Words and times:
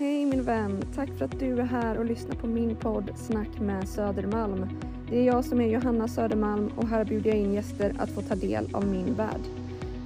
Hej 0.00 0.26
min 0.26 0.42
vän! 0.42 0.82
Tack 0.94 1.08
för 1.18 1.24
att 1.24 1.40
du 1.40 1.60
är 1.60 1.64
här 1.64 1.98
och 1.98 2.04
lyssnar 2.04 2.34
på 2.34 2.46
min 2.46 2.76
podd 2.76 3.10
Snack 3.16 3.60
med 3.60 3.88
Södermalm. 3.88 4.66
Det 5.10 5.18
är 5.18 5.22
jag 5.22 5.44
som 5.44 5.60
är 5.60 5.68
Johanna 5.68 6.08
Södermalm 6.08 6.70
och 6.76 6.88
här 6.88 7.04
bjuder 7.04 7.30
jag 7.30 7.38
in 7.38 7.54
gäster 7.54 7.92
att 7.98 8.10
få 8.10 8.22
ta 8.22 8.34
del 8.34 8.74
av 8.74 8.86
min 8.86 9.14
värld. 9.14 9.40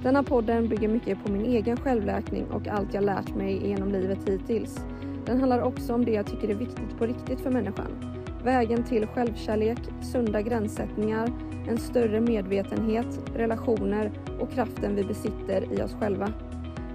Denna 0.03 0.23
podden 0.23 0.67
bygger 0.67 0.87
mycket 0.87 1.23
på 1.23 1.31
min 1.31 1.45
egen 1.45 1.77
självläkning 1.77 2.45
och 2.51 2.67
allt 2.67 2.93
jag 2.93 3.03
lärt 3.03 3.35
mig 3.35 3.67
genom 3.67 3.91
livet 3.91 4.29
hittills. 4.29 4.79
Den 5.25 5.39
handlar 5.39 5.61
också 5.61 5.93
om 5.93 6.05
det 6.05 6.11
jag 6.11 6.25
tycker 6.25 6.49
är 6.49 6.55
viktigt 6.55 6.97
på 6.97 7.05
riktigt 7.05 7.39
för 7.39 7.51
människan. 7.51 8.15
Vägen 8.43 8.83
till 8.83 9.07
självkärlek, 9.07 9.79
sunda 10.11 10.41
gränssättningar, 10.41 11.31
en 11.69 11.77
större 11.77 12.21
medvetenhet, 12.21 13.19
relationer 13.35 14.11
och 14.39 14.51
kraften 14.51 14.95
vi 14.95 15.03
besitter 15.03 15.73
i 15.73 15.81
oss 15.81 15.95
själva. 15.99 16.33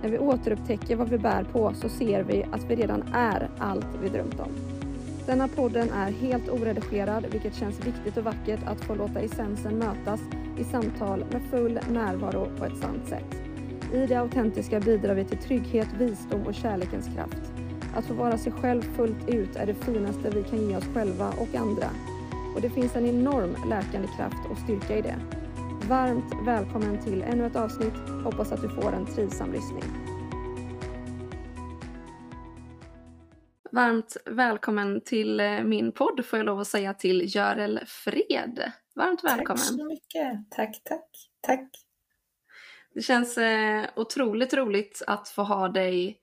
När 0.03 0.11
vi 0.11 0.19
återupptäcker 0.19 0.97
vad 0.97 1.09
vi 1.09 1.19
bär 1.19 1.45
på 1.45 1.73
så 1.75 1.89
ser 1.89 2.23
vi 2.23 2.45
att 2.53 2.65
vi 2.65 2.77
redan 2.77 3.03
är 3.15 3.49
allt 3.59 3.87
vi 4.03 4.09
drömt 4.09 4.41
om. 4.41 4.51
Denna 5.27 5.49
podden 5.49 5.91
är 5.91 6.11
helt 6.11 6.49
oredigerad 6.49 7.27
vilket 7.33 7.55
känns 7.55 7.87
viktigt 7.87 8.17
och 8.17 8.25
vackert 8.25 8.61
att 8.67 8.81
få 8.81 8.95
låta 8.95 9.21
essensen 9.21 9.79
mötas 9.79 10.21
i 10.59 10.65
samtal 10.65 11.25
med 11.33 11.43
full 11.51 11.81
närvaro 11.91 12.49
på 12.59 12.65
ett 12.65 12.77
sant 12.77 13.09
sätt. 13.09 13.35
I 13.95 14.07
det 14.07 14.15
autentiska 14.15 14.81
bidrar 14.81 15.15
vi 15.15 15.25
till 15.25 15.39
trygghet, 15.39 15.89
visdom 15.99 16.47
och 16.47 16.55
kärlekens 16.55 17.07
kraft. 17.15 17.53
Att 17.95 18.05
få 18.05 18.15
vara 18.15 18.39
sig 18.39 18.53
själv 18.53 18.83
fullt 18.83 19.29
ut 19.29 19.57
är 19.57 19.67
det 19.67 19.75
finaste 19.75 20.31
vi 20.31 20.43
kan 20.43 20.69
ge 20.69 20.77
oss 20.77 20.89
själva 20.95 21.29
och 21.29 21.55
andra. 21.55 21.87
Och 22.55 22.61
det 22.61 22.71
finns 22.71 22.97
en 22.97 23.07
enorm 23.07 23.57
läkande 23.69 24.09
kraft 24.17 24.51
och 24.51 24.59
styrka 24.59 24.97
i 24.99 25.03
det. 25.03 25.38
Varmt 25.89 26.47
välkommen 26.47 27.05
till 27.05 27.23
ännu 27.23 27.47
ett 27.47 27.57
avsnitt. 27.57 27.95
Hoppas 28.25 28.53
att 28.53 28.63
du 28.63 28.69
får 28.69 28.93
en 28.93 29.07
trivsam 29.07 29.53
lyssning. 29.53 29.83
Varmt 33.73 34.17
välkommen 34.27 35.01
till 35.01 35.41
eh, 35.41 35.63
min 35.63 35.93
podd 35.93 36.25
får 36.27 36.39
jag 36.39 36.47
lov 36.47 36.61
att 36.61 36.67
säga 36.67 36.95
till 36.95 37.37
Görel 37.37 37.81
Fred. 37.87 38.73
Varmt 38.95 39.25
välkommen. 39.25 39.47
Tack 39.47 39.67
så 39.67 39.85
mycket. 39.85 40.51
Tack, 40.51 40.81
tack, 40.85 41.11
tack. 41.41 41.71
Det 42.95 43.03
känns 43.03 43.39
eh, 43.39 43.87
otroligt 43.97 44.55
roligt 44.55 45.03
att 45.07 45.29
få 45.29 45.43
ha 45.43 45.69
dig 45.69 46.19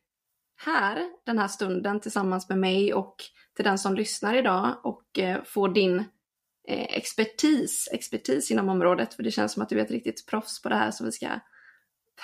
här 0.66 1.10
den 1.26 1.40
här 1.40 1.48
stunden 1.48 2.00
tillsammans 2.00 2.50
med 2.50 2.58
mig 2.58 2.94
och 2.94 3.16
till 3.56 3.66
den 3.66 3.78
som 3.78 3.96
lyssnar 3.96 4.36
idag 4.36 4.76
och 4.84 5.20
eh, 5.20 5.44
få 5.44 5.68
din 5.68 6.04
expertis, 6.68 7.90
expertis 7.92 8.52
inom 8.52 8.70
området, 8.70 9.14
för 9.14 9.24
det 9.24 9.32
känns 9.32 9.54
som 9.54 9.64
att 9.64 9.70
du 9.70 9.80
är 9.80 9.84
ett 9.84 9.92
riktigt 9.92 10.26
proffs 10.26 10.62
på 10.62 10.70
det 10.70 10.76
här 10.76 10.92
som 10.92 11.06
vi 11.06 11.12
ska 11.12 11.28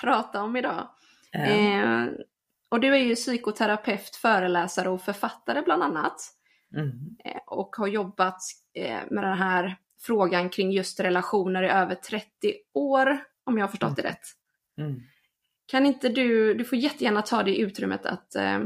prata 0.00 0.42
om 0.42 0.56
idag. 0.56 0.88
Mm. 1.32 2.08
Eh, 2.08 2.12
och 2.68 2.80
du 2.80 2.94
är 2.94 2.98
ju 2.98 3.14
psykoterapeut, 3.14 4.16
föreläsare 4.16 4.88
och 4.88 5.02
författare 5.02 5.62
bland 5.62 5.82
annat. 5.82 6.20
Mm. 6.76 7.16
Eh, 7.24 7.40
och 7.46 7.76
har 7.76 7.86
jobbat 7.86 8.40
eh, 8.74 9.00
med 9.10 9.24
den 9.24 9.38
här 9.38 9.76
frågan 10.00 10.48
kring 10.48 10.72
just 10.72 11.00
relationer 11.00 11.62
i 11.62 11.68
över 11.68 11.94
30 11.94 12.54
år, 12.74 13.24
om 13.44 13.58
jag 13.58 13.64
har 13.64 13.70
förstått 13.70 13.98
mm. 13.98 14.02
det 14.02 14.08
rätt. 14.08 14.26
Mm. 14.78 15.00
Kan 15.66 15.86
inte 15.86 16.08
du, 16.08 16.54
du 16.54 16.64
får 16.64 16.78
jättegärna 16.78 17.22
ta 17.22 17.42
det 17.42 17.56
utrymmet 17.56 18.06
att 18.06 18.34
eh, 18.34 18.60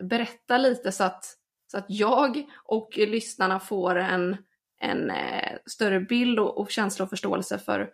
berätta 0.00 0.58
lite 0.58 0.92
så 0.92 1.04
att, 1.04 1.24
så 1.66 1.78
att 1.78 1.86
jag 1.88 2.50
och 2.64 2.96
lyssnarna 2.96 3.60
får 3.60 3.96
en, 3.96 4.36
en 4.80 5.10
eh, 5.10 5.58
större 5.66 6.00
bild 6.00 6.38
och, 6.38 6.58
och 6.58 6.70
känsla 6.70 7.04
och 7.04 7.10
förståelse 7.10 7.58
för, 7.58 7.90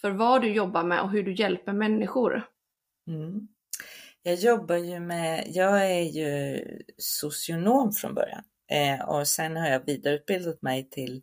för 0.00 0.10
vad 0.10 0.42
du 0.42 0.52
jobbar 0.52 0.84
med 0.84 1.00
och 1.00 1.10
hur 1.10 1.22
du 1.22 1.34
hjälper 1.34 1.72
människor. 1.72 2.42
Mm. 3.08 3.48
Jag 4.22 4.34
jobbar 4.34 4.76
ju 4.76 5.00
med, 5.00 5.44
jag 5.48 5.90
är 5.90 6.02
ju 6.02 6.62
socionom 6.98 7.92
från 7.92 8.14
början 8.14 8.42
eh, 8.70 9.08
och 9.08 9.28
sen 9.28 9.56
har 9.56 9.68
jag 9.68 9.86
vidareutbildat 9.86 10.62
mig 10.62 10.88
till 10.90 11.22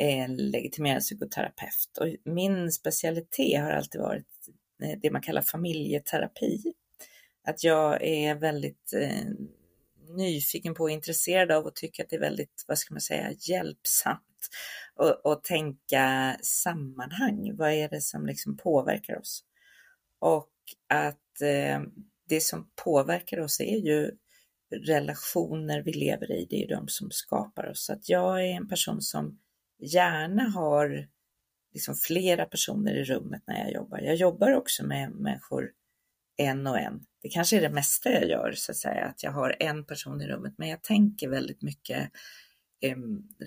eh, 0.00 0.28
legitimerad 0.28 1.00
psykoterapeut 1.00 1.98
och 2.00 2.32
min 2.32 2.72
specialitet 2.72 3.60
har 3.60 3.70
alltid 3.70 4.00
varit 4.00 4.48
eh, 4.82 4.98
det 5.02 5.10
man 5.10 5.22
kallar 5.22 5.42
familjeterapi. 5.42 6.74
Att 7.44 7.64
jag 7.64 8.02
är 8.02 8.34
väldigt 8.34 8.92
eh, 8.92 9.32
nyfiken 10.16 10.74
på 10.74 10.82
och 10.82 10.90
intresserad 10.90 11.50
av 11.50 11.64
och 11.64 11.74
tycker 11.74 12.04
att 12.04 12.10
det 12.10 12.16
är 12.16 12.20
väldigt, 12.20 12.64
vad 12.68 12.78
ska 12.78 12.94
man 12.94 13.00
säga, 13.00 13.32
hjälpsamt 13.38 14.20
att 15.24 15.44
tänka 15.44 16.36
sammanhang. 16.42 17.56
Vad 17.56 17.70
är 17.72 17.88
det 17.88 18.00
som 18.00 18.26
liksom 18.26 18.56
påverkar 18.56 19.18
oss? 19.18 19.44
Och 20.18 20.50
att 20.88 21.40
eh, 21.42 21.80
det 22.28 22.40
som 22.40 22.70
påverkar 22.84 23.40
oss 23.40 23.60
är 23.60 23.76
ju 23.76 24.10
relationer 24.70 25.82
vi 25.82 25.92
lever 25.92 26.32
i, 26.32 26.46
det 26.50 26.64
är 26.64 26.68
de 26.68 26.88
som 26.88 27.10
skapar 27.10 27.70
oss. 27.70 27.84
Så 27.84 27.92
att 27.92 28.08
jag 28.08 28.40
är 28.40 28.56
en 28.56 28.68
person 28.68 29.02
som 29.02 29.38
gärna 29.78 30.42
har 30.42 31.08
liksom 31.72 31.94
flera 31.94 32.44
personer 32.44 32.94
i 32.94 33.04
rummet 33.04 33.42
när 33.46 33.58
jag 33.58 33.72
jobbar. 33.72 33.98
Jag 33.98 34.14
jobbar 34.14 34.54
också 34.56 34.86
med 34.86 35.10
människor 35.10 35.70
en 36.36 36.66
och 36.66 36.78
en. 36.78 37.06
Det 37.22 37.28
kanske 37.28 37.56
är 37.56 37.60
det 37.60 37.70
mesta 37.70 38.10
jag 38.10 38.28
gör, 38.28 38.52
så 38.52 38.72
att 38.72 38.78
säga, 38.78 39.04
att 39.04 39.22
jag 39.22 39.30
har 39.30 39.56
en 39.60 39.84
person 39.84 40.22
i 40.22 40.26
rummet, 40.26 40.54
men 40.58 40.68
jag 40.68 40.82
tänker 40.82 41.28
väldigt 41.28 41.62
mycket 41.62 42.10
eh, 42.82 42.96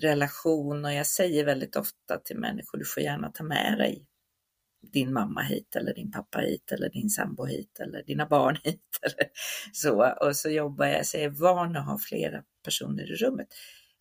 relation 0.00 0.84
och 0.84 0.92
jag 0.92 1.06
säger 1.06 1.44
väldigt 1.44 1.76
ofta 1.76 2.18
till 2.24 2.38
människor, 2.38 2.78
du 2.78 2.84
får 2.84 3.02
gärna 3.02 3.32
ta 3.32 3.44
med 3.44 3.78
dig 3.78 4.06
din 4.92 5.12
mamma 5.12 5.42
hit 5.42 5.76
eller 5.76 5.94
din 5.94 6.10
pappa 6.10 6.38
hit 6.38 6.72
eller 6.72 6.90
din 6.90 7.10
sambo 7.10 7.44
hit 7.44 7.80
eller 7.80 8.02
dina 8.02 8.26
barn 8.26 8.58
hit. 8.64 8.98
Eller 9.02 9.28
så. 9.72 10.14
Och 10.20 10.36
så 10.36 10.50
jobbar 10.50 10.86
jag, 10.86 11.06
så 11.06 11.16
jag 11.16 11.24
är 11.24 11.30
van 11.30 11.76
att 11.76 11.86
ha 11.86 11.98
flera 11.98 12.42
personer 12.64 13.12
i 13.12 13.14
rummet. 13.14 13.48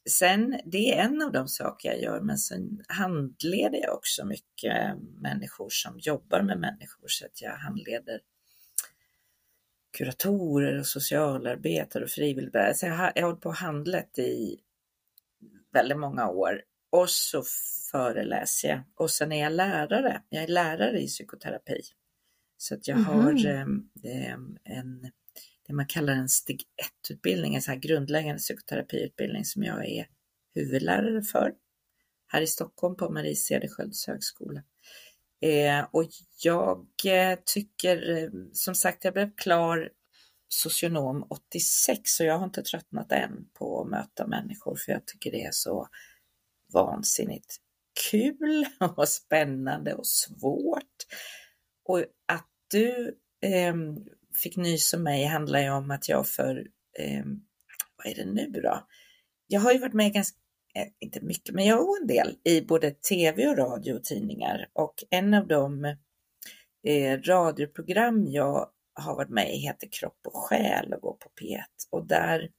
Sen, 0.10 0.60
det 0.66 0.94
är 0.94 1.04
en 1.04 1.22
av 1.22 1.32
de 1.32 1.48
saker 1.48 1.90
jag 1.90 2.02
gör, 2.02 2.22
men 2.22 2.38
sen 2.38 2.82
handleder 2.88 3.80
jag 3.82 3.94
också 3.94 4.26
mycket 4.26 4.98
människor 5.22 5.70
som 5.70 6.00
jobbar 6.00 6.42
med 6.42 6.60
människor, 6.60 7.08
så 7.08 7.26
att 7.26 7.42
jag 7.42 7.52
handleder 7.58 8.20
kuratorer 9.98 10.80
och 10.80 10.88
socialarbetare 10.88 12.04
och 12.04 12.09
frivilliga. 12.09 12.74
Så 12.74 12.86
jag 12.86 12.94
har, 12.94 13.12
jag 13.16 13.24
har 13.24 13.28
hållit 13.28 13.42
på 13.42 13.50
och 13.50 13.56
handlat 13.56 14.20
i 14.20 14.59
väldigt 15.74 15.98
många 15.98 16.30
år 16.30 16.62
och 16.90 17.09
så 17.09 17.44
föreläser 17.92 18.70
jag 18.70 18.84
och 18.96 19.12
sen 19.12 19.31
är 19.31 19.44
jag 19.44 19.54
lärare. 19.54 20.22
Jag 20.30 20.44
är 20.44 20.48
lärare 20.48 21.02
i 21.02 21.08
psykoterapi. 21.08 21.81
Så 22.58 22.76
att 22.76 22.88
jag 22.88 22.98
mm 22.98 23.08
har 23.08 23.46
eh, 24.04 24.34
en 24.64 25.12
det 25.68 25.74
man 25.74 25.88
kallar 25.88 26.14
en 26.14 26.30
steg 26.30 26.64
1-utbildning, 27.12 27.56
en 27.56 27.62
så 27.62 27.72
här 27.72 27.78
grundläggande 27.78 28.40
psykoterapiutbildning 28.40 29.46
som 29.46 29.64
jag 29.64 29.86
är 29.86 30.08
huvudlärare 30.56 31.22
för 31.22 31.54
här 32.28 32.42
i 32.42 32.48
Stockholm 32.48 32.96
på 32.96 33.10
Marie 33.10 33.36
Cederschiölds 33.36 34.08
högskola. 34.08 34.64
Eh, 35.44 35.86
och 35.92 36.06
jag 36.44 36.88
eh, 37.06 37.40
tycker, 37.46 38.18
eh, 38.18 38.30
som 38.54 38.76
sagt, 38.76 39.04
jag 39.04 39.14
blev 39.14 39.36
klar 39.36 39.90
socionom 40.48 41.26
86 41.30 42.20
och 42.20 42.26
jag 42.26 42.38
har 42.38 42.46
inte 42.46 42.64
tröttnat 42.64 43.12
än 43.12 43.50
på 43.54 43.81
att 43.81 43.90
möta 43.90 44.28
människor 44.28 44.76
för 44.76 44.92
jag 44.92 45.06
tycker 45.06 45.31
det 45.31 45.44
är 45.44 45.52
så 45.52 45.88
vansinnigt 46.74 47.56
kul 48.12 48.66
och 48.98 49.09
spännande 49.09 49.94
och 49.94 50.08
svårt. 50.08 50.96
Och 51.86 52.00
att 52.25 52.50
du 52.72 53.18
eh, 53.42 53.75
fick 54.36 54.58
nys 54.58 54.94
om 54.94 55.04
mig 55.04 55.25
handlar 55.25 55.60
ju 55.60 55.70
om 55.70 55.92
att 55.92 56.10
jag 56.10 56.28
för, 56.28 56.68
eh, 57.00 57.25
vad 57.98 58.08
är 58.08 58.16
det 58.16 58.25
nu 58.25 58.52
då? 58.52 58.88
Jag 59.48 59.60
har 59.60 59.74
ju 59.74 59.80
varit 59.80 59.94
med 59.94 60.14
ganska, 60.14 60.38
Eh, 60.76 60.88
inte 61.00 61.22
mycket, 61.22 61.56
men 61.56 61.66
jag 61.66 61.78
har 61.78 62.02
en 62.02 62.08
del 62.08 62.38
i 62.44 62.62
både 62.62 62.92
tv 62.92 63.48
och 63.48 63.58
radio 63.58 63.94
och 63.94 64.04
tidningar 64.04 64.70
och 64.74 64.94
en 65.10 65.34
av 65.34 65.48
de 65.48 65.86
eh, 66.88 67.22
radioprogram 67.22 68.28
jag 68.28 68.70
har 68.94 69.16
varit 69.16 69.30
med 69.30 69.56
i 69.56 69.58
heter 69.58 69.88
Kropp 69.92 70.20
och 70.28 70.36
själ 70.36 70.94
och 70.94 71.02
går 71.02 71.14
på 71.14 71.30
P1 71.42 71.64
och 71.90 72.08
där 72.08 72.50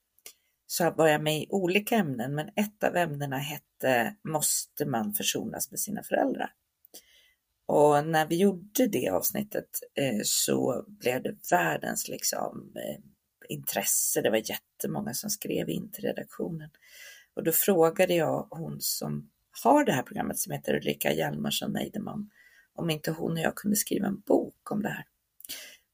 så 0.67 0.91
var 0.91 1.09
jag 1.09 1.23
med 1.23 1.39
i 1.39 1.47
olika 1.51 1.97
ämnen, 1.97 2.35
men 2.35 2.49
ett 2.49 2.85
av 2.85 2.97
ämnena 2.97 3.39
hette 3.39 4.17
Måste 4.29 4.87
man 4.87 5.15
försonas 5.15 5.71
med 5.71 5.81
sina 5.81 6.03
föräldrar? 6.03 6.51
Och 7.67 8.07
när 8.07 8.27
vi 8.27 8.37
gjorde 8.37 8.87
det 8.87 9.09
avsnittet 9.09 9.69
eh, 9.95 10.21
så 10.25 10.85
blev 10.89 11.23
det 11.23 11.37
världens 11.51 12.09
liksom, 12.09 12.73
eh, 12.77 13.01
intresse. 13.49 14.21
Det 14.23 14.31
var 14.31 14.51
jättemånga 14.51 15.15
som 15.15 15.31
skrev 15.31 15.69
in 15.69 15.91
till 15.91 16.05
redaktionen. 16.05 16.71
Och 17.35 17.45
då 17.45 17.53
frågade 17.53 18.15
jag 18.15 18.47
hon 18.51 18.81
som 18.81 19.31
har 19.63 19.85
det 19.85 19.93
här 19.93 20.03
programmet 20.03 20.39
som 20.39 20.53
heter 20.53 20.75
Ulrika 20.75 21.13
Hjalmarsson 21.13 21.73
Neideman 21.73 22.31
om 22.75 22.91
inte 22.91 23.11
hon 23.11 23.33
och 23.33 23.39
jag 23.39 23.55
kunde 23.55 23.77
skriva 23.77 24.07
en 24.07 24.21
bok 24.21 24.71
om 24.71 24.83
det 24.83 24.89
här. 24.89 25.07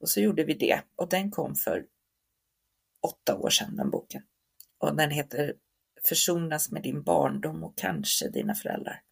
Och 0.01 0.09
så 0.09 0.21
gjorde 0.21 0.45
vi 0.45 0.55
det 0.55 0.81
och 0.97 1.09
den 1.09 1.31
kom 1.31 1.55
för 1.55 1.87
åtta 3.01 3.37
år 3.37 3.51
sedan, 3.51 3.77
den 3.77 3.91
boken. 3.91 4.23
Och 4.79 4.97
den 4.97 5.11
heter 5.11 5.55
Försonas 6.09 6.71
med 6.71 6.83
din 6.83 7.03
barndom 7.03 7.65
och 7.65 7.79
kanske 7.79 8.29
dina 8.29 8.55
föräldrar. 8.55 9.03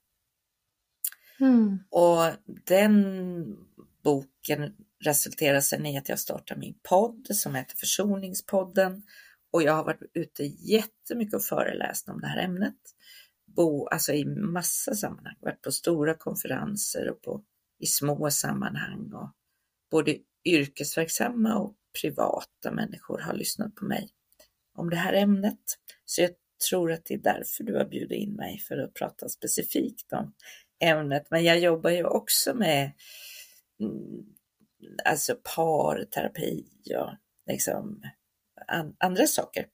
Mm. 1.41 1.79
Och 1.91 2.33
den 2.65 3.57
boken 4.03 4.75
resulterade 5.01 5.63
sen 5.63 5.87
i 5.87 5.99
att 5.99 6.09
jag 6.09 6.19
startade 6.19 6.61
min 6.61 6.79
podd 6.83 7.29
som 7.31 7.55
heter 7.55 7.77
Försoningspodden 7.77 9.03
och 9.51 9.63
jag 9.63 9.73
har 9.73 9.85
varit 9.85 10.11
ute 10.15 10.45
jättemycket 10.45 11.35
och 11.35 11.45
föreläst 11.45 12.09
om 12.09 12.21
det 12.21 12.27
här 12.27 12.45
ämnet. 12.45 12.77
Bo, 13.47 13.87
alltså 13.87 14.13
i 14.13 14.25
massa 14.25 14.95
sammanhang, 14.95 15.37
varit 15.41 15.63
på 15.63 15.73
stora 15.73 16.15
konferenser 16.15 17.11
och 17.11 17.23
på, 17.23 17.45
i 17.79 17.87
små 17.87 18.31
sammanhang 18.31 19.13
och 19.13 19.31
både 19.91 20.17
yrkesverksamma 20.45 21.59
och 21.59 21.75
privata 22.01 22.73
människor 22.73 23.19
har 23.19 23.35
lyssnat 23.35 23.75
på 23.75 23.85
mig 23.85 24.09
om 24.75 24.91
det 24.91 24.97
här 24.97 25.13
ämnet. 25.13 25.61
Så 26.05 26.23
jag 26.23 26.31
tror 26.69 26.93
att 26.93 27.05
det 27.05 27.15
är 27.15 27.19
därför 27.19 27.65
du 27.65 27.77
har 27.77 27.85
bjudit 27.85 28.19
in 28.19 28.35
mig 28.35 28.59
för 28.59 28.79
att 28.79 28.95
prata 28.95 29.29
specifikt 29.29 30.13
om 30.13 30.35
ämnet. 30.81 31.27
Men 31.31 31.45
jag 31.45 31.59
jobbar 31.59 31.91
ju 31.91 32.05
också 32.05 32.55
med 32.55 32.93
mm, 33.81 34.27
alltså 35.05 35.37
parterapi 35.57 36.67
och 36.97 37.15
liksom 37.47 38.03
andra 38.99 39.27
saker. 39.27 39.67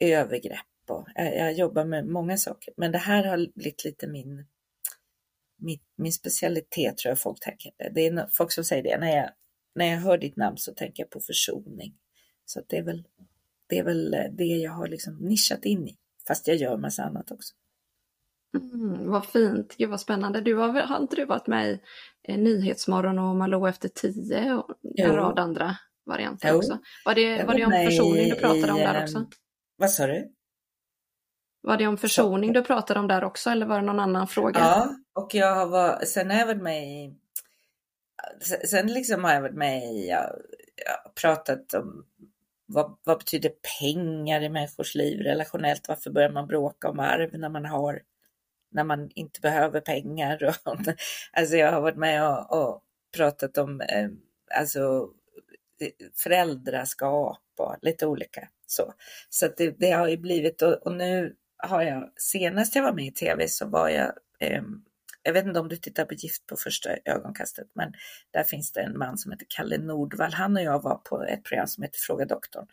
Övergrepp 0.00 0.66
och 0.88 1.08
jag, 1.14 1.36
jag, 1.36 1.52
jobbar 1.52 1.84
med 1.84 2.06
många 2.06 2.36
saker. 2.36 2.74
Men 2.76 2.92
det 2.92 2.98
här 2.98 3.24
har 3.24 3.36
blivit 3.54 3.84
lite 3.84 4.06
min, 4.06 4.46
min, 5.58 5.78
min 5.96 6.12
specialitet 6.12 6.98
tror 6.98 7.10
jag 7.10 7.20
folk 7.20 7.40
tänker. 7.40 7.72
Det 7.94 8.06
är 8.06 8.28
folk 8.32 8.52
som 8.52 8.64
säger 8.64 8.82
det. 8.82 8.98
När 8.98 9.16
jag, 9.16 9.30
när 9.74 9.86
jag 9.86 9.96
hör 9.96 10.18
ditt 10.18 10.36
namn 10.36 10.56
så 10.56 10.74
tänker 10.74 11.02
jag 11.02 11.10
på 11.10 11.20
försoning. 11.20 11.94
Så 12.44 12.62
det 12.68 12.76
är 12.76 12.82
väl 12.82 13.04
det, 13.66 13.78
är 13.78 13.84
väl 13.84 14.10
det 14.32 14.44
jag 14.44 14.72
har 14.72 14.88
liksom 14.88 15.16
nischat 15.16 15.64
in 15.64 15.88
i. 15.88 15.96
Fast 16.28 16.48
jag 16.48 16.56
gör 16.56 16.76
massa 16.76 17.02
annat 17.02 17.30
också. 17.30 17.54
Mm, 18.58 19.10
vad 19.10 19.26
fint, 19.26 19.76
gud 19.76 19.90
vad 19.90 20.00
spännande. 20.00 20.40
Du 20.40 20.54
har, 20.54 20.68
har 20.68 20.96
inte 20.96 21.16
du 21.16 21.24
varit 21.24 21.46
med 21.46 21.70
i 21.70 21.80
eh, 22.22 22.38
Nyhetsmorgon 22.38 23.18
och 23.18 23.36
Malou 23.36 23.68
efter 23.68 23.88
tio 23.88 24.54
och 24.54 24.70
en 24.82 25.06
jo. 25.06 25.12
rad 25.12 25.38
andra 25.38 25.76
varianter 26.10 26.48
jo. 26.48 26.56
också? 26.56 26.78
Var 27.04 27.14
det, 27.14 27.44
var 27.44 27.54
det 27.54 27.64
om 27.64 27.72
försoning 27.72 28.28
du 28.28 28.36
pratade 28.36 28.72
om 28.72 28.78
där 28.78 28.94
ehm, 28.94 29.02
också? 29.02 29.26
Vad 29.76 29.90
sa 29.90 30.06
du? 30.06 30.32
Var 31.62 31.76
det 31.76 31.86
om 31.86 31.96
försoning 31.96 32.52
du 32.52 32.62
pratade 32.62 33.00
om 33.00 33.08
där 33.08 33.24
också 33.24 33.50
eller 33.50 33.66
var 33.66 33.80
det 33.80 33.86
någon 33.86 34.00
annan 34.00 34.28
fråga? 34.28 34.60
Ja, 34.60 34.96
och 35.14 35.34
jag 35.34 35.54
har 35.54 35.66
varit, 35.66 36.08
sen 36.08 36.30
har 36.30 36.38
jag 36.38 36.46
varit 36.46 36.62
med 36.62 36.88
i, 36.88 37.14
sen 38.66 38.86
liksom 38.86 39.24
har 39.24 39.32
jag 39.32 39.40
varit 39.40 39.56
med 39.56 39.84
i, 39.84 40.08
jag, 40.08 40.30
jag 40.86 41.14
pratat 41.14 41.74
om 41.74 42.04
vad, 42.66 42.98
vad, 43.04 43.18
betyder 43.18 43.52
pengar 43.80 44.40
i 44.40 44.48
människors 44.48 44.94
liv 44.94 45.20
relationellt? 45.20 45.88
Varför 45.88 46.10
börjar 46.10 46.30
man 46.30 46.46
bråka 46.46 46.88
om 46.88 47.00
arv 47.00 47.38
när 47.38 47.48
man 47.48 47.64
har 47.64 48.02
när 48.70 48.84
man 48.84 49.10
inte 49.14 49.40
behöver 49.40 49.80
pengar? 49.80 50.44
Och, 50.64 50.76
alltså 51.32 51.56
jag 51.56 51.72
har 51.72 51.80
varit 51.80 51.96
med 51.96 52.28
och, 52.28 52.62
och 52.62 52.82
pratat 53.16 53.58
om 53.58 53.80
eh, 53.80 54.08
alltså 54.54 55.08
föräldraskap 56.22 57.42
och 57.58 57.76
lite 57.82 58.06
olika 58.06 58.48
så. 58.66 58.94
Så 59.28 59.48
det, 59.56 59.70
det, 59.78 59.90
har 59.90 60.08
ju 60.08 60.16
blivit 60.16 60.62
och, 60.62 60.72
och, 60.72 60.92
nu 60.92 61.36
har 61.56 61.82
jag 61.82 62.12
senast 62.16 62.76
jag 62.76 62.82
var 62.82 62.92
med 62.92 63.06
i 63.06 63.12
tv 63.12 63.48
så 63.48 63.68
var 63.68 63.88
jag 63.88 64.12
eh, 64.40 64.62
jag 65.22 65.32
vet 65.32 65.46
inte 65.46 65.60
om 65.60 65.68
du 65.68 65.76
tittar 65.76 66.04
på 66.04 66.14
Gift 66.14 66.46
på 66.46 66.56
första 66.56 66.90
ögonkastet, 67.04 67.66
men 67.74 67.92
där 68.30 68.44
finns 68.44 68.72
det 68.72 68.80
en 68.80 68.98
man 68.98 69.18
som 69.18 69.32
heter 69.32 69.46
Kalle 69.48 69.78
Nordvall. 69.78 70.32
Han 70.32 70.56
och 70.56 70.62
jag 70.62 70.82
var 70.82 70.96
på 70.96 71.22
ett 71.24 71.44
program 71.44 71.66
som 71.66 71.82
heter 71.82 71.98
Fråga 71.98 72.24
doktorn 72.24 72.66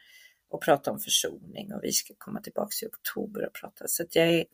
och 0.50 0.62
pratade 0.62 0.94
om 0.94 1.00
försoning 1.00 1.74
och 1.74 1.83
vi 1.83 1.92
ska 1.92 2.13
komma 2.18 2.42
tillbaka 2.42 2.71
i 2.81 2.88
oktober 2.88 3.48
och 3.48 3.54
prata. 3.54 3.88
Så 3.88 4.06
jag, 4.12 4.27
är, 4.27 4.45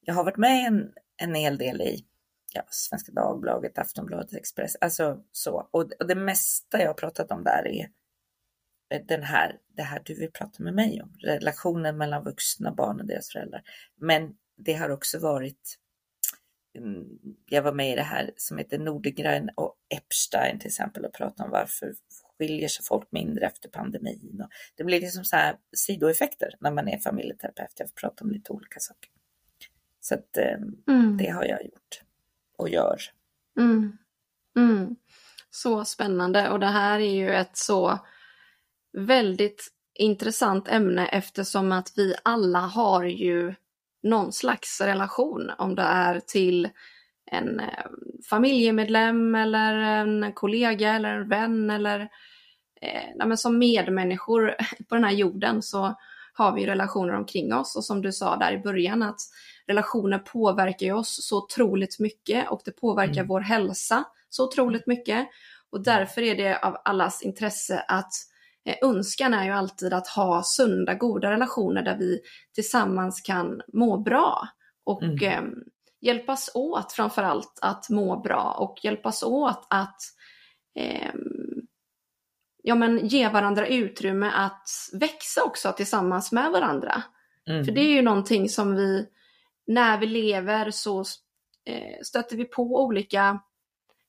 jag 0.00 0.14
har 0.14 0.24
varit 0.24 0.36
med 0.36 0.66
en, 0.66 0.92
en 1.16 1.34
hel 1.34 1.58
del 1.58 1.80
i 1.80 2.04
ja, 2.54 2.62
Svenska 2.68 3.12
Dagbladet, 3.12 3.78
Aftonbladet, 3.78 4.34
Express, 4.34 4.76
alltså 4.80 5.24
så. 5.32 5.68
Och, 5.70 5.92
och 6.00 6.06
det 6.06 6.14
mesta 6.14 6.80
jag 6.80 6.86
har 6.86 6.94
pratat 6.94 7.30
om 7.30 7.44
där 7.44 7.66
är 7.66 7.88
den 9.06 9.22
här, 9.22 9.58
det 9.76 9.82
här 9.82 10.02
du 10.04 10.14
vill 10.14 10.32
prata 10.32 10.62
med 10.62 10.74
mig 10.74 11.02
om, 11.02 11.16
relationen 11.20 11.96
mellan 11.96 12.24
vuxna 12.24 12.72
barn 12.72 13.00
och 13.00 13.06
deras 13.06 13.32
föräldrar. 13.32 13.62
Men 14.00 14.34
det 14.56 14.74
har 14.74 14.90
också 14.90 15.18
varit 15.18 15.78
Mm, 16.78 17.18
jag 17.46 17.62
var 17.62 17.72
med 17.72 17.92
i 17.92 17.96
det 17.96 18.02
här 18.02 18.30
som 18.36 18.58
heter 18.58 18.78
Nordegren 18.78 19.50
och 19.54 19.74
Epstein 19.94 20.58
till 20.58 20.66
exempel 20.66 21.04
och 21.04 21.12
pratade 21.12 21.44
om 21.44 21.50
varför 21.50 21.94
skiljer 22.38 22.68
sig 22.68 22.84
folk 22.84 23.12
mindre 23.12 23.46
efter 23.46 23.68
pandemin. 23.68 24.40
Och 24.44 24.50
det 24.74 24.84
blir 24.84 25.00
liksom 25.00 25.24
så 25.24 25.36
här 25.36 25.56
sidoeffekter 25.76 26.54
när 26.60 26.70
man 26.70 26.88
är 26.88 26.98
familjeterapeut. 26.98 27.72
Jag 27.76 27.88
får 27.88 27.94
prata 27.94 28.24
om 28.24 28.30
lite 28.30 28.52
olika 28.52 28.80
saker. 28.80 29.10
Så 30.00 30.14
att, 30.14 30.36
eh, 30.36 30.58
mm. 30.88 31.16
det 31.16 31.28
har 31.28 31.44
jag 31.44 31.64
gjort 31.64 32.03
och 32.56 32.68
gör. 32.68 32.98
Mm. 33.58 33.98
Mm. 34.56 34.96
Så 35.50 35.84
spännande 35.84 36.50
och 36.50 36.60
det 36.60 36.66
här 36.66 37.00
är 37.00 37.14
ju 37.14 37.30
ett 37.30 37.56
så 37.56 37.98
väldigt 38.92 39.68
intressant 39.94 40.68
ämne 40.68 41.06
eftersom 41.06 41.72
att 41.72 41.92
vi 41.96 42.14
alla 42.22 42.58
har 42.58 43.04
ju 43.04 43.54
någon 44.02 44.32
slags 44.32 44.80
relation, 44.80 45.50
om 45.58 45.74
det 45.74 45.82
är 45.82 46.20
till 46.20 46.68
en 47.30 47.60
eh, 47.60 47.84
familjemedlem 48.30 49.34
eller 49.34 49.74
en 49.74 50.32
kollega 50.32 50.92
eller 50.92 51.14
en 51.14 51.28
vän 51.28 51.70
eller 51.70 52.00
eh, 52.80 53.26
men 53.26 53.38
som 53.38 53.58
medmänniskor 53.58 54.54
på 54.88 54.94
den 54.94 55.04
här 55.04 55.12
jorden 55.12 55.62
så 55.62 55.94
har 56.32 56.54
vi 56.54 56.66
relationer 56.66 57.14
omkring 57.14 57.54
oss 57.54 57.76
och 57.76 57.84
som 57.84 58.02
du 58.02 58.12
sa 58.12 58.36
där 58.36 58.52
i 58.52 58.58
början 58.58 59.02
att 59.02 59.20
relationer 59.68 60.18
påverkar 60.18 60.92
oss 60.92 61.26
så 61.28 61.38
otroligt 61.38 61.98
mycket 61.98 62.50
och 62.50 62.60
det 62.64 62.70
påverkar 62.70 63.12
mm. 63.12 63.26
vår 63.26 63.40
hälsa 63.40 64.04
så 64.28 64.44
otroligt 64.44 64.86
mycket 64.86 65.28
och 65.70 65.82
därför 65.82 66.22
är 66.22 66.34
det 66.34 66.58
av 66.58 66.76
allas 66.84 67.22
intresse 67.22 67.84
att 67.88 68.12
Eh, 68.64 68.76
önskan 68.82 69.34
är 69.34 69.44
ju 69.44 69.50
alltid 69.50 69.92
att 69.92 70.08
ha 70.08 70.42
sunda, 70.42 70.94
goda 70.94 71.30
relationer 71.30 71.82
där 71.82 71.96
vi 71.96 72.20
tillsammans 72.54 73.20
kan 73.20 73.60
må 73.72 73.96
bra 73.98 74.48
och 74.84 75.02
mm. 75.02 75.22
eh, 75.22 75.42
hjälpas 76.00 76.50
åt 76.54 76.92
framförallt 76.92 77.58
att 77.62 77.90
må 77.90 78.20
bra 78.20 78.56
och 78.58 78.84
hjälpas 78.84 79.22
åt 79.22 79.66
att 79.70 79.96
eh, 80.78 81.14
ja, 82.62 82.74
men 82.74 83.06
ge 83.06 83.28
varandra 83.28 83.66
utrymme 83.66 84.30
att 84.34 84.68
växa 84.92 85.44
också 85.44 85.72
tillsammans 85.72 86.32
med 86.32 86.50
varandra. 86.50 87.02
Mm. 87.48 87.64
För 87.64 87.72
det 87.72 87.80
är 87.80 87.92
ju 87.92 88.02
någonting 88.02 88.48
som 88.48 88.74
vi, 88.74 89.06
när 89.66 89.98
vi 89.98 90.06
lever 90.06 90.70
så 90.70 91.00
eh, 91.64 92.00
stöter 92.02 92.36
vi 92.36 92.44
på 92.44 92.62
olika 92.62 93.40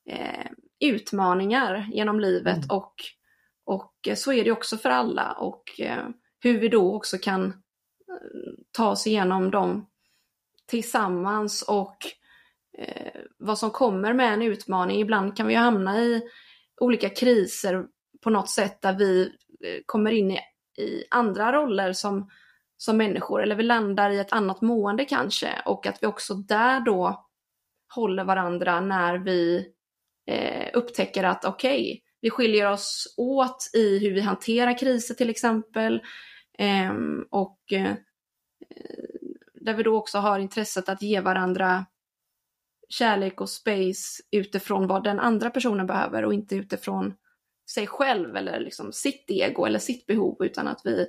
eh, 0.10 0.52
utmaningar 0.80 1.90
genom 1.92 2.19
livet 2.19 2.57
mm. 2.57 2.69
och 2.69 2.96
och 3.66 3.94
eh, 4.07 4.16
så 4.16 4.34
är 4.34 4.44
det 4.44 4.52
också 4.52 4.78
för 4.78 4.90
alla 4.90 5.31
och 5.31 5.80
eh, 5.80 6.07
hur 6.40 6.60
vi 6.60 6.69
då 6.69 6.96
också 6.96 7.18
kan 7.18 7.45
eh, 7.45 7.54
ta 8.71 8.90
oss 8.90 9.07
igenom 9.07 9.52
dem 9.52 9.90
tillsammans 10.68 11.62
och 11.62 11.97
vad 13.38 13.59
som 13.59 13.71
kommer 13.71 14.14
med 14.14 14.33
en 14.33 14.42
utmaning. 14.42 15.02
Ibland 15.02 15.38
kan 15.38 15.47
vi 15.47 15.54
hamna 15.56 16.00
i 16.00 16.21
olika 16.81 17.09
kriser 17.09 17.85
på 18.24 18.30
något 18.30 18.50
sätt 18.50 18.81
där 18.81 18.94
vi 18.94 19.31
kommer 19.85 20.12
in 20.12 20.31
i, 20.31 20.40
i 20.78 21.04
andra 21.09 21.54
roller 21.54 21.94
som, 21.94 22.30
som 22.78 22.98
människor 22.98 23.44
eller 23.44 23.56
vi 23.56 23.64
landar 23.64 24.10
i 24.10 24.20
ett 24.20 24.34
annat 24.34 24.62
mående 24.62 25.06
kanske 25.06 25.62
och 25.66 25.88
att 25.88 26.04
vi 26.04 26.08
också 26.08 26.34
där 26.34 26.80
då 26.80 27.26
håller 27.96 28.24
varandra 28.24 28.82
när 28.82 29.18
vi 29.18 29.68
eh, 30.28 30.70
upptäcker 30.74 31.24
att 31.24 31.46
okej, 31.46 31.82
okay, 31.82 32.02
vi 32.22 32.30
skiljer 32.30 32.72
oss 32.72 33.14
åt 33.18 33.70
i 33.74 34.00
hur 34.00 34.14
vi 34.14 34.22
hanterar 34.22 34.78
kriser 34.78 35.16
till 35.16 35.30
exempel. 35.30 36.02
eh, 36.58 36.94
och 37.30 37.60
eh, 37.72 37.94
där 39.54 39.74
vi 39.74 39.84
då 39.84 39.98
också 39.98 40.18
har 40.18 40.40
intresset 40.40 40.90
att 40.90 41.02
ge 41.02 41.20
varandra 41.20 41.86
kärlek 42.90 43.42
och 43.42 43.50
space 43.50 44.24
utifrån 44.32 44.88
vad 44.88 45.04
den 45.04 45.20
andra 45.20 45.50
personen 45.50 45.88
behöver 45.88 46.26
och 46.26 46.34
inte 46.34 46.56
utifrån 46.56 47.14
sig 47.70 47.88
själv 47.88 48.36
eller 48.36 48.60
liksom 48.60 48.92
sitt 48.94 49.26
ego 49.28 49.66
eller 49.66 49.80
sitt 49.80 50.06
behov 50.06 50.38
utan 50.40 50.68
att 50.68 50.82
vi 50.84 51.08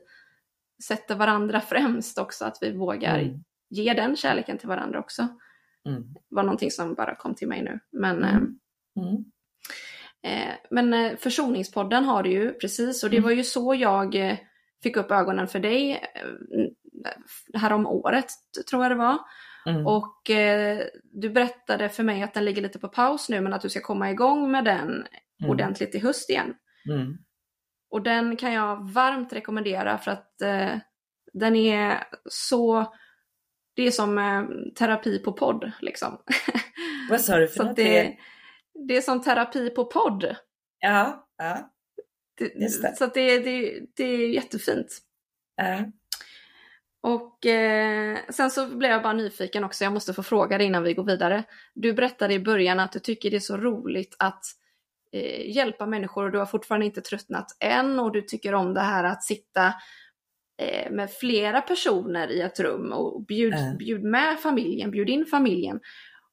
sätter 0.85 1.15
varandra 1.15 1.61
främst 1.61 2.19
också, 2.19 2.45
att 2.45 2.59
vi 2.61 2.73
vågar 2.73 3.19
mm. 3.19 3.45
ge 3.71 3.95
den 3.95 4.17
kärleken 4.17 4.59
till 4.59 4.69
varandra 4.69 4.99
också. 4.99 5.29
Mm. 5.89 6.05
Var 6.29 6.43
någonting 6.43 6.71
som 6.71 6.95
bara 6.95 7.15
kom 7.15 7.35
till 7.35 7.49
mig 7.49 7.63
nu. 7.63 7.81
Men, 7.93 8.17
mm. 8.17 8.35
Ehm, 8.35 8.59
mm. 9.07 9.25
Eh, 10.23 10.55
men 10.71 10.95
eh, 10.95 11.17
Försoningspodden 11.17 12.05
har 12.05 12.23
du 12.23 12.31
ju 12.31 12.53
precis 12.53 13.05
och 13.05 13.11
det 13.11 13.17
mm. 13.17 13.25
var 13.25 13.33
ju 13.33 13.45
så 13.45 13.75
jag 13.75 14.15
eh, 14.15 14.39
fick 14.83 14.97
upp 14.97 15.11
ögonen 15.11 15.49
för 15.49 15.61
dig 15.61 16.05
här 17.55 17.73
om 17.73 17.87
året 17.87 18.27
tror 18.71 18.83
jag 18.83 18.91
det 18.91 18.97
var. 18.97 19.19
Mm. 19.67 19.87
Och 19.87 20.31
eh, 20.31 20.79
du 21.03 21.31
berättade 21.31 21.89
för 21.89 22.03
mig 22.03 22.23
att 22.23 22.35
den 22.35 22.45
ligger 22.45 22.63
lite 22.63 22.79
på 22.79 22.89
paus 22.89 23.29
nu 23.29 23.41
men 23.41 23.53
att 23.53 23.63
du 23.63 23.69
ska 23.69 23.81
komma 23.81 24.11
igång 24.11 24.51
med 24.51 24.65
den 24.65 24.89
mm. 24.89 25.51
ordentligt 25.51 25.95
i 25.95 25.99
höst 25.99 26.31
igen. 26.31 26.55
Mm. 26.91 27.19
Och 27.91 28.03
den 28.03 28.37
kan 28.37 28.53
jag 28.53 28.93
varmt 28.93 29.33
rekommendera 29.33 29.99
för 29.99 30.11
att 30.11 30.43
eh, 30.43 30.79
den 31.33 31.57
är 31.57 32.05
så, 32.25 32.93
det 33.75 33.83
är 33.83 33.91
som 33.91 34.19
eh, 34.19 34.73
terapi 34.79 35.19
på 35.19 35.33
podd 35.33 35.73
liksom. 35.81 36.23
Vad 37.11 37.21
sa 37.21 37.37
du 37.37 37.49
för 37.49 37.65
något? 37.65 37.77
Det, 37.77 38.17
det 38.89 38.97
är 38.97 39.01
som 39.01 39.23
terapi 39.23 39.71
på 39.71 39.85
podd. 39.85 40.37
Ja, 40.79 41.29
ja. 41.37 41.73
Det, 42.39 42.49
det. 42.49 42.97
Så 42.97 43.07
det, 43.07 43.39
det, 43.39 43.81
det 43.97 44.05
är 44.05 44.29
jättefint. 44.29 44.99
Äh. 45.63 45.81
Och 47.03 47.47
eh, 47.47 48.19
sen 48.29 48.51
så 48.51 48.67
blev 48.67 48.91
jag 48.91 49.03
bara 49.03 49.13
nyfiken 49.13 49.65
också, 49.65 49.85
jag 49.85 49.93
måste 49.93 50.15
få 50.15 50.23
fråga 50.23 50.59
dig 50.59 50.67
innan 50.67 50.83
vi 50.83 50.95
går 50.95 51.05
vidare. 51.05 51.45
Du 51.75 51.93
berättade 51.93 52.35
i 52.35 52.41
början 52.41 52.81
att 52.81 52.93
du 52.93 52.99
tycker 52.99 53.31
det 53.31 53.37
är 53.37 53.41
så 53.41 53.57
roligt 53.57 54.17
att 54.19 54.45
eh, 55.17 55.51
hjälpa 55.57 55.87
människor 55.87 56.25
och 56.25 56.33
du 56.33 56.39
har 56.39 56.47
fortfarande 56.47 56.87
inte 56.87 57.01
tröttnat 57.01 57.47
än 57.61 57.99
och 57.99 58.13
du 58.13 58.23
tycker 58.23 58.55
om 58.55 58.75
det 58.75 58.81
här 58.81 59.05
att 59.05 59.25
sitta 59.25 59.67
eh, 60.63 60.91
med 60.91 61.11
flera 61.11 61.61
personer 61.61 62.31
i 62.31 62.41
ett 62.41 62.61
rum 62.61 62.93
och 62.93 63.25
bjud, 63.25 63.55
Mm. 63.55 63.77
bjud 63.77 64.03
med 64.05 64.41
familjen, 64.41 64.91
bjud 64.91 65.09
in 65.09 65.27
familjen 65.27 65.81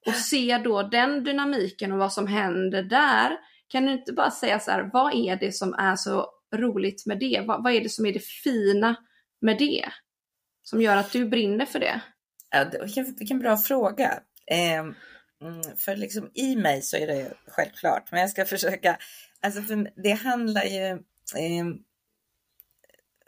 och 0.05 0.13
se 0.13 0.57
då 0.63 0.83
den 0.83 1.23
dynamiken 1.23 1.91
och 1.91 1.97
vad 1.97 2.13
som 2.13 2.27
händer 2.27 2.83
där. 2.83 3.37
Kan 3.67 3.85
du 3.85 3.91
inte 3.91 4.13
bara 4.13 4.31
säga 4.31 4.59
så 4.59 4.71
här, 4.71 4.89
vad 4.93 5.13
är 5.15 5.35
det 5.35 5.51
som 5.51 5.73
är 5.73 5.95
så 5.95 6.27
roligt 6.55 7.05
med 7.05 7.19
det? 7.19 7.43
Vad, 7.47 7.63
vad 7.63 7.73
är 7.73 7.81
det 7.81 7.89
som 7.89 8.05
är 8.05 8.13
det 8.13 8.23
fina 8.23 8.95
med 9.41 9.57
det? 9.57 9.85
Som 10.63 10.81
gör 10.81 10.97
att 10.97 11.11
du 11.11 11.25
brinner 11.25 11.65
för 11.65 11.79
det? 11.79 12.01
Ja, 12.51 12.65
vilken, 12.83 13.15
vilken 13.15 13.39
bra 13.39 13.57
fråga. 13.57 14.19
Ehm, 14.51 14.95
mm, 15.45 15.61
för 15.77 15.95
liksom 15.95 16.31
i 16.33 16.55
mig 16.55 16.81
så 16.81 16.97
är 16.97 17.07
det 17.07 17.33
självklart, 17.47 18.11
men 18.11 18.21
jag 18.21 18.29
ska 18.29 18.45
försöka. 18.45 18.97
Alltså 19.41 19.61
för 19.61 19.91
det 20.03 20.11
handlar 20.11 20.63
ju. 20.63 20.99
ehm, 21.37 21.77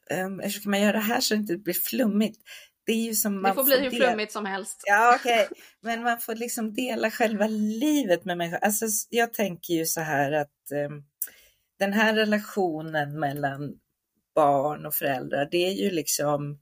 ehm, 0.10 0.39
hur 0.39 0.50
ska 0.50 0.69
man 0.69 0.81
göra 0.81 0.91
det 0.91 1.00
här 1.00 1.19
så 1.19 1.34
det 1.34 1.39
inte 1.39 1.57
blir 1.57 1.74
flummigt? 1.74 2.39
Det 2.86 2.91
är 2.91 3.05
ju 3.05 3.13
som 3.15 3.41
man 3.41 3.51
det 3.51 3.55
får 3.55 3.63
bli 3.63 3.79
hur 3.79 3.89
dela- 3.91 4.05
flummigt 4.07 4.31
som 4.31 4.45
helst. 4.45 4.84
Ja, 4.86 5.15
okej, 5.19 5.48
men 5.81 6.03
man 6.03 6.19
får 6.19 6.36
liksom 6.36 6.74
dela 6.74 7.12
själva 7.12 7.48
livet 7.48 8.25
med 8.25 8.38
människor. 8.38 8.57
Alltså, 8.63 8.86
jag 9.10 9.34
tänker 9.34 9.74
ju 9.74 9.86
så 9.86 10.01
här 10.01 10.31
att 10.31 10.72
ehm, 10.72 11.03
den 11.79 11.93
här 11.93 12.13
relationen 12.15 13.19
mellan 13.19 13.79
barn 14.36 14.86
och 14.86 14.95
föräldrar, 14.95 15.48
det 15.51 15.57
är 15.67 15.72
ju 15.74 15.91
liksom 15.91 16.60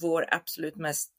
vår 0.00 0.26
absolut 0.34 0.76
mest 0.76 1.12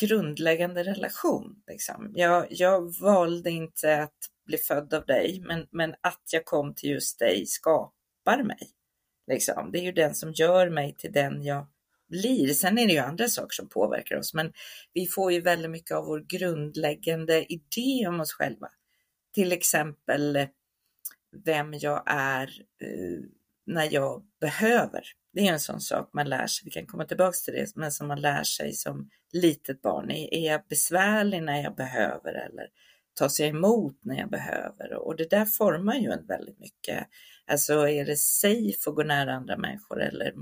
grundläggande 0.00 0.82
relation. 0.82 1.62
Liksom. 1.66 2.12
Jag, 2.14 2.46
jag 2.50 3.00
valde 3.00 3.50
inte 3.50 4.02
att 4.02 4.30
bli 4.46 4.58
född 4.58 4.94
av 4.94 5.06
dig, 5.06 5.42
men, 5.44 5.66
men 5.70 5.94
att 6.00 6.22
jag 6.32 6.44
kom 6.44 6.74
till 6.74 6.90
just 6.90 7.18
dig 7.18 7.46
skapar 7.46 8.42
mig. 8.42 8.70
Liksom. 9.26 9.72
Det 9.72 9.78
är 9.78 9.82
ju 9.82 9.92
den 9.92 10.14
som 10.14 10.32
gör 10.32 10.70
mig 10.70 10.94
till 10.98 11.12
den 11.12 11.42
jag 11.42 11.66
blir. 12.08 12.54
Sen 12.54 12.78
är 12.78 12.86
det 12.86 12.92
ju 12.92 12.98
andra 12.98 13.28
saker 13.28 13.54
som 13.54 13.68
påverkar 13.68 14.16
oss, 14.16 14.34
men 14.34 14.52
vi 14.92 15.06
får 15.06 15.32
ju 15.32 15.40
väldigt 15.40 15.70
mycket 15.70 15.96
av 15.96 16.04
vår 16.04 16.20
grundläggande 16.20 17.52
idé 17.52 18.08
om 18.08 18.20
oss 18.20 18.32
själva. 18.32 18.68
Till 19.34 19.52
exempel 19.52 20.36
eh, 20.36 20.46
vem 21.44 21.74
jag 21.74 22.02
är 22.06 22.66
eh, 22.82 23.24
när 23.66 23.92
jag 23.92 24.22
behöver. 24.40 25.02
Det 25.32 25.40
är 25.48 25.52
en 25.52 25.60
sån 25.60 25.80
sak 25.80 26.10
man 26.12 26.28
lär 26.28 26.46
sig, 26.46 26.64
vi 26.64 26.70
kan 26.70 26.86
komma 26.86 27.04
tillbaks 27.04 27.42
till 27.42 27.54
det, 27.54 27.76
men 27.76 27.92
som 27.92 28.08
man 28.08 28.20
lär 28.20 28.42
sig 28.42 28.72
som 28.72 29.10
litet 29.32 29.82
barn. 29.82 30.10
Är 30.10 30.50
jag 30.50 30.62
besvärlig 30.68 31.42
när 31.42 31.62
jag 31.62 31.76
behöver 31.76 32.32
eller 32.32 32.66
tas 33.14 33.40
jag 33.40 33.48
emot 33.48 33.98
när 34.02 34.18
jag 34.18 34.30
behöver? 34.30 34.94
Och 34.94 35.16
det 35.16 35.30
där 35.30 35.44
formar 35.44 35.94
ju 35.94 36.10
en 36.10 36.26
väldigt 36.26 36.58
mycket. 36.58 37.06
Alltså 37.46 37.88
är 37.88 38.04
det 38.04 38.16
safe 38.18 38.90
att 38.90 38.94
gå 38.94 39.02
nära 39.02 39.34
andra 39.34 39.56
människor 39.56 40.02
eller 40.02 40.32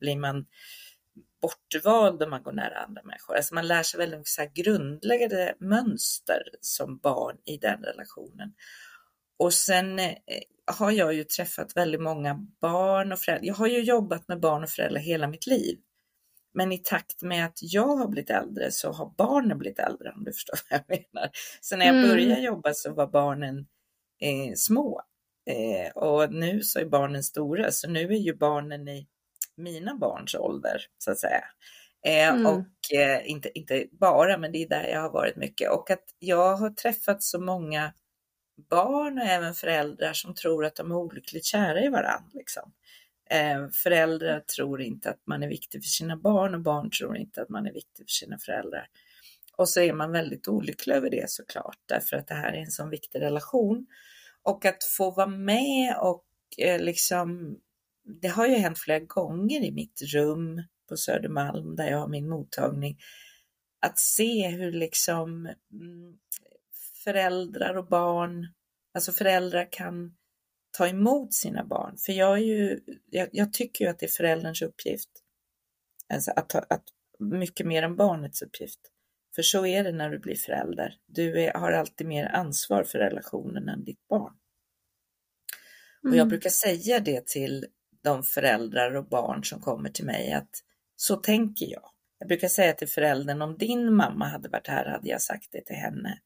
blir 0.00 0.16
man 0.16 0.46
bortvald 1.42 2.22
om 2.22 2.30
man 2.30 2.42
går 2.42 2.52
nära 2.52 2.78
andra 2.78 3.02
människor? 3.02 3.36
Alltså 3.36 3.54
man 3.54 3.66
lär 3.66 3.82
sig 3.82 3.98
väldigt 3.98 4.18
mycket 4.18 4.30
så 4.30 4.42
här 4.42 4.50
grundläggande 4.54 5.54
mönster 5.58 6.42
som 6.60 6.98
barn 6.98 7.36
i 7.44 7.56
den 7.56 7.82
relationen. 7.82 8.54
Och 9.42 9.54
sen 9.54 9.98
eh, 9.98 10.14
har 10.66 10.90
jag 10.90 11.14
ju 11.14 11.24
träffat 11.24 11.76
väldigt 11.76 12.00
många 12.02 12.46
barn 12.60 13.12
och 13.12 13.18
föräldrar. 13.18 13.46
Jag 13.46 13.54
har 13.54 13.66
ju 13.66 13.80
jobbat 13.82 14.28
med 14.28 14.40
barn 14.40 14.62
och 14.62 14.68
föräldrar 14.70 15.00
hela 15.00 15.28
mitt 15.28 15.46
liv. 15.46 15.78
Men 16.54 16.72
i 16.72 16.78
takt 16.78 17.22
med 17.22 17.44
att 17.46 17.58
jag 17.62 17.96
har 17.96 18.08
blivit 18.08 18.30
äldre 18.30 18.70
så 18.70 18.92
har 18.92 19.14
barnen 19.18 19.58
blivit 19.58 19.78
äldre 19.78 20.12
om 20.16 20.24
du 20.24 20.32
förstår 20.32 20.58
vad 20.70 20.80
jag 20.88 20.98
menar. 21.12 21.30
Så 21.60 21.76
när 21.76 21.86
jag 21.86 21.96
Mm. 21.96 22.08
började 22.08 22.40
jobba 22.42 22.74
så 22.74 22.94
var 22.94 23.06
barnen 23.06 23.58
eh, 24.22 24.52
små 24.56 25.02
eh, 25.50 25.92
och 26.02 26.32
nu 26.34 26.60
så 26.62 26.78
är 26.78 26.84
barnen 26.84 27.22
stora 27.22 27.72
så 27.72 27.88
nu 27.90 28.00
är 28.00 28.18
ju 28.18 28.36
barnen 28.36 28.88
i 28.88 29.06
mina 29.56 29.94
barns 29.94 30.34
ålder 30.34 30.82
så 30.98 31.10
att 31.10 31.18
säga. 31.18 31.44
Eh, 32.06 32.28
Mm. 32.34 32.46
Och 32.46 32.94
eh, 32.98 33.30
inte, 33.30 33.58
inte 33.58 33.86
bara 34.00 34.38
men 34.38 34.52
det 34.52 34.62
är 34.62 34.68
där 34.68 34.88
jag 34.88 35.00
har 35.00 35.10
varit 35.12 35.36
mycket 35.36 35.70
och 35.70 35.90
att 35.90 36.04
jag 36.18 36.56
har 36.56 36.70
träffat 36.70 37.22
så 37.22 37.40
många 37.40 37.92
barn 38.70 39.18
och 39.18 39.24
även 39.24 39.54
föräldrar 39.54 40.12
som 40.12 40.34
tror 40.34 40.64
att 40.64 40.76
de 40.76 40.90
är 40.90 40.96
olyckligt 40.96 41.44
kära 41.44 41.84
i 41.84 41.88
varandra. 41.88 42.30
Liksom. 42.34 42.72
Eh, 43.30 43.68
föräldrar 43.68 44.40
tror 44.40 44.82
inte 44.82 45.10
att 45.10 45.26
man 45.26 45.42
är 45.42 45.48
viktig 45.48 45.82
för 45.82 45.88
sina 45.88 46.16
barn 46.16 46.54
och 46.54 46.60
barn 46.60 46.90
tror 46.90 47.16
inte 47.16 47.42
att 47.42 47.48
man 47.48 47.66
är 47.66 47.72
viktig 47.72 48.06
för 48.06 48.12
sina 48.12 48.38
föräldrar. 48.38 48.86
Och 49.56 49.68
så 49.68 49.80
är 49.80 49.92
man 49.92 50.12
väldigt 50.12 50.48
olycklig 50.48 50.94
över 50.94 51.10
det 51.10 51.30
såklart, 51.30 51.78
därför 51.86 52.16
att 52.16 52.28
det 52.28 52.34
här 52.34 52.52
är 52.52 52.60
en 52.60 52.70
sån 52.70 52.90
viktig 52.90 53.20
relation. 53.20 53.86
Och 54.42 54.64
att 54.64 54.84
få 54.84 55.10
vara 55.10 55.26
med 55.26 55.96
och 55.96 56.24
eh, 56.58 56.80
liksom, 56.80 57.58
det 58.22 58.28
har 58.28 58.46
ju 58.46 58.54
hänt 58.54 58.78
flera 58.78 59.00
gånger 59.00 59.60
i 59.60 59.72
mitt 59.72 60.02
rum 60.14 60.62
på 60.88 60.96
Södermalm 60.96 61.76
där 61.76 61.90
jag 61.90 61.98
har 61.98 62.08
min 62.08 62.28
mottagning, 62.28 62.98
att 63.80 63.98
se 63.98 64.48
hur 64.48 64.72
liksom 64.72 65.46
mm, 65.72 66.18
föräldrar 67.04 67.74
och 67.74 67.86
barn, 67.88 68.46
alltså 68.94 69.12
föräldrar 69.12 69.72
kan 69.72 70.16
ta 70.78 70.88
emot 70.88 71.34
sina 71.34 71.64
barn. 71.64 71.96
För 71.98 72.12
jag, 72.12 72.38
är 72.38 72.42
ju, 72.42 72.80
jag, 73.10 73.28
jag 73.32 73.52
tycker 73.52 73.84
ju 73.84 73.90
att 73.90 73.98
det 73.98 74.06
är 74.06 74.10
förälderns 74.10 74.62
uppgift. 74.62 75.10
Alltså 76.14 76.30
att, 76.36 76.54
att 76.54 76.84
mycket 77.18 77.66
mer 77.66 77.82
än 77.82 77.96
barnets 77.96 78.42
uppgift. 78.42 78.80
För 79.34 79.42
så 79.42 79.66
är 79.66 79.84
det 79.84 79.92
när 79.92 80.10
du 80.10 80.18
blir 80.18 80.34
förälder. 80.36 80.94
Du 81.06 81.40
är, 81.40 81.52
har 81.54 81.72
alltid 81.72 82.06
mer 82.06 82.24
ansvar 82.26 82.84
för 82.84 82.98
relationen 82.98 83.68
än 83.68 83.84
ditt 83.84 84.08
barn. 84.08 84.32
Och 86.02 86.08
jag 86.08 86.14
Mm. 86.14 86.28
brukar 86.28 86.50
säga 86.50 87.00
det 87.00 87.26
till 87.26 87.66
de 88.04 88.22
föräldrar 88.22 88.94
och 88.94 89.08
barn 89.08 89.44
som 89.44 89.60
kommer 89.60 89.90
till 89.90 90.04
mig 90.04 90.32
att 90.32 90.50
så 90.96 91.16
tänker 91.16 91.66
jag. 91.66 91.90
Jag 92.18 92.28
brukar 92.28 92.48
säga 92.48 92.72
till 92.72 92.88
föräldern 92.88 93.42
om 93.42 93.58
din 93.58 93.94
mamma 93.94 94.28
hade 94.28 94.48
varit 94.48 94.66
här 94.66 94.84
hade 94.90 95.08
jag 95.08 95.22
sagt 95.22 95.48
det 95.52 95.64
till 95.64 95.76
henne. 95.76 96.18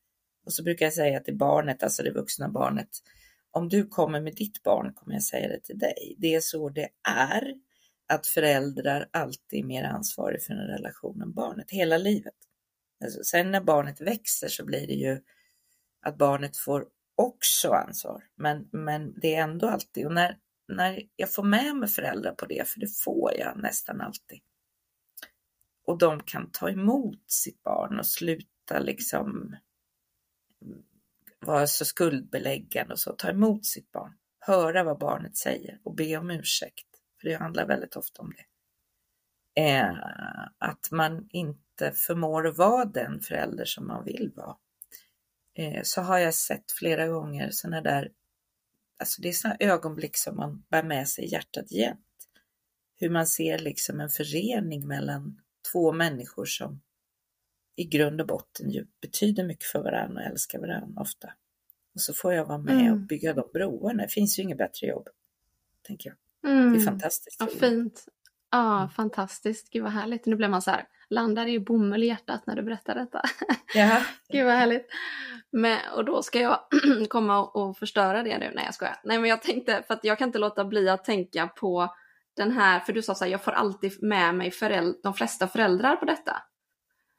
Och 0.46 0.52
så 0.52 0.62
brukar 0.62 0.86
jag 0.86 0.92
säga 0.92 1.20
till 1.20 1.36
barnet, 1.36 1.82
alltså 1.82 2.02
det 2.02 2.10
vuxna 2.10 2.48
barnet, 2.48 2.88
om 3.50 3.68
du 3.68 3.86
kommer 3.86 4.20
med 4.20 4.34
ditt 4.34 4.62
barn 4.62 4.92
kommer 4.94 5.14
jag 5.14 5.22
säga 5.22 5.48
det 5.48 5.60
till 5.60 5.78
dig. 5.78 6.14
Det 6.18 6.34
är 6.34 6.40
så 6.40 6.68
det 6.68 6.88
är 7.08 7.54
att 8.08 8.26
föräldrar 8.26 9.08
alltid 9.10 9.60
är 9.60 9.64
mer 9.64 9.84
ansvariga 9.84 10.40
för 10.40 10.52
en 10.52 10.68
relation 10.68 11.22
än 11.22 11.32
barnet 11.32 11.70
hela 11.70 11.98
livet. 11.98 12.34
Alltså, 13.04 13.24
sen 13.24 13.50
när 13.50 13.60
barnet 13.60 14.00
växer 14.00 14.48
så 14.48 14.64
blir 14.64 14.86
det 14.86 14.94
ju 14.94 15.20
att 16.02 16.18
barnet 16.18 16.56
får 16.56 16.86
också 17.14 17.70
ansvar, 17.70 18.24
men, 18.36 18.68
men 18.72 19.20
det 19.20 19.34
är 19.34 19.42
ändå 19.42 19.68
alltid 19.68 20.06
och 20.06 20.12
när, 20.12 20.38
när 20.68 21.02
jag 21.16 21.32
får 21.32 21.42
med 21.42 21.76
mig 21.76 21.88
föräldrar 21.88 22.32
på 22.32 22.46
det, 22.46 22.68
för 22.68 22.80
det 22.80 22.98
får 23.04 23.32
jag 23.38 23.58
nästan 23.58 24.00
alltid. 24.00 24.40
Och 25.86 25.98
de 25.98 26.22
kan 26.22 26.50
ta 26.50 26.70
emot 26.70 27.30
sitt 27.30 27.62
barn 27.62 27.98
och 27.98 28.06
sluta 28.06 28.78
liksom 28.78 29.56
vara 31.40 31.66
så 31.66 31.84
skuldbeläggande 31.84 32.92
och 32.92 33.00
så, 33.00 33.12
ta 33.12 33.28
emot 33.28 33.66
sitt 33.66 33.92
barn, 33.92 34.12
höra 34.40 34.84
vad 34.84 34.98
barnet 34.98 35.36
säger 35.36 35.80
och 35.84 35.94
be 35.94 36.16
om 36.16 36.30
ursäkt, 36.30 36.86
för 37.20 37.28
det 37.28 37.34
handlar 37.34 37.66
väldigt 37.66 37.96
ofta 37.96 38.22
om 38.22 38.32
det. 38.36 38.46
Eh, 39.62 39.94
att 40.58 40.88
man 40.90 41.28
inte 41.30 41.92
förmår 41.92 42.46
att 42.46 42.56
vara 42.56 42.84
den 42.84 43.20
förälder 43.20 43.64
som 43.64 43.86
man 43.86 44.04
vill 44.04 44.32
vara. 44.36 44.56
Eh, 45.54 45.80
så 45.82 46.00
har 46.00 46.18
jag 46.18 46.34
sett 46.34 46.72
flera 46.72 47.08
gånger 47.08 47.50
sådana 47.50 47.80
där, 47.80 48.12
alltså 48.98 49.22
det 49.22 49.28
är 49.28 49.32
sådana 49.32 49.56
ögonblick 49.60 50.16
som 50.16 50.36
man 50.36 50.64
bär 50.68 50.82
med 50.82 51.08
sig 51.08 51.24
i 51.24 51.32
hjärtat 51.32 51.72
jämt. 51.72 52.00
Hur 52.96 53.10
man 53.10 53.26
ser 53.26 53.58
liksom 53.58 54.00
en 54.00 54.08
förening 54.08 54.86
mellan 54.86 55.40
två 55.72 55.92
människor 55.92 56.44
som 56.44 56.80
i 57.76 57.84
grund 57.84 58.20
och 58.20 58.26
botten 58.26 58.70
ju 58.70 58.86
betyder 59.02 59.44
mycket 59.44 59.64
för 59.64 59.82
varandra 59.82 60.22
och 60.22 60.26
älskar 60.30 60.58
varandra 60.58 61.02
ofta. 61.02 61.28
Och 61.94 62.00
så 62.00 62.12
får 62.14 62.32
jag 62.34 62.44
vara 62.44 62.58
med 62.58 62.74
Mm. 62.80 62.92
och 62.92 62.98
bygga 62.98 63.32
de 63.34 63.48
broarna. 63.54 64.02
Det 64.02 64.08
finns 64.08 64.38
ju 64.38 64.42
inget 64.42 64.58
bättre 64.58 64.86
jobb, 64.86 65.08
tänker 65.86 66.10
jag. 66.10 66.16
Det 66.52 66.58
Mm. 66.58 66.74
är 66.74 66.78
fantastiskt. 66.78 67.36
Ja, 67.40 67.46
fint. 67.60 68.04
Ja, 68.50 68.90
fantastiskt. 68.96 69.70
Gud 69.70 69.82
vad 69.82 69.92
härligt. 69.92 70.26
Nu 70.26 70.36
blev 70.36 70.50
man 70.50 70.62
så 70.62 70.70
här, 70.70 70.84
landar 71.08 71.46
i 71.46 71.58
bomull 71.60 72.02
i 72.02 72.06
hjärtat 72.06 72.46
när 72.46 72.56
du 72.56 72.62
berättar 72.62 72.94
detta. 72.94 73.22
Ja, 73.74 74.02
Gud 74.28 74.44
vad 74.44 74.54
härligt. 74.54 74.86
Men, 75.50 75.78
och 75.96 76.04
då 76.04 76.22
ska 76.22 76.40
jag 76.40 76.60
komma 77.08 77.38
och, 77.38 77.56
och 77.68 77.78
förstöra 77.78 78.22
det 78.22 78.38
nu. 78.38 78.52
Nej 78.54 78.64
jag 78.64 78.74
skojar. 78.74 78.96
Nej 79.04 79.18
men 79.18 79.30
jag 79.30 79.42
tänkte, 79.42 79.82
för 79.86 79.94
att 79.94 80.04
jag 80.04 80.18
kan 80.18 80.28
inte 80.28 80.38
låta 80.38 80.64
bli 80.64 80.88
att 80.88 81.04
tänka 81.04 81.46
på 81.48 81.94
den 82.36 82.52
här, 82.52 82.80
för 82.80 82.92
du 82.92 83.02
sa 83.02 83.14
så 83.14 83.24
här, 83.24 83.32
jag 83.32 83.44
får 83.44 83.52
alltid 83.52 84.02
med 84.02 84.34
mig 84.34 84.50
föräld- 84.50 85.00
de 85.02 85.14
flesta 85.14 85.48
föräldrar 85.48 85.96
på 85.96 86.04
detta. 86.04 86.42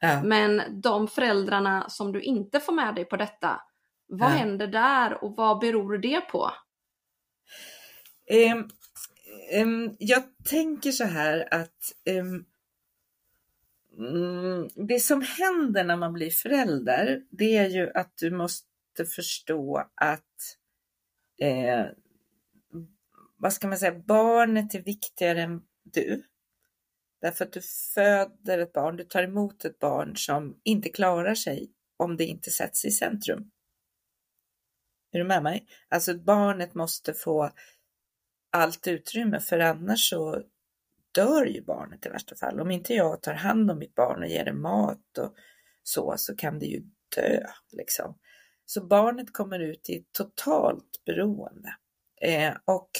Ja. 0.00 0.22
Men 0.22 0.80
de 0.80 1.08
föräldrarna 1.08 1.88
som 1.88 2.12
du 2.12 2.20
inte 2.22 2.60
får 2.60 2.72
med 2.72 2.94
dig 2.94 3.04
på 3.04 3.16
detta, 3.16 3.60
vad 4.08 4.30
Ja. 4.30 4.34
händer 4.34 4.66
där 4.66 5.24
och 5.24 5.36
vad 5.36 5.60
beror 5.60 5.98
det 5.98 6.20
på? 6.20 6.50
Ehm, 8.30 8.68
ehm, 9.52 9.96
jag 9.98 10.22
tänker 10.44 10.92
så 10.92 11.04
här 11.04 11.54
att 11.54 11.92
Mm, 13.98 14.68
det 14.88 15.00
som 15.00 15.22
händer 15.22 15.84
när 15.84 15.96
man 15.96 16.12
blir 16.12 16.30
förälder, 16.30 17.22
det 17.30 17.56
är 17.56 17.68
ju 17.68 17.90
att 17.94 18.12
du 18.16 18.30
måste 18.30 19.04
förstå 19.16 19.84
att 19.94 20.56
eh, 21.40 21.86
vad 23.36 23.52
ska 23.52 23.68
man 23.68 23.78
säga, 23.78 24.02
barnet 24.06 24.74
är 24.74 24.82
viktigare 24.82 25.42
än 25.42 25.62
du. 25.82 26.22
Därför 27.20 27.44
att 27.44 27.52
du 27.52 27.60
föder 27.94 28.58
ett 28.58 28.72
barn, 28.72 28.96
du 28.96 29.04
tar 29.04 29.22
emot 29.22 29.64
ett 29.64 29.78
barn 29.78 30.16
som 30.16 30.60
inte 30.64 30.88
klarar 30.88 31.34
sig 31.34 31.70
om 31.96 32.16
det 32.16 32.24
inte 32.24 32.50
sätts 32.50 32.84
i 32.84 32.90
centrum. 32.90 33.50
Är 35.12 35.18
du 35.18 35.24
med 35.24 35.42
mig? 35.42 35.66
Alltså 35.88 36.14
barnet 36.14 36.74
måste 36.74 37.14
få 37.14 37.50
allt 38.50 38.86
utrymme 38.86 39.40
för 39.40 39.58
annars 39.58 40.10
så 40.10 40.42
dör 41.12 41.46
ju 41.46 41.64
barnet 41.64 42.06
i 42.06 42.08
värsta 42.08 42.36
fall. 42.36 42.60
Om 42.60 42.70
inte 42.70 42.94
jag 42.94 43.22
tar 43.22 43.34
hand 43.34 43.70
om 43.70 43.78
mitt 43.78 43.94
barn 43.94 44.22
och 44.22 44.28
ger 44.28 44.44
det 44.44 44.52
mat 44.52 45.18
och 45.18 45.34
så, 45.82 46.14
så 46.16 46.36
kan 46.36 46.58
det 46.58 46.66
ju 46.66 46.82
dö 47.16 47.46
liksom. 47.72 48.18
Så 48.66 48.86
barnet 48.86 49.32
kommer 49.32 49.58
ut 49.58 49.90
i 49.90 50.04
totalt 50.12 51.04
beroende. 51.06 51.74
Eh, 52.20 52.54
och 52.64 52.90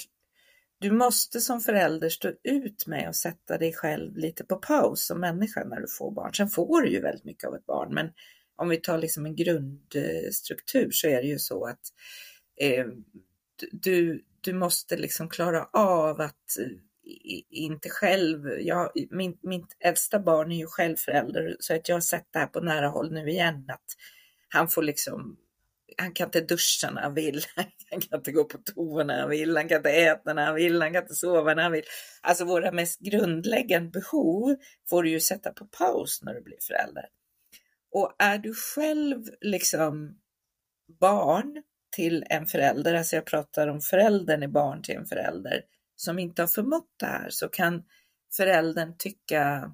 du 0.80 0.90
måste 0.90 1.40
som 1.40 1.61
förälder 1.61 2.08
stå 2.08 2.32
ut 2.44 2.87
med 2.87 3.08
att 3.08 3.16
sätta 3.16 3.58
dig 3.58 3.73
själv 3.73 4.16
lite 4.16 4.44
på 4.44 4.56
paus 4.56 5.06
som 5.06 5.20
människa 5.20 5.64
när 5.64 5.80
du 5.80 5.88
får 5.99 6.11
barn. 6.11 6.35
Sen 6.35 6.49
får 6.49 6.82
du 6.82 6.88
ju 6.88 7.00
väldigt 7.00 7.25
mycket 7.25 7.49
av 7.49 7.54
ett 7.54 7.66
barn, 7.66 7.94
men 7.94 8.11
om 8.56 8.68
vi 8.68 8.76
tar 8.76 8.99
liksom 8.99 9.26
en 9.26 9.37
grundstruktur 9.37 10.90
så 10.90 11.08
är 11.08 11.23
det 11.23 11.28
ju 11.28 11.38
så 11.38 11.66
att 11.66 11.80
eh, 12.61 12.87
du, 13.73 14.25
du 14.40 14.52
måste 14.52 14.97
liksom 14.97 15.28
klara 15.28 15.68
av 15.73 16.20
att 16.20 16.58
eh, 16.61 16.70
inte 17.50 17.88
själv, 17.88 18.50
jag, 18.61 18.90
min, 19.11 19.38
mitt 19.42 19.76
äldsta 19.80 20.18
barn 20.18 20.52
är 20.52 20.58
ju 20.58 20.66
själv 20.66 20.97
förälder 20.97 21.56
så 21.61 21.75
att 21.75 21.88
jag 21.88 21.97
har 21.97 22.00
sett 22.00 22.28
det 22.32 22.38
här 22.38 22.47
på 22.47 22.61
nära 22.61 22.88
håll 22.88 23.12
nu 23.12 23.30
igen 23.30 23.64
att 23.68 23.87
han 24.49 24.68
får 24.68 24.82
liksom 24.82 25.37
han 25.98 26.12
kan 26.12 26.28
inte 26.28 26.40
duscha 26.40 26.90
när 26.90 27.02
han 27.02 27.14
vill, 27.14 27.44
han 27.90 28.00
kan 28.00 28.18
inte 28.18 28.32
gå 28.32 28.44
på 28.44 28.58
toa 28.58 29.04
när 29.04 29.20
han 29.20 29.30
vill, 29.30 29.56
han 29.56 29.68
kan 29.68 29.76
inte 29.76 29.90
äta 29.90 30.34
när 30.34 30.46
han 30.46 30.54
vill, 30.54 30.82
han 30.82 30.92
kan 30.92 31.02
inte 31.02 31.14
sova 31.14 31.54
när 31.54 31.62
han 31.62 31.72
vill. 31.72 31.84
Alltså 32.22 32.44
våra 32.44 32.72
mest 32.72 33.00
grundläggande 33.00 33.90
behov 33.90 34.56
får 34.90 35.02
du 35.02 35.10
ju 35.10 35.20
sätta 35.20 35.52
på 35.52 35.66
paus 35.66 36.22
när 36.22 36.34
du 36.34 36.42
blir 36.42 36.58
förälder. 36.66 37.04
Och 37.90 38.14
är 38.18 38.38
du 38.38 38.54
själv 38.54 39.24
liksom 39.40 40.18
barn 41.00 41.62
till 41.96 42.24
en 42.30 42.46
förälder, 42.46 42.94
alltså 42.94 43.16
jag 43.16 43.26
pratar 43.26 43.68
om 43.68 43.80
föräldern 43.80 44.42
är 44.42 44.48
barn 44.48 44.82
till 44.82 44.96
en 44.96 45.06
förälder 45.06 45.62
som 45.96 46.18
inte 46.18 46.42
har 46.42 46.46
förmått 46.46 46.94
det 46.98 47.06
här, 47.06 47.30
så 47.30 47.48
kan 47.48 47.82
föräldern 48.36 48.96
tycka 48.98 49.72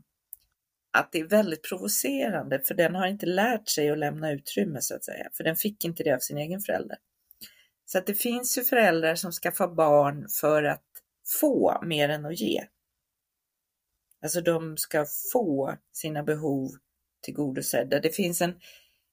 att 0.95 1.13
det 1.13 1.21
är 1.21 1.25
väldigt 1.25 1.69
provocerande 1.69 2.61
för 2.61 2.75
den 2.75 2.95
har 2.95 3.07
inte 3.07 3.27
lärt 3.27 3.69
sig 3.69 3.91
att 3.91 3.99
lämna 3.99 4.33
utrymme 4.33 4.81
så 4.81 4.95
att 4.95 5.05
säga, 5.05 5.29
för 5.33 5.45
den 5.45 5.57
fick 5.57 5.85
inte 5.85 6.03
det 6.03 6.15
av 6.15 6.19
sin 6.19 6.39
egen 6.39 6.61
förälder. 6.61 6.99
Så 7.85 7.99
att 7.99 8.07
det 8.07 8.15
finns 8.15 8.59
ju 8.59 8.65
föräldrar 8.65 9.15
som 9.15 9.33
skaffar 9.33 9.69
barn 9.69 10.27
för 10.41 10.63
att 10.63 10.85
få 11.41 11.81
mer 11.83 12.09
än 12.09 12.27
att 12.27 12.41
ge. 12.41 12.65
Alltså 14.23 14.41
de 14.41 14.77
ska 14.77 15.07
få 15.33 15.79
sina 15.93 16.23
behov 16.23 16.71
tillgodosedda. 17.23 18.01
Det 18.01 18.11
finns 18.11 18.43
en, 18.43 18.55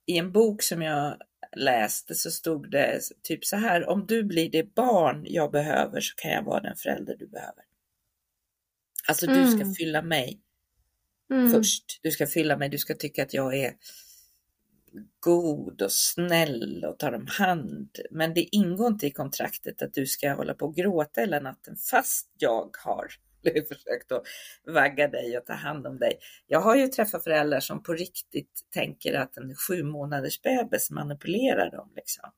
i 0.05 0.17
en 0.17 0.31
bok 0.31 0.61
som 0.61 0.81
jag 0.81 1.17
läste 1.55 2.15
så 2.15 2.31
stod 2.31 2.71
det 2.71 2.99
typ 3.23 3.45
så 3.45 3.55
här, 3.55 3.89
om 3.89 4.05
du 4.05 4.23
blir 4.23 4.51
det 4.51 4.75
barn 4.75 5.25
jag 5.27 5.51
behöver 5.51 6.01
så 6.01 6.15
kan 6.15 6.31
jag 6.31 6.43
vara 6.43 6.61
den 6.61 6.75
förälder 6.75 7.15
du 7.17 7.27
behöver. 7.27 7.63
Alltså 9.07 9.25
mm. 9.25 9.37
du 9.37 9.51
ska 9.51 9.61
mm. 9.61 9.73
fylla 9.73 10.01
mig 10.01 10.41
mm. 11.31 11.51
först. 11.51 11.99
Du 12.01 12.11
ska 12.11 12.27
fylla 12.27 12.57
mig, 12.57 12.69
du 12.69 12.77
ska 12.77 12.95
tycka 12.95 13.23
att 13.23 13.33
jag 13.33 13.57
är 13.57 13.73
god 15.19 15.81
och 15.81 15.91
snäll 15.91 16.85
och 16.85 16.99
tar 16.99 17.13
om 17.13 17.27
hand. 17.27 17.99
Men 18.11 18.33
det 18.33 18.55
ingår 18.55 18.87
inte 18.87 19.07
i 19.07 19.11
kontraktet 19.11 19.81
att 19.81 19.93
du 19.93 20.05
ska 20.05 20.33
hålla 20.33 20.53
på 20.53 20.65
och 20.65 20.75
gråta 20.75 21.21
hela 21.21 21.39
natten 21.39 21.75
fast 21.75 22.31
jag 22.37 22.77
har 22.77 23.07
försökt 23.67 24.11
att 24.11 24.23
vagga 24.67 25.07
dig 25.07 25.37
och 25.37 25.45
ta 25.45 25.53
hand 25.53 25.87
om 25.87 25.99
dig. 25.99 26.19
Jag 26.47 26.61
har 26.61 26.75
ju 26.75 26.87
träffat 26.87 27.23
föräldrar 27.23 27.59
som 27.59 27.83
på 27.83 27.93
riktigt 27.93 28.61
tänker 28.73 29.13
att 29.13 29.37
en 29.37 29.55
sju 29.55 29.83
månaders 29.83 30.41
bebis 30.41 30.91
manipulerar 30.91 31.71
dem. 31.71 31.91
Liksom. 31.95 32.31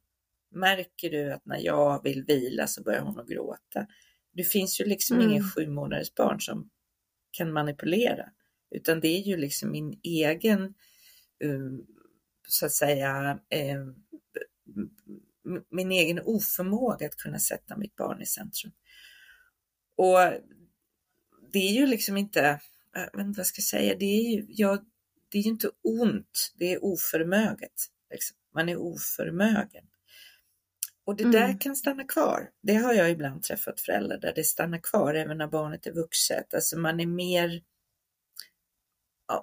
Märker 0.52 1.10
du 1.10 1.34
att 1.34 1.46
när 1.46 1.60
jag 1.60 2.04
vill 2.04 2.24
vila 2.24 2.68
så 2.68 2.84
börjar 2.84 3.02
hon 3.02 3.20
att 3.20 3.28
gråta? 3.28 3.88
Det 4.34 4.44
finns 4.44 4.82
ju 4.82 4.86
liksom 4.86 5.18
mm. 5.18 5.30
ingen 5.30 5.44
sju 5.44 5.68
månaders 5.68 6.14
barn 6.14 6.42
som 6.42 6.70
kan 7.32 7.54
manipulera, 7.54 8.30
utan 8.74 9.00
det 9.00 9.08
är 9.08 9.22
ju 9.22 9.38
liksom 9.38 9.72
min 9.72 10.00
egen, 10.04 10.74
um, 11.44 11.86
så 12.48 12.66
att 12.66 12.72
säga, 12.72 13.40
eh, 13.50 13.86
min 15.70 15.92
egen 15.92 16.20
oförmåga 16.20 17.06
att 17.06 17.16
kunna 17.16 17.40
sätta 17.40 17.78
mitt 17.78 17.96
barn 17.96 18.22
i 18.22 18.26
centrum. 18.26 18.72
Och 19.96 20.18
det 21.54 21.60
är 21.60 21.72
ju 21.72 21.86
liksom 21.88 22.18
inte, 22.18 22.60
jag 22.94 23.02
vet 23.02 23.14
inte 23.14 23.38
vad 23.38 23.38
jag 23.38 23.46
ska 23.46 23.62
säga, 23.62 23.96
det 24.00 24.06
är 24.06 24.32
ju, 24.32 24.46
ja, 24.50 24.84
det 25.30 25.38
är 25.38 25.42
ju 25.42 25.50
inte 25.50 25.70
ont, 25.82 26.54
det 26.56 26.74
är 26.74 26.84
oförmöget. 26.84 27.90
Liksom. 28.12 28.38
Man 28.54 28.70
är 28.70 28.78
oförmögen. 28.78 29.86
Och 31.06 31.16
det 31.16 31.24
mm. 31.24 31.32
där 31.32 31.60
kan 31.60 31.76
stanna 31.76 32.04
kvar. 32.04 32.50
Det 32.62 32.74
har 32.74 32.94
jag 32.94 33.12
ibland 33.12 33.44
träffat 33.44 33.80
föräldrar 33.80 34.18
där 34.18 34.34
det 34.36 34.44
stannar 34.44 34.78
kvar 34.78 35.14
även 35.14 35.38
när 35.38 35.48
barnet 35.48 35.88
är 35.88 35.92
vuxet. 35.92 36.54
Alltså 36.54 36.78
man 36.78 37.00
är 37.00 37.06
mer, 37.06 37.62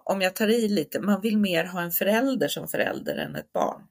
om 0.04 0.20
jag 0.20 0.36
tar 0.36 0.48
i 0.48 0.68
lite, 0.68 1.00
man 1.00 1.20
vill 1.20 1.38
mer 1.38 1.64
ha 1.64 1.82
en 1.82 1.90
förälder 1.90 2.48
som 2.48 2.68
förälder 2.68 3.16
än 3.16 3.36
ett 3.36 3.52
barn. 3.52 3.82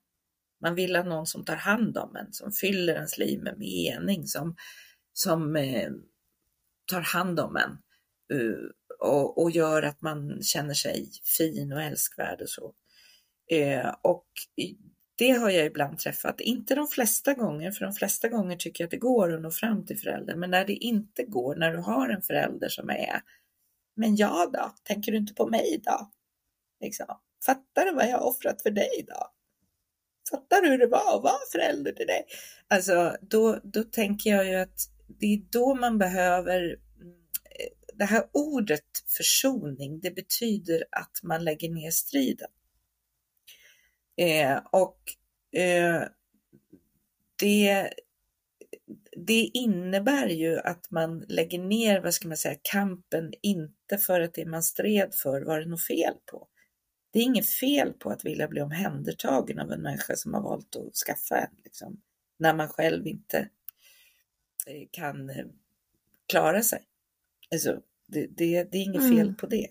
Man 0.62 0.76
vill 0.76 0.96
ha 0.96 1.04
någon 1.04 1.28
som 1.28 1.46
tar 1.46 1.56
hand 1.56 1.98
om 1.98 2.16
en, 2.16 2.34
som 2.34 2.52
fyller 2.52 2.94
ens 2.94 3.18
liv 3.18 3.44
med 3.44 3.58
mening, 3.58 4.28
som, 4.28 4.56
som 5.14 5.56
eh, 5.56 5.90
tar 6.92 7.02
hand 7.02 7.40
om 7.40 7.56
en. 7.56 7.78
uh, 8.38 8.70
och, 9.00 9.42
och, 9.42 9.52
gör 9.52 9.84
att 9.84 10.02
man 10.02 10.42
känner 10.42 10.74
sig 10.74 11.10
fin 11.38 11.74
och 11.74 11.82
älskvärd 11.82 12.42
och 12.42 12.50
så. 12.50 12.74
Uh, 13.54 13.96
och 14.02 14.28
det 15.18 15.32
har 15.32 15.50
jag 15.50 15.66
ibland 15.66 16.00
träffat, 16.00 16.42
inte 16.42 16.76
de 16.76 16.88
flesta 16.88 17.34
gånger, 17.34 17.72
för 17.72 17.86
de 17.86 17.94
flesta 17.94 18.28
gånger 18.28 18.56
tycker 18.56 18.84
jag 18.84 18.88
att 18.88 18.92
det 18.92 18.98
går 18.98 19.34
att 19.34 19.42
nå 19.42 19.52
fram 19.52 19.86
till 19.86 20.00
föräldern, 20.00 20.40
men 20.40 20.52
när 20.52 20.66
det 20.66 20.74
inte 20.74 21.24
går, 21.24 21.56
när 21.56 21.72
du 21.72 21.78
har 21.78 22.10
en 22.10 22.22
förälder 22.22 22.70
som 22.70 22.90
är, 22.90 23.22
men 24.00 24.16
jag 24.16 24.52
då, 24.52 24.76
tänker 24.84 25.12
du 25.12 25.18
inte 25.18 25.34
på 25.34 25.48
mig 25.48 25.82
då? 25.86 26.12
Liksom. 26.82 27.06
Fattar 27.46 27.86
du 27.86 27.94
vad 27.94 28.08
jag 28.08 28.18
har 28.18 28.26
offrat 28.26 28.62
för 28.62 28.72
dig 28.72 29.06
då? 29.08 29.32
Fattar 30.32 30.62
du 30.62 30.70
hur 30.70 30.78
det 30.78 30.88
var 30.88 31.16
att 31.16 31.24
vara 31.24 31.40
förälder 31.52 31.92
till 31.92 32.08
dig? 32.08 32.26
Alltså, 32.68 33.18
då, 33.22 33.60
då 33.64 33.84
tänker 33.84 34.30
jag 34.30 34.48
ju 34.48 34.56
att 34.56 34.80
det 35.08 35.26
är 35.26 35.42
då 35.52 35.76
man 35.76 35.98
behöver 35.98 36.60
mm, 37.02 37.16
det 37.94 38.06
här 38.06 38.24
ordet 38.34 38.86
försoning, 39.18 40.00
det 40.00 40.12
betyder 40.12 40.84
att 40.92 41.20
man 41.24 41.44
lägger 41.44 41.70
ner 41.70 41.92
striden. 41.92 42.50
Eh, 44.18 44.58
och 44.72 45.00
eh, 45.60 46.04
det, 47.40 47.94
det 49.26 49.52
innebär 49.54 50.28
ju 50.28 50.60
att 50.60 50.92
man 50.92 51.20
lägger 51.28 51.60
ner, 51.60 52.02
vad 52.02 52.14
ska 52.14 52.28
man 52.28 52.38
säga, 52.38 52.56
kampen, 52.62 53.34
inte 53.42 53.98
för 53.98 54.22
att 54.22 54.34
det 54.34 54.46
man 54.46 54.64
stred 54.64 55.14
för 55.14 55.42
var 55.42 55.60
det 55.60 55.66
något 55.66 55.88
fel 55.88 56.14
på. 56.32 56.48
Det 57.14 57.20
är 57.20 57.24
inget 57.24 57.50
fel 57.50 57.94
på 57.94 58.10
att 58.10 58.26
vilja 58.26 58.48
bli 58.48 58.62
omhändertagen 58.62 59.60
av 59.60 59.72
en 59.72 59.82
människa 59.82 60.16
som 60.16 60.34
har 60.34 60.42
valt 60.42 60.76
att 60.76 60.96
skaffa 60.96 61.38
en, 61.38 61.56
liksom, 61.64 62.02
när 62.40 62.54
man 62.54 62.70
själv 62.70 63.08
inte 63.08 63.38
eh, 64.68 64.88
kan 64.92 65.30
eh, 65.30 65.46
klara 66.28 66.62
sig. 66.62 66.82
Alltså, 67.52 67.82
det, 68.08 68.28
det, 68.38 68.64
det 68.72 68.78
är 68.78 68.84
inget 68.84 69.02
mm. 69.02 69.18
fel 69.18 69.34
på 69.34 69.48
det. 69.48 69.68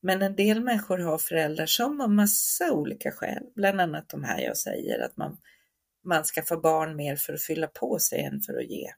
Men 0.00 0.22
en 0.22 0.36
del 0.36 0.60
människor 0.60 0.98
har 0.98 1.18
föräldrar 1.18 1.66
som 1.66 2.00
av 2.00 2.10
massa 2.10 2.72
olika 2.72 3.10
skäl, 3.10 3.42
bland 3.54 3.80
annat 3.80 4.08
de 4.08 4.24
här 4.24 4.40
jag 4.40 4.56
säger, 4.56 5.04
att 5.04 5.16
man, 5.16 5.38
man 6.04 6.24
ska 6.24 6.42
få 6.42 6.60
barn 6.60 6.96
mer 6.96 7.16
för 7.16 7.32
att 7.32 7.42
fylla 7.42 7.66
på 7.66 7.98
sig 7.98 8.20
än 8.20 8.40
för 8.40 8.58
att 8.58 8.70
ge. 8.70 8.90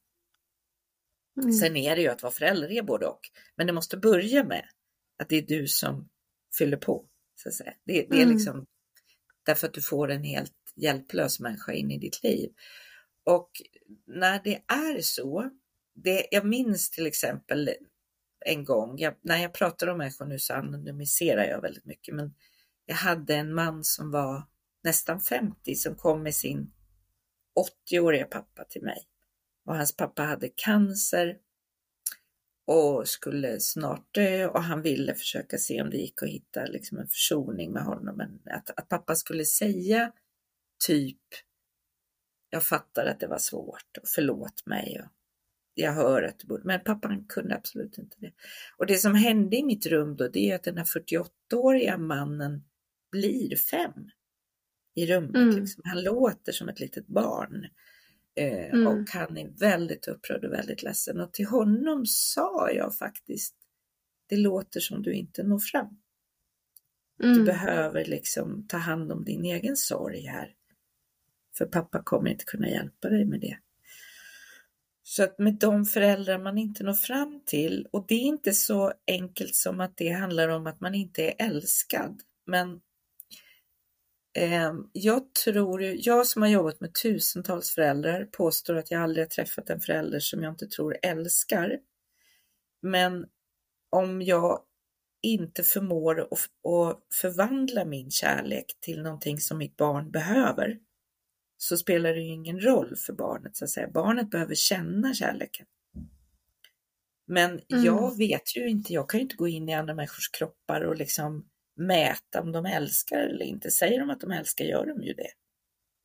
Mm. 1.43 1.53
Sen 1.53 1.77
är 1.77 1.97
det 1.97 2.03
ju 2.03 2.09
att 2.09 2.23
vara 2.23 2.33
förälder 2.33 2.73
är 2.73 2.83
både 2.83 3.07
och, 3.07 3.21
men 3.57 3.67
det 3.67 3.73
måste 3.73 3.97
börja 3.97 4.45
med 4.45 4.65
att 5.19 5.29
det 5.29 5.37
är 5.37 5.43
du 5.43 5.69
som 5.69 6.09
fyller 6.59 6.77
på. 6.77 7.07
Så 7.35 7.49
att 7.49 7.55
säga. 7.55 7.73
Det, 7.85 7.93
det 8.11 8.17
är 8.17 8.23
mm. 8.23 8.37
liksom 8.37 8.67
därför 9.43 9.67
att 9.67 9.75
du 9.75 9.83
får 9.83 10.11
en 10.11 10.25
helt 10.25 10.53
hjälplös 10.77 11.41
människa 11.41 11.73
in 11.73 11.91
i 11.91 11.99
ditt 11.99 12.23
liv. 12.23 12.53
Och 13.25 13.51
när 14.07 14.41
det 14.45 14.63
är 14.67 15.01
så, 15.01 15.51
det, 15.95 16.27
jag 16.31 16.47
minns 16.47 16.91
till 16.91 17.07
exempel 17.07 17.71
en 18.45 18.65
gång, 18.65 18.99
jag, 18.99 19.15
när 19.23 19.37
jag 19.43 19.55
pratar 19.55 19.87
om 19.87 19.99
människor 19.99 20.27
nu 20.27 20.39
så 20.39 20.55
anonymiserar 20.55 21.45
jag 21.45 21.61
väldigt 21.63 21.85
mycket, 21.85 22.15
men 22.15 22.35
jag 22.87 22.97
hade 22.97 23.35
en 23.35 23.55
man 23.55 23.85
som 23.85 24.11
var 24.11 24.43
nästan 24.83 25.21
50 25.21 25.75
som 25.75 25.95
kom 25.95 26.23
med 26.23 26.35
sin 26.35 26.73
80-åriga 27.91 28.25
pappa 28.25 28.65
till 28.65 28.83
mig. 28.83 28.99
Och 29.65 29.77
hans 29.77 29.97
pappa 29.97 30.23
hade 30.23 30.49
cancer 30.49 31.39
och 32.67 33.09
skulle 33.09 33.61
snart 33.61 34.15
dö 34.15 34.47
och 34.47 34.63
han 34.63 34.83
ville 34.83 35.15
försöka 35.15 35.59
se 35.59 35.83
om 35.83 35.91
det 35.91 35.97
gick 35.97 36.23
att 36.23 36.29
hitta 36.29 36.65
liksom 36.67 36.99
en 36.99 37.09
försoning 37.09 37.73
med 37.73 37.83
honom. 37.83 38.17
Men 38.17 38.41
att, 38.55 38.71
att 38.77 38.89
pappa 38.89 39.15
skulle 39.15 39.45
säga 39.45 40.13
typ 40.87 41.21
jag 42.51 42.65
fattar 42.65 43.07
att 43.07 43.21
det 43.21 43.27
var 43.27 43.39
svårt 43.39 43.99
och 44.03 44.09
förlåt 44.09 44.67
mig. 44.67 45.01
Och 45.05 45.11
jag 45.75 45.93
hör 45.93 46.23
att 46.23 46.39
du 46.39 46.47
borde, 46.47 46.65
men 46.65 46.81
pappan 46.85 47.25
kunde 47.29 47.57
absolut 47.57 47.99
inte 47.99 48.17
det. 48.21 48.33
Och 48.77 48.87
det 48.87 48.97
som 48.99 49.15
hände 49.15 49.57
i 49.57 49.65
mitt 49.65 49.87
rum 49.87 50.17
då, 50.17 50.29
det 50.29 50.51
är 50.51 50.55
att 50.55 50.63
den 50.63 50.79
här 50.79 50.85
48-åriga 50.85 51.99
mannen 51.99 52.65
blir 53.11 53.57
fem 53.57 54.11
i 54.97 55.07
rummet. 55.07 55.37
Mm. 55.37 55.57
Liksom. 55.57 55.83
Han 55.85 56.03
låter 56.03 56.53
som 56.53 56.69
ett 56.69 56.81
litet 56.81 57.07
barn. 57.07 57.67
Eh, 58.35 58.75
mm. 58.75 58.87
Och 58.87 59.11
han 59.11 59.37
är 59.37 59.49
väldigt 59.49 60.09
upprörd 60.09 60.45
och 60.45 60.53
väldigt 60.53 60.83
ledsen. 60.83 61.21
Och 61.21 61.33
till 61.33 61.47
honom 61.47 62.07
sa 62.07 62.71
jag 62.71 62.97
faktiskt, 62.97 63.55
det 64.27 64.37
låter 64.37 64.81
som 64.81 65.03
du 65.03 65.13
inte 65.13 65.43
når 65.43 65.59
fram. 65.59 65.99
Mm. 67.23 67.39
Du 67.39 67.45
behöver 67.45 68.05
liksom 68.05 68.67
ta 68.69 68.77
hand 68.77 69.13
om 69.13 69.25
din 69.25 69.45
egen 69.45 69.77
sorg 69.77 70.27
här. 70.27 70.55
För 71.59 71.67
pappa 71.67 72.03
kommer 72.03 72.31
inte 72.31 72.45
kunna 72.45 72.69
hjälpa 72.69 73.09
dig 73.09 73.25
med 73.25 73.41
det. 73.41 73.59
Så 75.03 75.23
att 75.23 75.39
med 75.39 75.55
de 75.55 75.85
föräldrar 75.85 76.39
man 76.39 76.59
inte 76.59 76.85
når 76.85 76.95
fram 76.95 77.43
till, 77.47 77.89
och 77.91 78.05
det 78.09 78.15
är 78.15 78.25
inte 78.25 78.53
så 78.53 78.93
enkelt 79.07 79.55
som 79.55 79.81
att 79.81 79.97
det 79.97 80.11
handlar 80.11 80.49
om 80.49 80.67
att 80.67 80.81
man 80.81 80.95
inte 80.95 81.23
är 81.23 81.47
älskad, 81.47 82.21
men 82.47 82.81
jag 84.93 85.35
tror, 85.45 85.83
jag 85.83 86.27
som 86.27 86.43
har 86.43 86.49
jobbat 86.49 86.81
med 86.81 86.95
tusentals 86.95 87.71
föräldrar 87.71 88.25
påstår 88.25 88.75
att 88.75 88.91
jag 88.91 89.03
aldrig 89.03 89.25
har 89.25 89.29
träffat 89.29 89.71
en 89.71 89.81
förälder 89.81 90.21
som 90.21 90.43
jag 90.43 90.53
inte 90.53 90.67
tror 90.67 90.97
älskar. 91.03 91.79
Men 92.83 93.27
om 93.91 94.23
jag 94.23 94.61
inte 95.23 95.63
förmår 95.63 96.21
att 96.21 96.99
förvandla 97.15 97.85
min 97.85 98.11
kärlek 98.11 98.67
till 98.81 99.03
någonting 99.03 99.41
som 99.41 99.59
mitt 99.59 99.77
barn 99.77 100.11
behöver, 100.11 100.79
så 101.57 101.77
spelar 101.77 102.15
det 102.15 102.21
ju 102.21 102.33
ingen 102.33 102.61
roll 102.61 102.97
för 102.97 103.13
barnet 103.13 103.57
så 103.57 103.65
att 103.65 103.71
säga. 103.71 103.91
Barnet 103.91 104.31
behöver 104.31 104.55
känna 104.55 105.15
kärleken. 105.15 105.67
Men 107.27 107.51
mm. 107.51 107.85
jag 107.85 108.19
vet 108.19 108.57
ju 108.57 108.69
inte, 108.69 108.93
jag 108.93 109.09
kan 109.09 109.21
ju 109.21 109.23
inte 109.23 109.37
gå 109.37 109.49
in 109.49 109.69
i 109.69 109.75
andra 109.75 109.95
människors 109.95 110.29
kroppar 110.31 110.81
och 110.81 110.97
liksom 110.97 111.49
mäta 111.77 112.41
om 112.41 112.53
de 112.53 112.67
älskar 112.67 113.19
eller 113.19 113.45
inte. 113.45 113.71
Säger 113.71 114.01
de 114.01 114.11
att 114.11 114.21
de 114.21 114.31
älskar 114.31 114.65
gör 114.65 114.87
de 114.87 115.03
ju 115.03 115.13
det. 115.13 115.31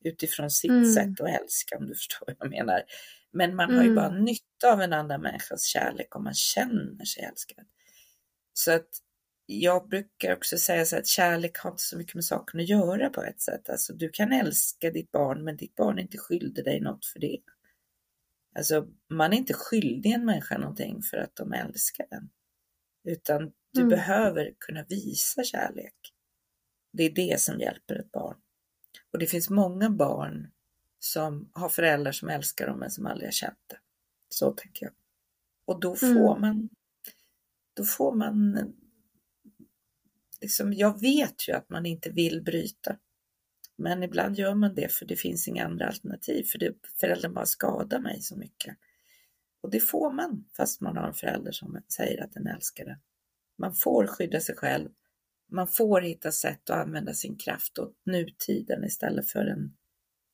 Utifrån 0.04 0.50
sitt 0.50 0.70
mm. 0.70 0.92
sätt 0.92 1.20
att 1.20 1.40
älska 1.40 1.78
om 1.78 1.86
du 1.86 1.94
förstår 1.94 2.26
vad 2.26 2.36
jag 2.38 2.50
menar. 2.50 2.82
Men 3.32 3.56
man 3.56 3.70
mm. 3.70 3.76
har 3.76 3.84
ju 3.84 3.94
bara 3.94 4.10
mm. 4.10 4.24
nytta 4.24 4.72
av 4.72 4.80
en 4.80 4.92
annan 4.92 5.20
människas 5.20 5.64
kärlek 5.64 6.16
om 6.16 6.24
man 6.24 6.34
känner 6.34 7.04
sig 7.04 7.22
älskad. 7.22 7.66
Så 8.52 8.72
att 8.72 8.88
jag 9.46 9.88
brukar 9.88 10.32
också 10.32 10.58
säga 10.58 10.84
så 10.84 10.96
att 10.96 11.06
kärlek 11.06 11.58
har 11.58 11.70
inte 11.70 11.82
så 11.82 11.98
mycket 11.98 12.14
med 12.14 12.24
saken 12.24 12.60
att 12.60 12.68
göra 12.68 13.10
på 13.10 13.22
ett 13.22 13.40
sätt. 13.40 13.70
Alltså 13.70 13.92
du 13.92 14.08
kan 14.08 14.32
älska 14.32 14.90
ditt 14.90 15.10
barn 15.10 15.44
men 15.44 15.56
ditt 15.56 15.74
barn 15.74 15.98
är 15.98 16.02
inte 16.02 16.18
skyldig 16.18 16.64
dig 16.64 16.80
något 16.80 17.06
för 17.06 17.20
det. 17.20 17.38
Alltså 18.56 18.86
man 19.10 19.32
är 19.32 19.36
inte 19.36 19.54
skyldig 19.54 20.12
en 20.12 20.24
människa 20.24 20.58
någonting 20.58 21.02
för 21.02 21.16
att 21.16 21.36
de 21.36 21.52
älskar 21.52 22.06
den. 22.10 22.30
Utan 23.04 23.52
du 23.72 23.80
mm. 23.80 23.90
behöver 23.90 24.54
kunna 24.58 24.84
visa 24.84 25.44
kärlek. 25.44 25.94
Det 26.92 27.02
är 27.02 27.10
det 27.10 27.40
som 27.40 27.60
hjälper 27.60 27.94
ett 27.94 28.12
barn. 28.12 28.36
Och 29.12 29.18
det 29.18 29.26
finns 29.26 29.50
många 29.50 29.90
barn 29.90 30.50
som 30.98 31.50
har 31.52 31.68
föräldrar 31.68 32.12
som 32.12 32.28
älskar 32.28 32.66
dem 32.66 32.78
men 32.78 32.90
som 32.90 33.06
aldrig 33.06 33.26
har 33.26 33.32
känt 33.32 33.64
det. 33.66 33.78
Så 34.28 34.52
tänker 34.52 34.86
jag. 34.86 34.94
Och 35.64 35.80
då 35.80 35.96
får 35.96 36.36
mm. 36.36 36.40
man 36.40 36.68
då 37.74 37.84
får 37.84 38.14
man 38.14 38.72
liksom, 40.40 40.72
jag 40.72 41.00
vet 41.00 41.48
ju 41.48 41.52
att 41.52 41.70
man 41.70 41.86
inte 41.86 42.10
vill 42.10 42.42
bryta. 42.42 42.98
Men 43.76 44.02
ibland 44.02 44.38
gör 44.38 44.54
man 44.54 44.74
det 44.74 44.92
för 44.92 45.06
det 45.06 45.16
finns 45.16 45.48
inga 45.48 45.64
andra 45.64 45.86
alternativ 45.86 46.44
för 46.44 46.58
det, 46.58 46.74
föräldern 47.00 47.34
bara 47.34 47.46
skadar 47.46 48.00
mig 48.00 48.22
så 48.22 48.36
mycket. 48.36 48.76
Och 49.60 49.70
det 49.70 49.80
får 49.80 50.12
man 50.12 50.44
fast 50.56 50.80
man 50.80 50.96
har 50.96 51.08
en 51.08 51.14
förälder 51.14 51.52
som 51.52 51.82
säger 51.88 52.24
att 52.24 52.32
den 52.32 52.46
älskar 52.46 52.84
den. 52.84 52.98
Man 53.62 53.74
får 53.74 54.06
skydda 54.06 54.40
sig 54.40 54.56
själv. 54.56 54.88
Man 55.50 55.68
får 55.68 56.00
hitta 56.00 56.32
sätt 56.32 56.70
att 56.70 56.86
använda 56.86 57.14
sin 57.14 57.36
kraft 57.36 57.78
åt 57.78 57.96
nutiden 58.04 58.84
istället 58.84 59.30
för 59.30 59.46
en 59.46 59.76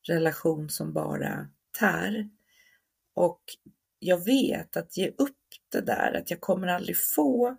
relation 0.09 0.71
som 0.71 0.93
bara 0.93 1.49
tär. 1.79 2.29
Och 3.15 3.43
jag 3.99 4.25
vet 4.25 4.77
att 4.77 4.97
ge 4.97 5.09
upp 5.09 5.37
det 5.73 5.81
där, 5.81 6.13
att 6.13 6.31
jag 6.31 6.41
kommer 6.41 6.67
aldrig 6.67 6.97
få 6.99 7.57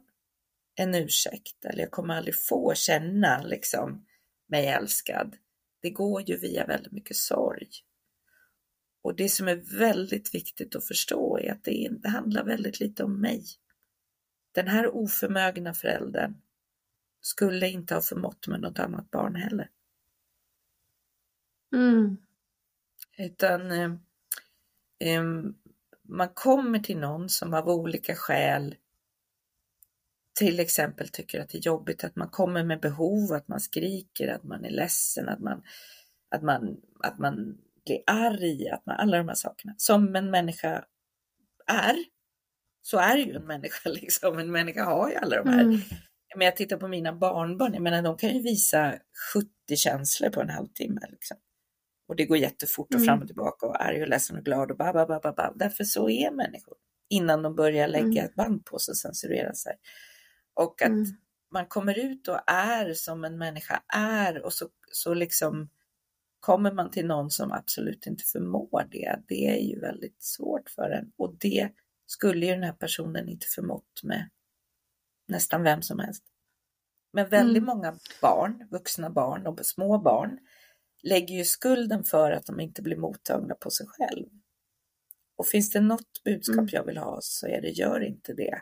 en 0.75 0.95
ursäkt 0.95 1.65
eller 1.65 1.79
jag 1.79 1.91
kommer 1.91 2.13
aldrig 2.15 2.35
få 2.35 2.73
känna 2.75 3.41
liksom 3.43 4.05
mig 4.47 4.67
älskad. 4.67 5.37
Det 5.81 5.89
går 5.89 6.29
ju 6.29 6.37
via 6.37 6.65
väldigt 6.65 6.91
mycket 6.91 7.17
sorg. 7.17 7.69
Och 9.01 9.15
det 9.15 9.29
som 9.29 9.47
är 9.47 9.77
väldigt 9.79 10.35
viktigt 10.35 10.75
att 10.75 10.87
förstå 10.87 11.39
är 11.39 11.51
att 11.51 11.63
det, 11.63 11.89
det 12.01 12.09
handlar 12.09 12.43
väldigt 12.43 12.79
lite 12.79 13.03
om 13.03 13.21
mig. 13.21 13.43
Den 14.51 14.67
här 14.67 14.95
oförmögna 14.95 15.73
föräldern 15.73 16.41
skulle 17.21 17.69
inte 17.69 17.93
ha 17.93 18.01
förmått 18.01 18.47
med 18.47 18.61
något 18.61 18.79
annat 18.79 19.11
barn 19.11 19.35
heller. 19.35 19.69
Mm. 21.73 22.17
Utan 23.17 23.71
eh, 23.71 23.91
eh, 24.99 25.23
man 26.01 26.29
kommer 26.33 26.79
till 26.79 26.97
någon 26.97 27.29
som 27.29 27.53
av 27.53 27.69
olika 27.69 28.15
skäl 28.15 28.75
till 30.39 30.59
exempel 30.59 31.09
tycker 31.09 31.41
att 31.41 31.49
det 31.49 31.57
är 31.57 31.61
jobbigt 31.61 32.03
att 32.03 32.15
man 32.15 32.29
kommer 32.29 32.63
med 32.63 32.79
behov, 32.79 33.33
att 33.33 33.47
man 33.47 33.59
skriker, 33.59 34.27
att 34.27 34.43
man 34.43 34.65
är 34.65 34.69
ledsen, 34.69 35.29
att 35.29 35.39
man, 35.39 35.63
att 36.29 36.43
man, 36.43 36.81
att 36.99 37.19
man 37.19 37.57
blir 37.85 38.03
arg, 38.07 38.69
att 38.69 38.85
man, 38.85 38.95
alla 38.95 39.17
de 39.17 39.27
här 39.27 39.35
sakerna. 39.35 39.73
Som 39.77 40.15
en 40.15 40.31
människa 40.31 40.85
är, 41.67 41.95
så 42.89 42.97
är 42.97 43.17
ju 43.17 43.35
en 43.35 43.45
människa 43.45 43.89
liksom. 43.89 44.39
En 44.39 44.51
människa 44.51 44.83
har 44.83 45.09
ju 45.09 45.15
alla 45.15 45.43
de 45.43 45.49
här. 45.49 45.61
Mm. 45.61 45.79
Men 46.35 46.45
jag 46.45 46.55
tittar 46.55 46.77
på 46.77 46.87
mina 46.87 47.13
barnbarn, 47.13 47.73
jag 47.73 47.81
menar 47.83 48.01
de 48.01 48.17
kan 48.17 48.29
ju 48.29 48.41
visa 48.41 48.93
70 49.33 49.75
känslor 49.75 50.29
på 50.29 50.41
en 50.41 50.49
halvtimme. 50.49 51.01
Liksom. 51.09 51.37
Och 52.07 52.15
det 52.15 52.25
går 52.25 52.37
jättefort 52.37 52.87
och 52.87 52.99
mm. 52.99 53.05
fram 53.05 53.21
och 53.21 53.27
tillbaka 53.27 53.65
och 53.65 53.83
arg 53.83 54.01
och 54.01 54.07
ledsen 54.07 54.37
och 54.37 54.45
glad 54.45 54.71
och 54.71 54.77
ba, 54.77 54.93
ba, 54.93 55.05
ba, 55.05 55.19
ba, 55.19 55.33
ba. 55.33 55.53
Därför 55.55 55.83
så 55.83 56.09
är 56.09 56.31
människor. 56.31 56.77
Innan 57.09 57.43
de 57.43 57.55
börjar 57.55 57.87
lägga 57.87 58.05
mm. 58.05 58.25
ett 58.25 58.35
band 58.35 58.65
på 58.65 58.79
sig 58.79 58.91
och 58.91 58.97
censurera 58.97 59.53
sig. 59.53 59.75
Och 60.53 60.81
att 60.81 60.87
mm. 60.87 61.05
man 61.53 61.65
kommer 61.65 61.99
ut 61.99 62.27
och 62.27 62.39
är 62.51 62.93
som 62.93 63.23
en 63.23 63.37
människa 63.37 63.83
är 63.95 64.45
och 64.45 64.53
så, 64.53 64.67
så 64.91 65.13
liksom 65.13 65.69
kommer 66.39 66.71
man 66.71 66.91
till 66.91 67.05
någon 67.05 67.29
som 67.31 67.51
absolut 67.51 68.07
inte 68.07 68.23
förmår 68.23 68.87
det. 68.91 69.19
Det 69.27 69.47
är 69.47 69.69
ju 69.69 69.79
väldigt 69.79 70.23
svårt 70.23 70.69
för 70.69 70.89
en 70.89 71.11
och 71.17 71.35
det 71.39 71.69
skulle 72.11 72.45
ju 72.45 72.51
den 72.51 72.63
här 72.63 72.73
personen 72.73 73.29
inte 73.29 73.47
förmått 73.47 74.03
med 74.03 74.29
nästan 75.27 75.63
vem 75.63 75.81
som 75.81 75.99
helst. 75.99 76.23
Men 77.13 77.29
väldigt 77.29 77.63
mm. 77.63 77.75
många 77.75 77.99
barn, 78.21 78.67
vuxna 78.71 79.09
barn 79.09 79.47
och 79.47 79.65
små 79.65 79.97
barn 79.97 80.39
lägger 81.03 81.35
ju 81.35 81.45
skulden 81.45 82.03
för 82.03 82.31
att 82.31 82.45
de 82.45 82.59
inte 82.59 82.81
blir 82.81 82.97
mottagna 82.97 83.55
på 83.55 83.69
sig 83.69 83.87
själv. 83.87 84.25
Och 85.35 85.47
finns 85.47 85.71
det 85.71 85.81
något 85.81 86.23
budskap 86.23 86.57
mm. 86.57 86.69
jag 86.71 86.85
vill 86.85 86.97
ha 86.97 87.19
så 87.21 87.47
är 87.47 87.61
det 87.61 87.69
gör 87.69 88.01
inte 88.01 88.33
det. 88.33 88.61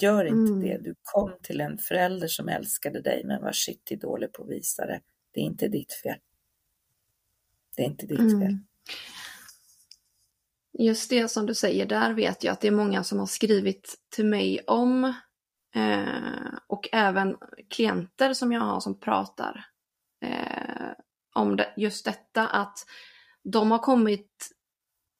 Gör 0.00 0.24
inte 0.24 0.52
mm. 0.52 0.60
det. 0.60 0.78
Du 0.78 0.94
kom 1.02 1.32
till 1.42 1.60
en 1.60 1.78
förälder 1.78 2.28
som 2.28 2.48
älskade 2.48 3.00
dig 3.00 3.24
men 3.24 3.42
var 3.42 3.52
shitty 3.52 3.96
dålig 3.96 4.32
på 4.32 4.42
att 4.42 4.50
visa 4.50 4.86
det. 4.86 5.00
Det 5.32 5.40
är 5.40 5.44
inte 5.44 5.68
ditt 5.68 5.92
fel. 5.92 6.18
Det 7.76 7.82
är 7.82 7.86
inte 7.86 8.06
ditt 8.06 8.18
mm. 8.18 8.40
fel. 8.40 8.58
Just 10.78 11.10
det 11.10 11.28
som 11.28 11.46
du 11.46 11.54
säger, 11.54 11.86
där 11.86 12.12
vet 12.12 12.44
jag 12.44 12.52
att 12.52 12.60
det 12.60 12.68
är 12.68 12.72
många 12.72 13.04
som 13.04 13.18
har 13.18 13.26
skrivit 13.26 13.94
till 14.14 14.26
mig 14.26 14.60
om 14.66 15.04
eh, 15.74 16.54
och 16.66 16.88
även 16.92 17.36
klienter 17.70 18.34
som 18.34 18.52
jag 18.52 18.60
har 18.60 18.80
som 18.80 19.00
pratar 19.00 19.66
eh, 20.24 20.92
om 21.34 21.56
det, 21.56 21.74
just 21.76 22.04
detta 22.04 22.48
att 22.48 22.78
de 23.44 23.70
har 23.70 23.78
kommit 23.78 24.48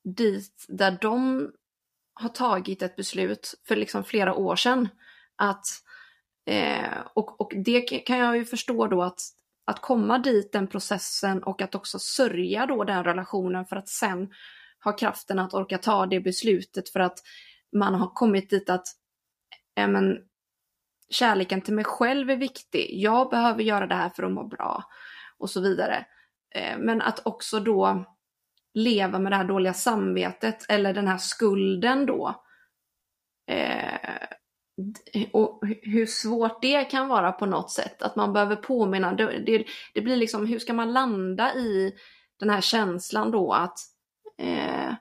dit 0.04 0.66
där 0.68 0.98
de 1.00 1.50
har 2.14 2.28
tagit 2.28 2.82
ett 2.82 2.96
beslut 2.96 3.54
för 3.68 3.76
liksom 3.76 4.04
flera 4.04 4.34
år 4.34 4.56
sedan. 4.56 4.88
Att, 5.36 5.66
eh, 6.46 6.98
och, 7.14 7.40
och 7.40 7.52
det 7.64 7.80
kan 7.80 8.18
jag 8.18 8.36
ju 8.36 8.44
förstå 8.44 8.86
då 8.86 9.02
att, 9.02 9.20
att 9.64 9.80
komma 9.80 10.18
dit 10.18 10.52
den 10.52 10.66
processen 10.66 11.42
och 11.42 11.62
att 11.62 11.74
också 11.74 11.98
sörja 11.98 12.66
då 12.66 12.84
den 12.84 13.04
relationen 13.04 13.66
för 13.66 13.76
att 13.76 13.88
sen 13.88 14.28
ha 14.90 14.96
kraften 14.96 15.38
att 15.38 15.54
orka 15.54 15.78
ta 15.78 16.06
det 16.06 16.20
beslutet 16.20 16.88
för 16.88 17.00
att 17.00 17.18
man 17.76 17.94
har 17.94 18.10
kommit 18.14 18.50
dit 18.50 18.70
att 18.70 18.86
eh, 19.78 19.88
men, 19.88 20.18
kärleken 21.10 21.60
till 21.60 21.74
mig 21.74 21.84
själv 21.84 22.30
är 22.30 22.36
viktig. 22.36 22.90
Jag 22.92 23.30
behöver 23.30 23.62
göra 23.62 23.86
det 23.86 23.94
här 23.94 24.10
för 24.10 24.22
att 24.22 24.32
må 24.32 24.44
bra 24.44 24.84
och 25.38 25.50
så 25.50 25.60
vidare. 25.60 26.06
Eh, 26.54 26.78
men 26.78 27.02
att 27.02 27.26
också 27.26 27.60
då 27.60 28.04
leva 28.74 29.18
med 29.18 29.32
det 29.32 29.36
här 29.36 29.44
dåliga 29.44 29.74
samvetet 29.74 30.66
eller 30.68 30.94
den 30.94 31.08
här 31.08 31.18
skulden 31.18 32.06
då 32.06 32.42
Eh, 33.50 35.28
och 35.32 35.60
hur 35.82 36.06
svårt 36.06 36.62
det 36.62 36.84
kan 36.84 37.08
vara 37.08 37.32
på 37.32 37.46
något 37.46 37.70
sätt. 37.70 38.02
Att 38.02 38.16
man 38.16 38.32
behöver 38.32 38.56
påminna. 38.56 39.14
Det, 39.14 39.38
det, 39.46 39.64
det 39.94 40.00
blir 40.00 40.16
liksom, 40.16 40.46
hur 40.46 40.58
ska 40.58 40.72
man 40.72 40.92
landa 40.92 41.54
i 41.54 41.94
den 42.38 42.50
här 42.50 42.60
känslan 42.60 43.30
då 43.30 43.52
att 43.52 43.78
eh, 44.38 44.94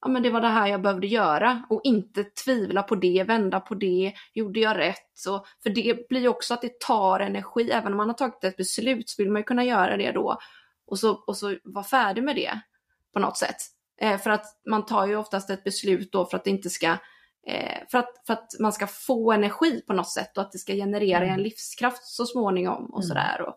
ja 0.00 0.08
men 0.08 0.22
det 0.22 0.30
var 0.30 0.40
det 0.40 0.48
här 0.48 0.66
jag 0.66 0.82
behövde 0.82 1.06
göra 1.06 1.62
och 1.70 1.80
inte 1.84 2.24
tvivla 2.24 2.82
på 2.82 2.94
det, 2.94 3.24
vända 3.24 3.60
på 3.60 3.74
det, 3.74 4.12
gjorde 4.34 4.60
jag 4.60 4.78
rätt? 4.78 5.10
Så, 5.14 5.46
för 5.62 5.70
det 5.70 6.08
blir 6.08 6.20
ju 6.20 6.28
också 6.28 6.54
att 6.54 6.62
det 6.62 6.80
tar 6.80 7.20
energi, 7.20 7.70
även 7.70 7.92
om 7.92 7.96
man 7.96 8.08
har 8.08 8.14
tagit 8.14 8.44
ett 8.44 8.56
beslut 8.56 9.10
så 9.10 9.22
vill 9.22 9.32
man 9.32 9.40
ju 9.40 9.44
kunna 9.44 9.64
göra 9.64 9.96
det 9.96 10.12
då 10.12 10.38
och 10.86 10.98
så, 10.98 11.12
och 11.12 11.36
så 11.36 11.56
vara 11.64 11.84
färdig 11.84 12.24
med 12.24 12.36
det 12.36 12.60
på 13.12 13.18
något 13.18 13.36
sätt. 13.36 13.56
Eh, 14.00 14.18
för 14.18 14.30
att 14.30 14.46
man 14.70 14.86
tar 14.86 15.06
ju 15.06 15.16
oftast 15.16 15.50
ett 15.50 15.64
beslut 15.64 16.12
då 16.12 16.26
för 16.26 16.36
att 16.36 16.44
det 16.44 16.50
inte 16.50 16.70
ska 16.70 16.86
eh, 17.46 17.78
för, 17.90 17.98
att, 17.98 18.22
för 18.26 18.32
att 18.32 18.48
man 18.60 18.72
ska 18.72 18.86
få 18.86 19.32
energi 19.32 19.82
på 19.86 19.92
något 19.92 20.12
sätt 20.12 20.36
och 20.36 20.42
att 20.42 20.52
det 20.52 20.58
ska 20.58 20.72
generera 20.72 21.24
mm. 21.24 21.34
en 21.34 21.42
livskraft 21.42 22.04
så 22.04 22.26
småningom 22.26 22.84
och 22.84 23.02
mm. 23.02 23.08
sådär. 23.08 23.42
Och, 23.42 23.56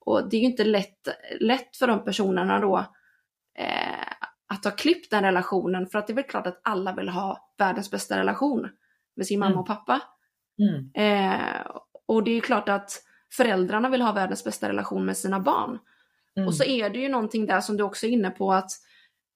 och 0.00 0.30
det 0.30 0.36
är 0.36 0.40
ju 0.40 0.46
inte 0.46 0.64
lätt, 0.64 1.08
lätt 1.40 1.76
för 1.76 1.86
de 1.86 2.04
personerna 2.04 2.60
då 2.60 2.78
eh, 3.58 4.21
att 4.52 4.64
ha 4.64 4.70
klippt 4.70 5.10
den 5.10 5.24
relationen 5.24 5.86
för 5.86 5.98
att 5.98 6.06
det 6.06 6.12
är 6.12 6.14
väl 6.14 6.24
klart 6.24 6.46
att 6.46 6.60
alla 6.64 6.92
vill 6.94 7.08
ha 7.08 7.54
världens 7.58 7.90
bästa 7.90 8.18
relation 8.18 8.68
med 9.16 9.26
sin 9.26 9.38
mamma 9.38 9.50
mm. 9.50 9.60
och 9.60 9.66
pappa. 9.66 10.00
Mm. 10.58 10.90
Eh, 10.94 11.66
och 12.08 12.24
det 12.24 12.30
är 12.30 12.40
klart 12.40 12.68
att 12.68 13.02
föräldrarna 13.32 13.88
vill 13.88 14.02
ha 14.02 14.12
världens 14.12 14.44
bästa 14.44 14.68
relation 14.68 15.04
med 15.04 15.16
sina 15.16 15.40
barn. 15.40 15.78
Mm. 16.36 16.46
Och 16.46 16.54
så 16.54 16.64
är 16.64 16.90
det 16.90 16.98
ju 16.98 17.08
någonting 17.08 17.46
där 17.46 17.60
som 17.60 17.76
du 17.76 17.84
också 17.84 18.06
är 18.06 18.10
inne 18.10 18.30
på 18.30 18.52
att 18.52 18.70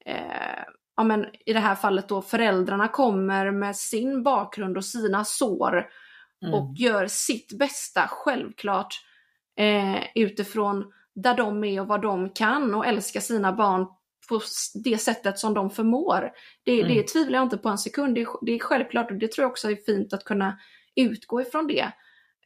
eh, 0.04 0.62
ja, 0.96 1.04
men 1.04 1.26
i 1.46 1.52
det 1.52 1.60
här 1.60 1.74
fallet 1.74 2.08
då 2.08 2.22
föräldrarna 2.22 2.88
kommer 2.88 3.50
med 3.50 3.76
sin 3.76 4.22
bakgrund 4.22 4.76
och 4.76 4.84
sina 4.84 5.24
sår 5.24 5.86
mm. 6.42 6.54
och 6.54 6.74
gör 6.76 7.06
sitt 7.06 7.58
bästa, 7.58 8.08
självklart, 8.08 8.94
eh, 9.58 10.02
utifrån 10.14 10.92
där 11.14 11.36
de 11.36 11.64
är 11.64 11.80
och 11.80 11.86
vad 11.86 12.02
de 12.02 12.30
kan 12.30 12.74
och 12.74 12.86
älskar 12.86 13.20
sina 13.20 13.52
barn 13.52 13.86
på 14.28 14.40
det 14.84 14.98
sättet 14.98 15.38
som 15.38 15.54
de 15.54 15.70
förmår. 15.70 16.30
Det, 16.64 16.80
mm. 16.80 16.94
det 16.94 17.02
tvivlar 17.02 17.38
jag 17.38 17.46
inte 17.46 17.58
på 17.58 17.68
en 17.68 17.78
sekund. 17.78 18.14
Det, 18.14 18.26
det, 18.42 18.52
är 18.52 18.58
självklart 18.58 19.10
och 19.10 19.16
det 19.16 19.32
tror 19.32 19.42
jag 19.42 19.50
också 19.50 19.70
är 19.70 19.76
fint 19.76 20.12
att 20.12 20.24
kunna 20.24 20.58
utgå 20.96 21.40
ifrån 21.40 21.66
det. 21.66 21.92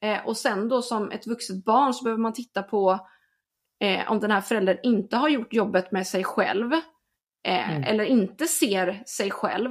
Eh, 0.03 0.27
och 0.27 0.37
sen 0.37 0.69
då 0.69 0.83
som 0.83 1.11
ett 1.11 1.27
vuxet 1.27 1.65
barn 1.65 1.95
så 1.95 2.05
behöver 2.05 2.23
man 2.23 2.33
titta 2.33 2.63
på 2.63 3.09
eh, 3.81 4.11
om 4.13 4.21
den 4.21 4.31
här 4.31 4.41
föräldern 4.41 4.79
inte 4.83 5.17
har 5.17 5.29
gjort 5.29 5.53
jobbet 5.53 5.93
med 5.93 6.07
sig 6.07 6.25
själv 6.25 6.73
eh, 7.45 7.71
mm. 7.71 7.85
eller 7.85 8.05
inte 8.05 8.47
ser 8.47 9.03
sig 9.07 9.31
själv 9.31 9.71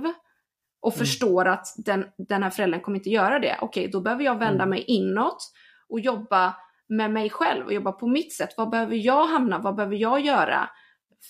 och 0.82 0.94
mm. 0.94 1.00
förstår 1.00 1.46
att 1.46 1.68
den, 1.78 2.06
den 2.18 2.44
här 2.44 2.50
föräldern 2.50 2.82
kommer 2.82 2.98
inte 2.98 3.10
göra 3.10 3.40
det. 3.40 3.58
Okej, 3.62 3.88
då 3.88 4.02
behöver 4.02 4.24
jag 4.24 4.40
vända 4.40 4.64
mm. 4.64 4.70
mig 4.70 4.84
inåt 4.88 5.52
och 5.90 6.00
jobba 6.00 6.56
med 6.90 7.12
mig 7.12 7.30
själv 7.30 7.66
och 7.66 7.74
jobba 7.74 7.92
på 7.92 8.08
mitt 8.08 8.34
sätt. 8.34 8.50
Vad 8.58 8.70
behöver 8.70 8.96
jag 8.96 9.28
hamna? 9.28 9.60
Vad 9.60 9.76
behöver 9.76 9.96
jag 9.96 10.20
göra? 10.20 10.70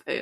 Eh, 0.05 0.21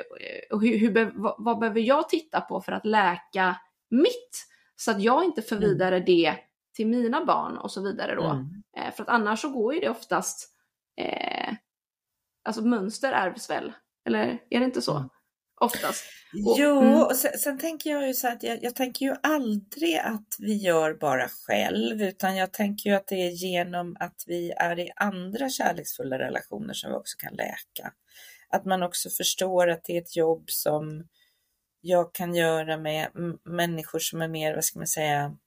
och 0.51 0.61
hur, 0.61 0.77
hur, 0.77 1.11
vad 1.43 1.59
behöver 1.59 1.81
jag 1.81 2.09
titta 2.09 2.41
på 2.41 2.61
för 2.61 2.71
att 2.71 2.85
läka 2.85 3.55
mitt? 3.89 4.47
Så 4.75 4.91
att 4.91 5.01
jag 5.01 5.23
inte 5.23 5.41
för 5.41 5.55
mm. 5.55 5.69
vidare 5.69 5.99
det 5.99 6.35
till 6.75 6.87
mina 6.87 7.25
barn 7.25 7.57
och 7.57 7.71
så 7.71 7.81
vidare 7.81 8.15
då. 8.15 8.23
Mm. 8.23 8.63
Eh, 8.77 8.93
för 8.93 9.03
att 9.03 9.09
annars 9.09 9.41
så 9.41 9.49
går 9.49 9.73
ju 9.73 9.79
det 9.79 9.89
oftast, 9.89 10.49
eh, 10.97 11.53
alltså 12.43 12.61
mönster 12.61 13.11
ärvs 13.11 13.49
väl? 13.49 13.73
Eller 14.05 14.39
är 14.49 14.59
det 14.59 14.65
inte 14.65 14.81
så? 14.81 14.97
Mm. 14.97 15.09
Oftast. 15.61 16.05
Och, 16.47 16.55
jo, 16.59 16.81
mm. 16.81 16.93
och 16.93 17.15
sen, 17.15 17.31
sen, 17.37 17.57
tänker 17.57 17.89
jag 17.89 18.07
ju 18.07 18.13
så 18.13 18.27
att 18.27 18.43
jag, 18.43 18.63
jag, 18.63 18.75
tänker 18.75 19.05
ju 19.05 19.15
aldrig 19.23 19.97
att 19.97 20.35
vi 20.39 20.53
gör 20.53 20.93
bara 20.93 21.27
själv, 21.29 22.01
utan 22.01 22.35
jag 22.35 22.53
tänker 22.53 22.89
ju 22.89 22.95
att 22.95 23.07
det 23.07 23.15
är 23.15 23.29
genom 23.29 23.97
att 23.99 24.23
vi 24.27 24.51
är 24.51 24.79
i 24.79 24.91
andra 24.95 25.49
kärleksfulla 25.49 26.19
relationer 26.19 26.73
som 26.73 26.91
vi 26.91 26.97
också 26.97 27.17
kan 27.17 27.33
läka 27.33 27.93
att 28.49 28.65
man 28.65 28.83
också 28.83 29.09
förstår 29.09 29.69
att 29.69 29.83
det 29.83 29.97
är 29.97 30.01
ett 30.01 30.15
jobb 30.15 30.43
som 30.47 31.07
jag 31.81 32.13
kan 32.13 32.35
göra 32.35 32.77
med 32.77 33.11
människor 33.43 33.99
som 33.99 34.21
är 34.21 34.27
mer, 34.27 34.55
vad 34.55 34.63
ska 34.63 34.79
man 34.79 34.87
säga, 34.87 35.37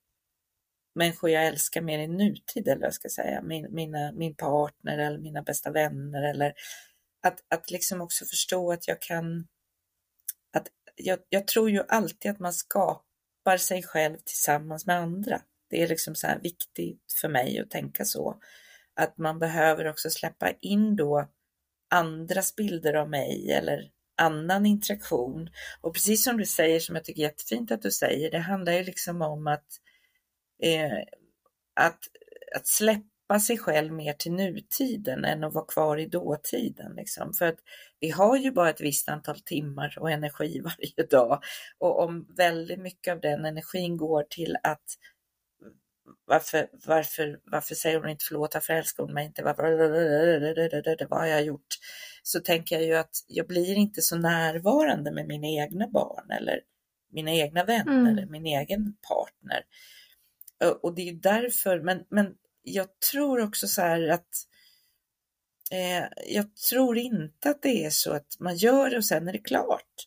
människor 0.95 1.31
jag 1.31 1.47
älskar 1.47 1.81
mer 1.81 1.99
i 1.99 2.09
nutid 2.09 2.69
eller 2.69 2.81
vad 2.81 2.87
jag 2.87 2.95
ska 2.95 3.09
säga, 3.09 3.43
min, 3.43 3.75
mina, 3.75 4.13
min 4.13 4.35
partner 4.35 4.99
eller 4.99 5.19
mina 5.19 5.43
bästa 5.43 5.71
vänner 5.71 6.23
eller 6.23 6.55
att, 7.23 7.45
att 7.49 7.71
liksom 7.71 8.01
också 8.01 8.25
förstå 8.25 8.73
att 8.73 8.89
jag 8.89 9.03
kan, 9.03 9.47
att 10.53 10.69
jag, 10.97 11.19
jag 11.29 11.47
tror 11.47 11.71
ju 11.71 11.83
alltid 11.89 12.31
att 12.31 12.39
man 12.39 12.53
skapar 12.53 13.57
sig 13.59 13.83
själv 13.83 14.17
tillsammans 14.17 14.87
med 14.87 14.97
andra. 14.97 15.43
Det 15.71 15.83
är 15.83 15.89
liksom 15.89 16.15
så 16.15 16.27
här 16.27 16.41
viktigt 16.41 17.15
för 17.21 17.29
mig 17.29 17.61
att 17.61 17.71
tänka 17.71 18.05
så. 18.05 18.41
Att 18.95 19.19
man 19.19 19.39
behöver 19.39 19.89
också 19.89 20.11
släppa 20.11 20.51
in 20.61 20.97
då 20.97 21.29
andras 21.90 22.57
bilder 22.57 22.94
av 22.94 23.11
mig 23.11 23.53
eller 23.53 23.90
annan 24.20 24.66
interaktion. 24.66 25.50
Och 25.81 25.94
precis 25.94 26.24
som 26.24 26.37
du 26.37 26.46
säger, 26.46 26.81
som 26.81 26.94
jag 26.94 27.05
tycker 27.05 27.22
är 27.22 27.26
jättefint 27.26 27.70
att 27.70 27.83
du 27.83 27.90
säger, 27.90 28.31
det 28.31 28.38
handlar 28.38 28.72
ju 28.72 28.85
liksom 28.85 29.22
om 29.22 29.46
att, 29.46 29.66
eh, 30.62 30.98
att, 31.74 31.98
att 32.57 32.66
släppa 32.66 33.40
sig 33.40 33.59
själv 33.59 33.92
mer 33.92 34.12
till 34.12 34.33
nutiden 34.33 35.24
än 35.24 35.44
att 35.44 35.55
vara 35.55 35.64
kvar 35.64 35.96
i 35.96 36.07
dåtiden. 36.07 36.92
Liksom. 36.96 37.35
För 37.35 37.46
att 37.46 37.59
vi 38.00 38.11
har 38.11 38.37
ju 38.37 38.50
bara 38.50 38.70
ett 38.70 38.81
visst 38.81 39.09
antal 39.09 39.40
timmar 39.40 39.96
och 40.00 40.11
energi 40.11 40.61
varje 40.64 41.07
dag. 41.11 41.42
Och 41.79 42.03
om 42.03 42.26
väldigt 42.37 42.81
mycket 42.81 43.12
av 43.12 43.20
den 43.20 43.44
energin 43.44 43.96
går 43.96 44.22
till 44.22 44.57
att 44.62 44.85
varför, 46.27 46.69
varför, 46.87 47.41
varför 47.45 47.75
säger 47.75 48.01
hon 48.01 48.09
inte 48.09 48.25
förlåt, 48.29 48.55
varför 48.55 48.73
älskar 48.73 49.05
hon 49.05 49.15
mig 49.15 49.27
inte, 49.27 49.43
varför, 49.43 51.07
vad 51.09 51.21
har 51.21 51.27
jag 51.27 51.45
gjort? 51.45 51.79
Så 52.23 52.41
tänker 52.41 52.77
jag 52.77 52.85
ju 52.85 52.95
att 52.95 53.25
jag 53.27 53.47
blir 53.47 53.75
inte 53.75 54.03
så 54.03 54.17
närvarande 54.17 55.13
med 55.13 55.27
mina 55.27 55.47
egna 55.47 55.89
barn 55.89 56.31
eller 56.31 56.61
mina 57.13 57.33
egna 57.33 57.65
vänner 57.65 58.13
mm. 58.13 58.31
min 58.31 58.47
egen 58.47 58.97
partner. 59.09 59.63
Och 60.83 60.95
det 60.95 61.09
är 61.09 61.15
därför, 61.15 61.81
men, 61.81 62.05
men 62.11 62.35
jag 62.63 63.01
tror 63.13 63.41
också 63.41 63.69
så 63.69 63.83
här 63.83 64.09
att 64.09 64.29
eh, 65.71 66.05
jag 66.27 66.57
tror 66.71 66.99
inte 66.99 67.51
att 67.51 67.63
det 67.63 67.85
är 67.85 67.91
så 67.91 68.13
att 68.13 68.37
man 68.39 68.57
gör 68.57 68.91
det 68.91 68.97
och 68.97 69.05
sen 69.05 69.29
är 69.29 69.33
det 69.33 69.39
klart. 69.39 70.07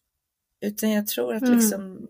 Utan 0.62 0.92
jag 0.92 1.08
tror 1.08 1.36
att 1.36 1.44
mm. 1.44 1.56
liksom, 1.56 2.08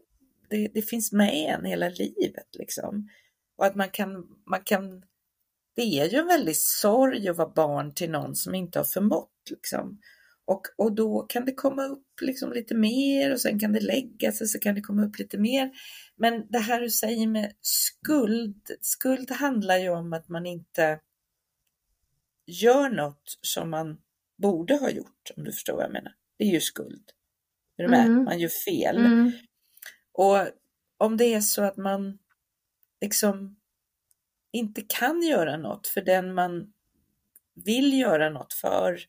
det, 0.50 0.68
det, 0.74 0.82
finns 0.82 1.12
med 1.12 1.34
en 1.34 1.66
hela 1.66 1.90
livet. 1.90 2.48
Liksom. 2.60 3.10
Och 3.56 3.66
att 3.66 3.76
man 3.76 3.90
kan, 3.90 4.28
man 4.46 4.64
kan, 4.64 5.04
det 5.76 5.82
är 5.82 6.10
ju 6.10 6.18
en 6.18 6.28
väldig 6.28 6.58
sorg 6.58 7.30
att 7.30 7.38
vara 7.38 7.50
barn 7.50 7.94
till 7.94 8.12
någon 8.12 8.36
som 8.36 8.56
inte 8.56 8.80
har 8.80 8.84
förmått. 8.84 9.30
Liksom. 9.50 10.00
Och, 10.46 10.62
och 10.78 10.92
då 10.92 11.22
kan 11.22 11.46
det 11.46 11.54
komma 11.54 11.86
upp 11.86 12.22
liksom 12.22 12.54
lite 12.54 12.76
mer 12.76 13.34
och 13.34 13.42
sen 13.42 13.60
kan 13.60 13.74
det 13.74 13.80
lägga 13.80 14.32
sig 14.32 14.48
så 14.48 14.60
kan 14.60 14.76
det 14.76 14.82
komma 14.82 15.06
upp 15.06 15.20
lite 15.20 15.38
mer. 15.38 15.72
Men 16.16 16.48
det 16.50 16.60
här 16.60 16.82
du 16.82 16.90
säger 16.90 17.28
med 17.28 17.54
skuld, 17.62 18.72
skuld 18.82 19.32
handlar 19.32 19.78
ju 19.78 19.90
om 19.90 20.14
att 20.14 20.30
man 20.30 20.46
inte 20.46 21.00
gör 22.46 22.90
något 22.90 23.38
som 23.42 23.70
man 23.70 23.98
borde 24.38 24.76
ha 24.76 24.90
gjort, 24.90 25.32
om 25.38 25.44
du 25.44 25.52
förstår 25.52 25.74
vad 25.74 25.84
jag 25.84 25.94
menar. 25.94 26.16
Det 26.38 26.44
är 26.44 26.50
ju 26.50 26.62
skuld. 26.62 27.12
Är 27.78 27.84
du 27.84 27.90
med? 27.90 28.06
Mm. 28.06 28.24
Man 28.24 28.40
gör 28.40 28.50
fel. 28.50 28.98
Mm. 28.98 29.32
Och 30.12 30.38
om 30.98 31.18
det 31.18 31.34
är 31.34 31.42
så 31.42 31.62
att 31.62 31.78
man 31.78 32.18
liksom 33.04 33.56
inte 34.52 34.82
kan 34.82 35.22
göra 35.22 35.58
något 35.58 35.88
för 35.88 36.02
den 36.02 36.34
man 36.34 36.74
vill 37.66 38.00
göra 38.00 38.30
något 38.30 38.54
för 38.54 39.00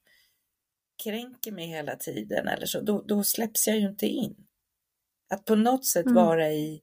kränker 1.05 1.53
mig 1.53 1.67
hela 1.67 1.97
tiden 1.97 2.49
eller 2.49 2.67
så, 2.67 2.81
då, 2.81 3.03
då 3.03 3.25
släpps 3.25 3.67
jag 3.67 3.79
ju 3.79 3.89
inte 3.89 4.07
in. 4.07 4.37
Att 5.31 5.45
på 5.45 5.55
något 5.55 5.87
sätt 5.87 6.07
mm. 6.07 6.15
vara 6.15 6.51
i, 6.51 6.83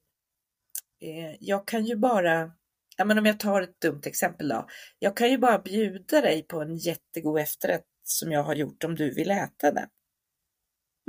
eh, 1.00 1.36
jag 1.40 1.68
kan 1.68 1.84
ju 1.84 1.96
bara, 1.96 2.52
ja 2.96 3.04
men 3.04 3.18
om 3.18 3.26
jag 3.26 3.40
tar 3.40 3.62
ett 3.62 3.80
dumt 3.80 4.02
exempel 4.04 4.48
då, 4.48 4.66
jag 4.98 5.16
kan 5.16 5.30
ju 5.30 5.38
bara 5.38 5.58
bjuda 5.58 6.20
dig 6.20 6.42
på 6.42 6.60
en 6.60 6.76
jättegod 6.76 7.40
efterrätt 7.40 7.86
som 8.02 8.32
jag 8.32 8.42
har 8.42 8.54
gjort 8.54 8.84
om 8.84 8.94
du 8.94 9.14
vill 9.14 9.30
äta 9.30 9.72
den. 9.72 9.88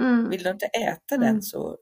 Mm. 0.01 0.29
Vill 0.29 0.43
du 0.43 0.49
inte 0.49 0.65
äta 0.65 1.15
mm. 1.15 1.27
den 1.27 1.41
så 1.41 1.77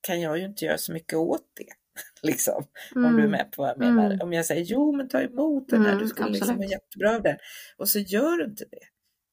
kan 0.00 0.20
jag 0.20 0.38
ju 0.38 0.44
inte 0.44 0.64
göra 0.64 0.78
så 0.78 0.92
mycket 0.92 1.18
åt 1.18 1.50
det. 1.54 1.85
liksom, 2.22 2.64
mm. 2.96 3.04
Om 3.04 3.12
du 3.12 3.22
är 3.22 3.26
mm. 3.26 3.30
med 3.30 3.52
på 3.52 3.62
vad 3.62 3.70
jag 3.70 3.78
menar. 3.78 4.06
Mm. 4.06 4.20
Om 4.20 4.32
jag 4.32 4.46
säger 4.46 4.64
jo 4.64 4.92
men 4.96 5.08
ta 5.08 5.20
emot 5.20 5.68
den 5.68 5.82
här, 5.82 5.92
mm, 5.92 6.02
du 6.02 6.08
skulle 6.08 6.28
liksom 6.30 6.56
vara 6.56 6.68
jättebra 6.68 7.16
av 7.16 7.22
den. 7.22 7.36
Och 7.76 7.88
så 7.88 7.98
gör 7.98 8.38
du 8.38 8.44
inte 8.44 8.64
det. 8.70 8.86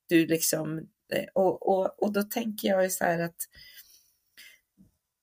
Du 0.08 0.28
liksom, 0.28 0.78
eh, 1.14 1.26
och, 1.34 1.70
och, 1.70 2.04
och 2.04 2.14
då 2.14 2.24
tänker 2.24 2.68
jag 2.68 2.84
ju 2.84 2.90
så 2.90 3.04
här 3.04 3.20
att 3.20 3.38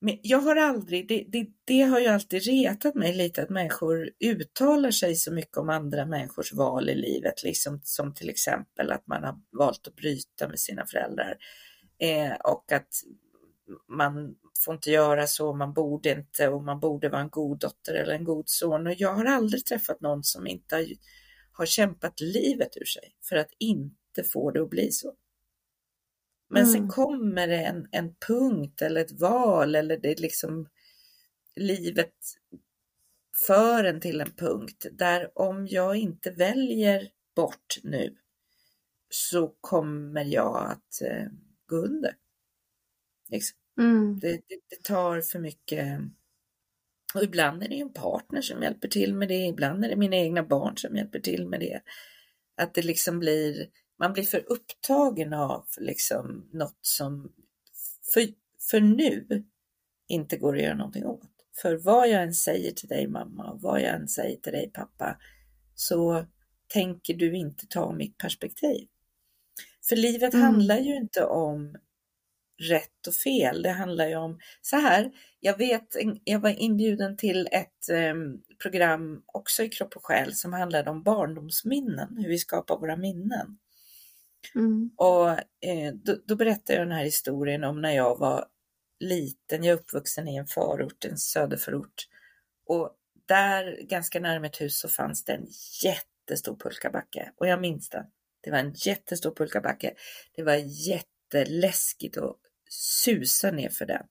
men 0.00 0.18
jag 0.22 0.38
har 0.38 0.56
aldrig, 0.56 1.08
det, 1.08 1.24
det, 1.28 1.46
det, 1.64 1.82
har 1.82 2.00
ju 2.00 2.06
alltid 2.06 2.42
retat 2.42 2.94
mig 2.94 3.14
lite 3.14 3.42
att 3.42 3.50
människor 3.50 4.10
uttalar 4.24 4.90
sig 4.90 5.14
så 5.14 5.32
mycket 5.32 5.56
om 5.56 5.68
andra 5.68 6.06
människors 6.06 6.52
val 6.52 6.88
i 6.88 6.94
livet, 6.94 7.42
liksom 7.42 7.80
som 7.82 8.14
till 8.14 8.28
exempel 8.28 8.92
att 8.92 9.06
man 9.06 9.24
har 9.24 9.38
valt 9.58 9.86
att 9.86 9.96
bryta 9.96 10.48
med 10.48 10.60
sina 10.60 10.86
föräldrar 10.86 11.36
eh, 11.98 12.32
och 12.32 12.72
att 12.72 12.88
man 13.88 14.34
får 14.64 14.74
inte 14.74 14.90
göra 14.90 15.26
så, 15.26 15.52
man 15.52 15.72
borde 15.72 16.10
inte 16.10 16.48
och 16.48 16.64
man 16.64 16.80
borde 16.80 17.08
vara 17.08 17.20
en 17.20 17.30
god 17.30 17.58
dotter 17.58 17.94
eller 17.94 18.14
en 18.14 18.24
god 18.24 18.48
son. 18.48 18.86
Och 18.86 18.94
jag 18.96 19.14
har 19.14 19.24
aldrig 19.24 19.66
träffat 19.66 20.00
någon 20.00 20.24
som 20.24 20.46
inte 20.46 20.86
har, 21.52 21.66
kämpat 21.66 22.20
livet 22.20 22.76
ur 22.76 22.84
sig 22.84 23.16
för 23.22 23.36
att 23.36 23.50
inte 23.58 24.24
få 24.32 24.50
det 24.50 24.62
att 24.62 24.70
bli 24.70 24.92
så. 24.92 25.14
Men 26.48 26.62
mm. 26.62 26.72
sen 26.72 26.88
kommer 26.88 27.46
det 27.48 27.64
en, 27.64 27.88
en 27.90 28.14
punkt 28.14 28.82
eller 28.82 29.00
ett 29.00 29.20
val 29.20 29.74
eller 29.74 29.96
det 29.96 30.20
liksom 30.20 30.68
livet 31.56 32.14
för 33.46 33.84
en 33.84 34.00
till 34.00 34.20
en 34.20 34.32
punkt 34.32 34.86
där 34.92 35.38
om 35.38 35.66
jag 35.66 35.96
inte 35.96 36.30
väljer 36.30 37.08
bort 37.36 37.78
nu 37.82 38.16
så 39.08 39.54
kommer 39.60 40.24
jag 40.24 40.70
att 40.70 41.02
eh, 41.02 41.26
gå 41.66 41.76
under. 41.76 42.16
Liksom. 43.28 43.59
Mm. 43.80 44.18
Det, 44.20 44.32
det, 44.32 44.60
det, 44.68 44.82
tar 44.82 45.20
för 45.20 45.38
mycket. 45.38 46.00
Och 47.14 47.22
ibland 47.22 47.62
är 47.62 47.68
det 47.68 47.80
en 47.80 47.92
partner 47.92 48.40
som 48.42 48.62
hjälper 48.62 48.88
till 48.88 49.14
med 49.14 49.28
det, 49.28 49.46
ibland 49.46 49.84
är 49.84 49.88
det 49.88 49.96
mina 49.96 50.16
egna 50.16 50.42
barn 50.42 50.76
som 50.76 50.96
hjälper 50.96 51.20
till 51.20 51.48
med 51.48 51.60
det. 51.60 51.80
Att 52.56 52.74
det 52.74 52.82
liksom 52.82 53.18
blir, 53.18 53.68
man 53.98 54.12
blir 54.12 54.22
för 54.22 54.44
upptagen 54.52 55.32
av 55.32 55.66
liksom 55.78 56.50
något 56.52 56.78
som 56.80 57.32
för, 58.14 58.26
för 58.70 58.80
nu 58.80 59.44
inte 60.08 60.36
går 60.36 60.56
att 60.56 60.62
göra 60.62 60.76
någonting 60.76 61.06
åt. 61.06 61.30
För 61.62 61.76
vad 61.76 62.08
jag 62.08 62.22
än 62.22 62.34
säger 62.34 62.72
till 62.72 62.88
dig 62.88 63.06
mamma 63.06 63.50
och 63.50 63.62
vad 63.62 63.80
jag 63.80 63.94
än 63.94 64.08
säger 64.08 64.36
till 64.36 64.52
dig 64.52 64.70
pappa 64.74 65.16
så 65.74 66.26
tänker 66.68 67.14
du 67.14 67.36
inte 67.36 67.66
ta 67.66 67.92
mitt 67.92 68.18
perspektiv. 68.18 68.88
För 69.88 69.96
livet 69.96 70.34
mm. 70.34 70.46
handlar 70.46 70.78
ju 70.78 70.96
inte 70.96 71.24
om 71.24 71.76
rätt 72.60 73.06
och 73.08 73.14
fel. 73.14 73.62
Det 73.62 73.70
handlar 73.70 74.06
ju 74.06 74.16
om 74.16 74.38
så 74.60 74.76
här. 74.76 75.10
Jag 75.40 75.58
vet, 75.58 75.96
jag 76.24 76.40
var 76.40 76.60
inbjuden 76.62 77.16
till 77.16 77.48
ett 77.52 77.88
eh, 77.92 78.14
program 78.62 79.22
också 79.26 79.62
i 79.62 79.68
Kropp 79.68 79.96
och 79.96 80.06
själ 80.06 80.34
som 80.34 80.52
handlade 80.52 80.90
om 80.90 81.02
barndomsminnen, 81.02 82.16
hur 82.16 82.28
vi 82.28 82.38
skapar 82.38 82.78
våra 82.78 82.96
minnen. 82.96 83.58
Mm. 84.54 84.90
Och 84.96 85.30
eh, 85.30 85.94
då, 85.94 86.16
då 86.26 86.36
berättade 86.36 86.78
jag 86.78 86.88
den 86.88 86.96
här 86.96 87.04
historien 87.04 87.64
om 87.64 87.80
när 87.80 87.92
jag 87.92 88.18
var 88.18 88.46
liten. 89.00 89.64
Jag 89.64 89.74
är 89.74 89.80
uppvuxen 89.80 90.28
i 90.28 90.36
en 90.36 90.46
förort, 90.46 91.04
en 91.04 91.18
söderförort. 91.18 92.06
Och 92.66 92.96
där 93.26 93.82
ganska 93.82 94.20
nära 94.20 94.40
mitt 94.40 94.60
hus 94.60 94.80
så 94.80 94.88
fanns 94.88 95.24
det 95.24 95.32
en 95.32 95.46
jättestor 95.84 96.56
pulkabacke 96.56 97.32
och 97.36 97.46
jag 97.46 97.60
minns 97.60 97.88
den. 97.88 98.04
Det 98.40 98.50
var 98.50 98.58
en 98.58 98.72
jättestor 98.72 99.34
pulkabacke. 99.34 99.94
Det 100.36 100.42
var 100.42 100.54
jätteläskigt 100.88 102.16
att 102.16 102.36
susa 102.72 103.50
ner 103.50 103.68
för 103.68 103.86
den. 103.86 104.06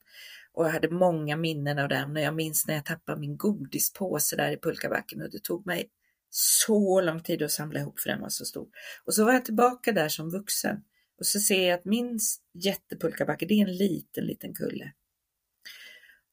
Och 0.54 0.66
jag 0.66 0.72
hade 0.72 0.90
många 0.90 1.38
minnen 1.38 1.80
av 1.80 1.90
den 1.90 2.12
och 2.12 2.22
jag 2.22 2.36
minns 2.36 2.68
när 2.68 2.74
jag 2.74 2.86
tappade 2.86 3.20
min 3.20 3.38
godispåse 3.38 4.36
där 4.36 4.52
i 4.52 4.58
pulkabacken 4.58 5.22
och 5.22 5.32
det 5.32 5.44
tog 5.44 5.66
mig 5.66 5.90
så 6.30 7.02
lång 7.02 7.24
tid 7.24 7.42
att 7.42 7.52
samla 7.52 7.80
ihop 7.80 8.00
för 8.00 8.10
den 8.10 8.22
var 8.22 8.30
så 8.30 8.46
stor. 8.46 8.68
Och 9.06 9.14
så 9.14 9.26
var 9.26 9.34
jag 9.34 9.46
tillbaka 9.46 9.92
där 9.92 10.10
som 10.10 10.30
vuxen 10.30 10.84
och 11.20 11.26
så 11.26 11.40
ser 11.40 11.70
jag 11.70 11.80
att 11.80 11.86
min 11.86 12.20
jättepulkabacke, 12.54 13.46
det 13.46 13.54
är 13.54 13.68
en 13.68 13.78
liten, 13.78 14.26
liten 14.26 14.54
kulle. 14.54 14.94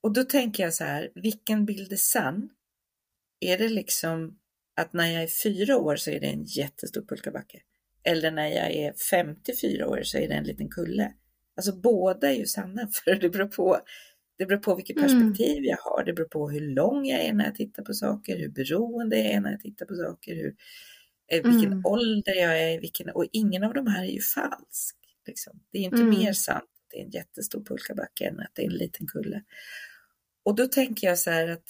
Och 0.00 0.12
då 0.12 0.24
tänker 0.24 0.62
jag 0.62 0.74
så 0.74 0.84
här, 0.84 1.10
vilken 1.14 1.66
bild 1.66 1.92
är 1.92 1.96
sann? 1.96 2.50
Är 3.40 3.58
det 3.58 3.68
liksom 3.68 4.38
att 4.76 4.92
när 4.92 5.06
jag 5.06 5.22
är 5.22 5.42
fyra 5.42 5.76
år 5.76 5.96
så 5.96 6.10
är 6.10 6.20
det 6.20 6.26
en 6.26 6.44
jättestor 6.44 7.06
pulkabacke? 7.08 7.62
Eller 8.02 8.30
när 8.30 8.48
jag 8.48 8.70
är 8.70 8.92
54 9.10 9.88
år 9.88 10.02
så 10.02 10.18
är 10.18 10.28
det 10.28 10.34
en 10.34 10.44
liten 10.44 10.68
kulle? 10.68 11.14
Alltså 11.56 11.76
båda 11.76 12.30
är 12.30 12.34
ju 12.34 12.46
sanna 12.46 12.88
för 13.04 13.14
det 13.14 13.28
beror 13.28 13.48
på 13.48 13.80
det 14.38 14.46
beror 14.46 14.58
på 14.58 14.74
vilket 14.74 14.96
mm. 14.96 15.08
perspektiv 15.08 15.58
mm. 15.58 15.64
jag 15.64 15.76
har. 15.76 16.04
Det 16.04 16.12
beror 16.12 16.28
på 16.28 16.50
hur 16.50 16.60
lång 16.60 17.06
jag 17.06 17.20
är 17.20 17.32
när 17.32 17.44
jag 17.44 17.54
tittar 17.54 17.82
på 17.82 17.94
saker, 17.94 18.38
hur 18.38 18.48
beroende 18.48 19.16
jag 19.16 19.26
är 19.26 19.40
när 19.40 19.50
jag 19.50 19.60
tittar 19.60 19.86
på 19.86 19.94
saker, 19.94 20.34
hur, 20.34 20.56
eh, 21.32 21.42
vilken 21.42 21.72
mm. 21.72 21.86
ålder 21.86 22.34
jag 22.34 22.62
är, 22.62 22.80
vilken, 22.80 23.10
och 23.10 23.26
ingen 23.32 23.64
av 23.64 23.74
de 23.74 23.86
här 23.86 24.04
är 24.04 24.12
ju 24.12 24.20
falsk. 24.20 24.96
Liksom. 25.26 25.60
Det 25.72 25.78
är 25.78 25.82
inte 25.82 25.96
mm. 25.96 26.18
mer 26.18 26.32
sant 26.32 26.64
att 26.64 26.90
det 26.90 27.00
är 27.00 27.04
en 27.04 27.10
jättestor 27.10 27.64
pulkabacke 27.64 28.28
än 28.28 28.40
att 28.40 28.50
det 28.54 28.62
är 28.62 28.66
en 28.66 28.76
liten 28.76 29.06
kulle. 29.06 29.42
Och 30.44 30.54
då 30.54 30.66
tänker 30.66 31.06
jag 31.06 31.18
så 31.18 31.30
här 31.30 31.48
att 31.48 31.64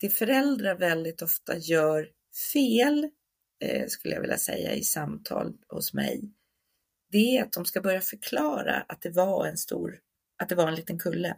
det 0.00 0.10
föräldrar 0.10 0.74
väldigt 0.74 1.22
ofta 1.22 1.58
gör 1.58 2.08
fel, 2.52 3.10
eh, 3.64 3.86
skulle 3.86 4.14
jag 4.14 4.20
vilja 4.20 4.38
säga, 4.38 4.74
i 4.74 4.84
samtal 4.84 5.54
hos 5.68 5.94
mig, 5.94 6.32
det 7.10 7.36
är 7.36 7.42
att 7.42 7.52
de 7.52 7.64
ska 7.64 7.80
börja 7.80 8.00
förklara 8.00 8.84
att 8.88 9.02
det 9.02 9.10
var 9.10 9.46
en 9.46 9.56
stor, 9.56 9.98
att 10.38 10.48
det 10.48 10.54
var 10.54 10.68
en 10.68 10.74
liten 10.74 10.98
kulle. 10.98 11.36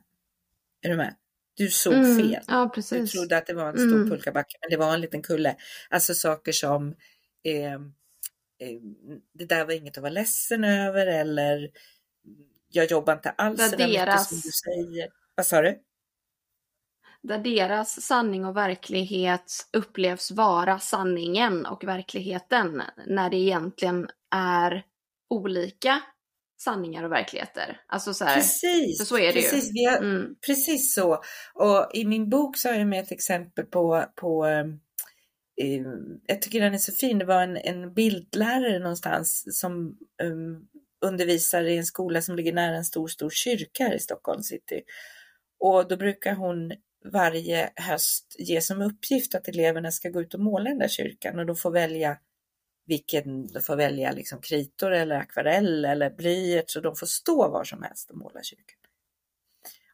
Är 0.82 0.88
du 0.88 0.96
med? 0.96 1.14
Du 1.54 1.70
såg 1.70 1.92
mm, 1.92 2.16
fel. 2.16 2.44
Ja, 2.48 2.72
du 2.90 3.06
trodde 3.06 3.36
att 3.36 3.46
det 3.46 3.54
var 3.54 3.68
en 3.68 3.78
stor 3.78 3.96
mm. 3.96 4.10
pulkabacke, 4.10 4.56
men 4.60 4.70
det 4.70 4.76
var 4.76 4.94
en 4.94 5.00
liten 5.00 5.22
kulle. 5.22 5.56
Alltså 5.90 6.14
saker 6.14 6.52
som 6.52 6.94
eh, 7.44 7.72
eh, 7.72 8.80
det 9.32 9.44
där 9.44 9.64
var 9.64 9.72
inget 9.72 9.96
att 9.96 10.02
vara 10.02 10.12
ledsen 10.12 10.64
över 10.64 11.06
eller 11.06 11.70
jag 12.68 12.90
jobbar 12.90 13.12
inte 13.12 13.30
alls 13.30 13.70
så 13.70 13.76
mycket 13.76 14.20
som 14.20 14.36
du 14.36 14.50
säger. 14.50 15.08
Vad 15.34 15.46
sa 15.46 15.62
du? 15.62 15.78
Där 17.22 17.38
deras 17.38 18.02
sanning 18.02 18.44
och 18.44 18.56
verklighet 18.56 19.68
upplevs 19.72 20.30
vara 20.30 20.78
sanningen 20.78 21.66
och 21.66 21.84
verkligheten 21.84 22.82
när 23.06 23.30
det 23.30 23.36
egentligen 23.36 24.08
är 24.30 24.84
olika 25.32 26.02
sanningar 26.64 27.04
och 27.04 27.12
verkligheter. 27.12 27.80
Alltså 27.86 28.14
så 28.14 28.24
här, 28.24 28.34
precis, 28.34 29.08
så 29.08 29.18
är 29.18 29.26
det 29.26 29.32
precis, 29.32 29.70
ju. 29.74 29.90
Har, 29.90 29.98
mm. 29.98 30.34
Precis 30.46 30.94
så. 30.94 31.22
Och 31.54 31.90
i 31.94 32.04
min 32.04 32.30
bok 32.30 32.56
så 32.56 32.68
har 32.68 32.76
jag 32.76 32.86
med 32.86 33.00
ett 33.00 33.12
exempel 33.12 33.64
på, 33.64 34.04
på 34.16 34.46
eh, 34.46 34.66
jag 36.26 36.42
tycker 36.42 36.60
den 36.60 36.74
är 36.74 36.78
så 36.78 36.92
fin. 36.92 37.18
Det 37.18 37.24
var 37.24 37.42
en, 37.42 37.56
en 37.56 37.94
bildlärare 37.94 38.78
någonstans 38.78 39.44
som 39.60 39.96
um, 40.22 40.68
undervisar 41.04 41.64
i 41.64 41.76
en 41.76 41.84
skola 41.84 42.22
som 42.22 42.36
ligger 42.36 42.52
nära 42.52 42.76
en 42.76 42.84
stor, 42.84 43.08
stor 43.08 43.30
kyrka 43.30 43.84
här 43.84 43.94
i 43.94 43.98
Stockholm 43.98 44.42
city. 44.42 44.82
Och 45.60 45.88
då 45.88 45.96
brukar 45.96 46.34
hon 46.34 46.72
varje 47.12 47.70
höst 47.76 48.36
ge 48.38 48.60
som 48.60 48.82
uppgift 48.82 49.34
att 49.34 49.48
eleverna 49.48 49.90
ska 49.90 50.08
gå 50.08 50.20
ut 50.20 50.34
och 50.34 50.40
måla 50.40 50.70
den 50.70 50.78
där 50.78 50.88
kyrkan 50.88 51.38
och 51.38 51.46
de 51.46 51.56
får 51.56 51.70
välja 51.70 52.18
vilken, 52.86 53.46
de 53.46 53.60
får 53.60 53.76
välja 53.76 54.12
liksom 54.12 54.40
kritor 54.40 54.92
eller 54.92 55.16
akvarell 55.16 55.84
eller 55.84 56.10
blyerts 56.10 56.76
och 56.76 56.82
de 56.82 56.96
får 56.96 57.06
stå 57.06 57.48
var 57.48 57.64
som 57.64 57.82
helst 57.82 58.10
och 58.10 58.16
måla 58.16 58.42
kyrkan. 58.42 58.78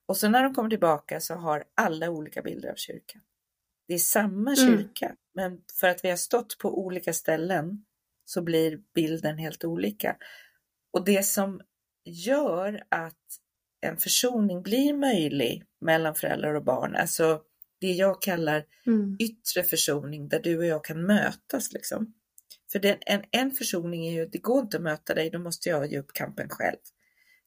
Och 0.06 0.16
så 0.16 0.28
när 0.28 0.42
de 0.42 0.54
kommer 0.54 0.70
tillbaka 0.70 1.20
så 1.20 1.34
har 1.34 1.64
alla 1.74 2.10
olika 2.10 2.42
bilder 2.42 2.70
av 2.70 2.74
kyrkan. 2.74 3.22
Det 3.88 3.94
är 3.94 3.98
samma 3.98 4.52
mm. 4.52 4.56
kyrka, 4.56 5.06
mm. 5.06 5.16
men 5.34 5.62
för 5.80 5.88
att 5.88 6.04
vi 6.04 6.10
har 6.10 6.16
stått 6.16 6.58
på 6.58 6.78
olika 6.84 7.12
ställen 7.12 7.84
så 8.24 8.42
blir 8.42 8.80
bilden 8.94 9.38
helt 9.38 9.64
olika. 9.64 10.16
Och 10.92 11.04
det 11.04 11.22
som 11.22 11.60
gör 12.04 12.82
att 12.88 13.40
en 13.80 13.96
försoning 13.96 14.62
blir 14.62 14.94
möjlig 14.94 15.64
mellan 15.80 16.14
föräldrar 16.14 16.54
och 16.54 16.64
barn, 16.64 16.96
alltså 16.96 17.42
det 17.80 17.92
jag 17.92 18.22
kallar 18.22 18.64
mm. 18.86 19.16
yttre 19.18 19.64
försoning 19.64 20.28
där 20.28 20.40
du 20.40 20.58
och 20.58 20.66
jag 20.66 20.84
kan 20.84 21.06
mötas 21.06 21.72
liksom. 21.72 22.14
För 22.72 22.78
den, 22.78 22.98
en, 23.00 23.24
en 23.30 23.50
försoning 23.50 24.06
är 24.06 24.12
ju, 24.12 24.26
det 24.26 24.38
går 24.38 24.60
inte 24.60 24.76
att 24.76 24.82
möta 24.82 25.14
dig, 25.14 25.30
då 25.30 25.38
måste 25.38 25.68
jag 25.68 25.92
ge 25.92 25.98
upp 25.98 26.12
kampen 26.12 26.48
själv. 26.48 26.78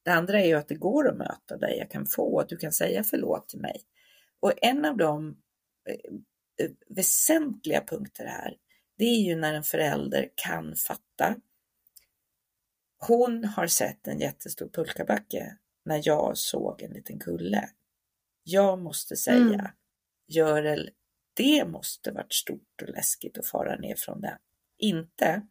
Det 0.03 0.12
andra 0.12 0.41
är 0.41 0.47
ju 0.47 0.53
att 0.53 0.67
det 0.67 0.75
går 0.75 1.10
att 1.10 1.17
möta 1.17 1.57
dig, 1.57 1.77
jag 1.77 1.91
kan 1.91 2.05
få, 2.05 2.39
att 2.39 2.49
du 2.49 2.57
kan 2.57 2.71
säga 2.71 3.03
förlåt 3.03 3.49
till 3.49 3.60
mig. 3.60 3.81
Och 4.39 4.53
en 4.62 4.86
av 4.86 4.97
de 4.97 5.38
eh, 5.89 6.65
eh, 6.65 6.71
väsentliga 6.89 7.81
punkter 7.81 8.25
här, 8.25 8.57
det 8.97 9.05
är 9.05 9.21
ju 9.21 9.36
när 9.36 9.53
en 9.53 9.63
förälder 9.63 10.29
kan 10.36 10.75
fatta. 10.75 11.36
Hon 13.07 13.43
har 13.43 13.67
sett 13.67 14.07
en 14.07 14.19
jättestor 14.19 14.69
pulkabacke 14.69 15.57
när 15.86 16.01
jag 16.03 16.38
såg 16.38 16.81
en 16.81 16.91
liten 16.91 17.19
kulle. 17.19 17.69
Jag 18.43 18.79
måste 18.79 19.15
säga, 19.15 19.37
mm. 19.37 19.65
Görel, 20.27 20.89
det 21.33 21.65
måste 21.65 22.12
varit 22.12 22.33
stort 22.33 22.81
och 22.81 22.89
läskigt 22.89 23.37
att 23.37 23.48
fara 23.48 23.75
ner 23.75 23.96
från 23.96 24.21
den 24.21 24.37
inte. 24.82 25.42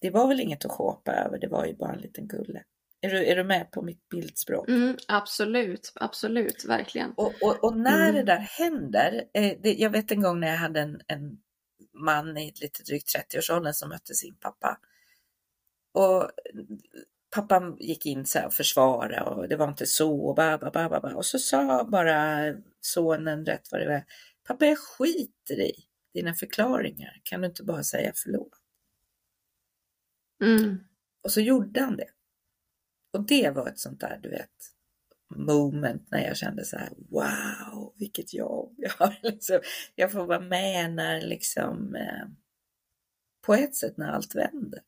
Det 0.00 0.10
var 0.10 0.28
väl 0.28 0.40
inget 0.40 0.64
att 0.64 0.70
shoppa 0.70 1.12
över, 1.12 1.38
det 1.38 1.48
var 1.48 1.66
ju 1.66 1.74
bara 1.74 1.92
en 1.92 2.00
liten 2.00 2.28
gulle. 2.28 2.64
Är 3.00 3.10
du, 3.10 3.26
är 3.26 3.36
du 3.36 3.44
med 3.44 3.70
på 3.70 3.82
mitt 3.82 4.08
bildspråk? 4.08 4.68
Mm, 4.68 4.96
absolut, 5.08 5.92
absolut, 5.94 6.64
verkligen. 6.64 7.12
Och, 7.16 7.32
och, 7.42 7.64
och 7.64 7.76
när 7.76 8.08
mm. 8.08 8.14
det 8.14 8.22
där 8.22 8.38
händer, 8.38 9.24
eh, 9.34 9.58
det, 9.62 9.74
jag 9.74 9.90
vet 9.90 10.10
en 10.10 10.22
gång 10.22 10.40
när 10.40 10.48
jag 10.48 10.56
hade 10.56 10.80
en, 10.80 11.00
en 11.06 11.38
man 11.94 12.38
i 12.38 12.52
lite 12.60 12.82
drygt 12.82 13.16
30-årsåldern 13.16 13.72
som 13.72 13.88
mötte 13.88 14.14
sin 14.14 14.34
pappa. 14.34 14.78
Och 15.94 16.30
pappan 17.34 17.76
gick 17.80 18.06
in 18.06 18.26
så 18.26 18.46
och 18.46 18.52
försvara 18.52 19.24
och 19.24 19.48
det 19.48 19.56
var 19.56 19.68
inte 19.68 19.86
så 19.86 20.28
och 20.28 20.34
ba, 20.34 20.58
ba, 20.58 20.70
ba, 20.70 21.00
ba, 21.00 21.14
Och 21.14 21.26
så 21.26 21.38
sa 21.38 21.84
bara 21.84 22.40
sonen 22.80 23.46
rätt 23.46 23.72
vad 23.72 23.80
det 23.80 23.88
var. 23.88 24.04
Pappa 24.46 24.66
jag 24.66 24.78
skiter 24.78 25.60
i 25.60 25.72
dina 26.14 26.34
förklaringar. 26.34 27.20
Kan 27.22 27.40
du 27.40 27.46
inte 27.46 27.64
bara 27.64 27.84
säga 27.84 28.12
förlåt? 28.14 28.60
Mm. 30.42 30.78
Och 31.22 31.32
så 31.32 31.40
gjorde 31.40 31.80
han 31.80 31.96
det. 31.96 32.10
Och 33.12 33.26
det 33.26 33.50
var 33.50 33.68
ett 33.68 33.78
sånt 33.78 34.00
där, 34.00 34.20
du 34.22 34.28
vet, 34.28 34.72
moment 35.36 36.10
när 36.10 36.26
jag 36.26 36.36
kände 36.36 36.64
så 36.64 36.76
här, 36.76 36.92
wow, 37.10 37.94
vilket 37.96 38.34
jobb 38.34 38.74
jag 38.78 38.90
har. 38.90 39.18
Liksom, 39.22 39.60
jag 39.94 40.12
får 40.12 40.26
vara 40.26 40.40
med 40.40 40.94
när 40.94 41.20
liksom, 41.20 41.94
eh, 41.94 42.26
på 43.40 43.54
ett 43.54 43.74
sätt 43.74 43.96
när 43.96 44.08
allt 44.08 44.34
vänder. 44.34 44.80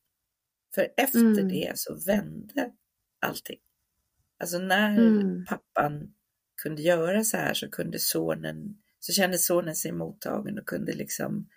För 0.75 0.89
efter 0.97 1.19
mm. 1.21 1.49
det 1.49 1.73
så 1.75 1.95
vände 2.07 2.73
allting. 3.21 3.61
Alltså 4.39 4.59
när 4.59 4.99
mm. 4.99 5.45
pappan 5.45 6.15
kunde 6.63 6.83
göra 6.83 7.25
så 7.25 7.37
här 7.37 7.55
så 7.55 7.71
kunde 7.71 7.99
sonen, 7.99 8.83
så 9.05 9.13
kände 9.13 9.39
sonen 9.39 9.75
sig 9.77 9.93
mottagen 9.93 10.59
och 10.59 10.67
kunde 10.67 10.93
liksom 10.93 11.49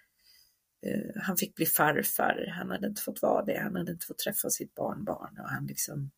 uh, 0.87 1.21
han 1.21 1.37
fick 1.37 1.55
bli 1.55 1.65
farfar, 1.65 2.53
han 2.57 2.69
hade 2.69 2.87
inte 2.87 3.01
fått 3.01 3.21
vara 3.21 3.45
det, 3.45 3.59
han 3.59 3.75
hade 3.75 3.91
inte 3.91 4.05
fått 4.05 4.19
träffa 4.19 4.49
sitt 4.49 4.75
barnbarn 4.75 5.39
och 5.39 5.49
han 5.49 5.67
liksom, 5.67 6.11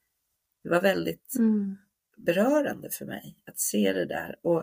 det 0.64 0.70
var 0.70 0.82
väldigt 0.82 1.36
mm. 1.38 1.78
berörande 2.18 2.90
för 2.90 3.06
mig 3.06 3.38
att 3.46 3.60
se 3.60 3.94
det 3.94 4.06
där 4.06 4.36
och 4.42 4.60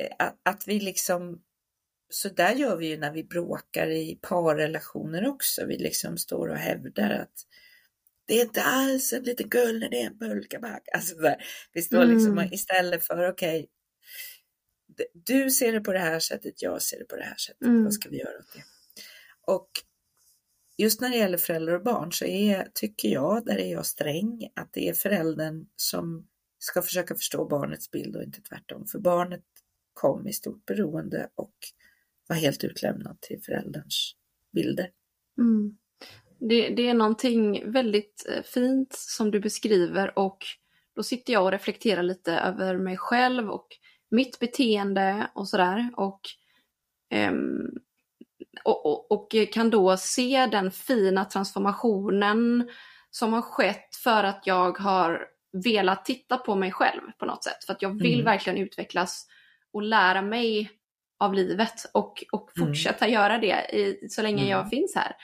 uh, 0.00 0.06
att, 0.18 0.40
att 0.42 0.68
vi 0.68 0.80
liksom 0.80 1.42
så 2.08 2.28
där 2.28 2.54
gör 2.54 2.76
vi 2.76 2.86
ju 2.86 2.96
när 2.96 3.12
vi 3.12 3.24
bråkar 3.24 3.90
i 3.90 4.18
parrelationer 4.22 5.28
också. 5.28 5.66
Vi 5.66 5.78
liksom 5.78 6.18
står 6.18 6.48
och 6.48 6.56
hävdar 6.56 7.10
att 7.10 7.46
det 8.26 8.40
är 8.40 8.44
inte 8.44 8.62
alls 8.62 9.12
en 9.12 9.22
liten 9.22 9.48
gull 9.48 9.80
det 9.80 10.02
är 10.02 10.06
en 10.06 10.18
pulkaback. 10.18 10.88
Alltså 10.92 11.16
där. 11.16 11.36
Vi 11.72 11.82
står 11.82 12.04
liksom 12.04 12.38
mm. 12.38 12.52
istället 12.52 13.04
för 13.04 13.28
okej, 13.28 13.60
okay, 13.60 13.66
du 15.12 15.50
ser 15.50 15.72
det 15.72 15.80
på 15.80 15.92
det 15.92 15.98
här 15.98 16.18
sättet, 16.18 16.62
jag 16.62 16.82
ser 16.82 16.98
det 16.98 17.04
på 17.04 17.16
det 17.16 17.24
här 17.24 17.36
sättet. 17.36 17.66
Mm. 17.66 17.84
Vad 17.84 17.94
ska 17.94 18.08
vi 18.08 18.18
göra 18.18 18.38
åt 18.38 18.52
det? 18.54 18.64
Och 19.46 19.68
just 20.76 21.00
när 21.00 21.10
det 21.10 21.16
gäller 21.16 21.38
föräldrar 21.38 21.74
och 21.74 21.82
barn 21.82 22.12
så 22.12 22.24
är, 22.24 22.68
tycker 22.74 23.08
jag, 23.08 23.46
där 23.46 23.58
är 23.58 23.72
jag 23.72 23.86
sträng, 23.86 24.48
att 24.54 24.72
det 24.72 24.88
är 24.88 24.94
föräldern 24.94 25.66
som 25.76 26.26
ska 26.58 26.82
försöka 26.82 27.14
förstå 27.14 27.44
barnets 27.44 27.90
bild 27.90 28.16
och 28.16 28.22
inte 28.22 28.42
tvärtom. 28.42 28.86
För 28.86 28.98
barnet 28.98 29.44
kom 29.92 30.28
i 30.28 30.32
stort 30.32 30.66
beroende 30.66 31.30
och 31.34 31.54
var 32.26 32.36
helt 32.36 32.64
utlämnad 32.64 33.20
till 33.20 33.42
förälderns 33.42 34.16
bilder. 34.52 34.90
Mm. 35.38 35.76
Det, 36.38 36.68
det, 36.68 36.88
är 36.88 36.94
någonting 36.94 37.72
väldigt 37.72 38.26
eh, 38.28 38.42
fint 38.42 38.92
som 38.92 39.30
du 39.30 39.40
beskriver 39.40 40.18
och 40.18 40.38
då 40.94 41.02
sitter 41.02 41.32
jag 41.32 41.44
och 41.44 41.50
reflekterar 41.50 42.02
lite 42.02 42.32
över 42.32 42.78
mig 42.78 42.96
själv 42.96 43.50
och 43.50 43.66
mitt 44.14 44.38
beteende 44.38 45.30
och 45.34 45.48
sådär. 45.48 45.90
Och, 45.96 46.20
um, 47.30 47.70
och, 48.64 48.86
och, 48.86 49.12
och, 49.12 49.52
kan 49.52 49.70
då 49.70 49.96
se 49.96 50.46
den 50.46 50.70
fina 50.70 51.24
transformationen 51.24 52.68
som 53.10 53.32
har 53.32 53.42
skett 53.42 53.96
för 53.96 54.24
att 54.24 54.42
jag 54.44 54.78
har 54.78 55.26
velat 55.64 56.04
titta 56.04 56.38
på 56.38 56.54
mig 56.54 56.72
själv 56.72 57.00
på 57.18 57.26
något 57.26 57.44
sätt. 57.44 57.64
För 57.66 57.72
att 57.72 57.82
jag 57.82 57.98
vill 57.98 58.14
mm. 58.14 58.24
verkligen 58.24 58.58
utvecklas 58.58 59.26
och 59.72 59.82
lära 59.82 60.22
mig 60.22 60.70
av 61.18 61.34
livet 61.34 61.90
och, 61.94 62.24
och 62.32 62.50
mm. 62.56 62.68
fortsätta 62.68 63.04
mm. 63.04 63.14
göra 63.14 63.38
det 63.38 63.74
i, 63.76 64.08
så 64.08 64.22
länge 64.22 64.42
mm. 64.42 64.50
jag 64.50 64.70
finns 64.70 64.94
här. 64.94 65.16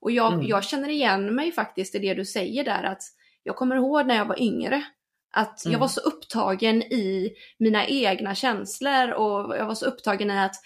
Och 0.00 0.10
jag, 0.10 0.32
mm. 0.32 0.46
jag 0.46 0.64
känner 0.64 0.88
igen 0.88 1.34
mig 1.34 1.52
faktiskt 1.52 1.94
i 1.94 1.98
det 1.98 2.14
du 2.14 2.24
säger 2.24 2.64
där 2.64 2.82
att 2.82 3.02
jag 3.42 3.56
kommer 3.56 3.76
ihåg 3.76 4.06
när 4.06 4.16
jag 4.16 4.24
var 4.24 4.42
yngre 4.42 4.84
att 5.32 5.60
jag 5.64 5.70
mm. 5.70 5.80
var 5.80 5.88
så 5.88 6.00
upptagen 6.00 6.82
i 6.82 7.30
mina 7.58 7.86
egna 7.86 8.34
känslor 8.34 9.10
och 9.10 9.56
jag 9.56 9.66
var 9.66 9.74
så 9.74 9.86
upptagen 9.86 10.30
i 10.30 10.38
att 10.38 10.56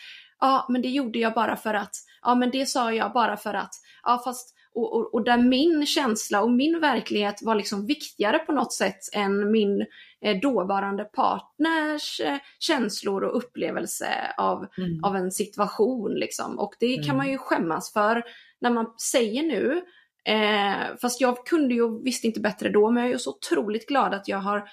ja, 0.41 0.67
men 0.69 0.83
det 0.83 0.89
gjorde 0.89 1.19
jag 1.19 1.35
bara 1.35 1.57
för 1.57 1.75
att, 1.75 1.95
ja, 2.23 2.35
men 2.35 2.51
det 2.51 2.67
sa 2.67 2.93
jag 2.93 3.13
bara 3.13 3.37
för 3.37 3.55
att, 3.55 3.75
ja, 4.03 4.23
fast 4.25 4.55
och, 4.75 4.97
och, 4.97 5.15
och, 5.15 5.25
där 5.25 5.39
min 5.39 5.87
känsla 5.87 6.43
och 6.43 6.51
min 6.51 6.81
verklighet 6.81 7.43
var 7.43 7.55
liksom 7.55 7.87
viktigare 7.87 8.39
på 8.39 8.53
något 8.53 8.73
sätt 8.73 8.99
än 9.13 9.51
min 9.51 9.87
eh, 10.25 10.41
dåvarande 10.41 11.05
partners 11.05 12.21
eh, 12.21 12.37
känslor 12.59 13.25
och 13.25 13.37
upplevelse 13.37 14.35
av, 14.39 14.67
mm. 14.79 15.05
av 15.05 15.17
en 15.17 15.31
situation. 15.31 16.15
Liksom. 16.15 16.59
Och 16.59 16.75
det 16.81 16.95
mm. 16.95 17.07
kan 17.07 17.17
man 17.17 17.31
ju 17.31 17.39
skämmas 17.39 17.93
för 17.93 18.23
när 18.61 18.71
man 18.71 18.87
säger 19.11 19.43
nu. 19.43 19.83
Eh, 20.25 20.97
fast 21.01 21.21
jag 21.21 21.47
kunde 21.47 21.75
ju 21.75 21.83
och 21.83 22.07
visste 22.07 22.27
inte 22.27 22.41
bättre 22.41 22.69
då, 22.69 22.91
men 22.91 23.03
jag 23.03 23.13
är 23.13 23.19
så 23.19 23.31
otroligt 23.31 23.89
glad 23.89 24.15
att 24.15 24.29
jag 24.29 24.39
har 24.39 24.69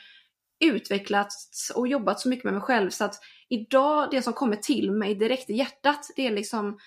utvecklats 0.60 1.72
och 1.76 1.88
jobbat 1.88 2.20
så 2.20 2.30
mycket 2.30 2.46
med 2.46 2.54
mig 2.54 2.62
själv 2.62 2.90
så 2.90 3.06
att 3.06 3.16
idag, 3.50 4.08
det 4.12 4.22
som 4.22 4.34
kommer 4.34 4.56
till 4.56 4.92
mig 4.92 5.16
direkt 5.16 5.50
i 5.50 5.54
hjärtat, 5.54 6.00
det 6.16 6.28
är 6.28 6.32
liksom 6.32 6.78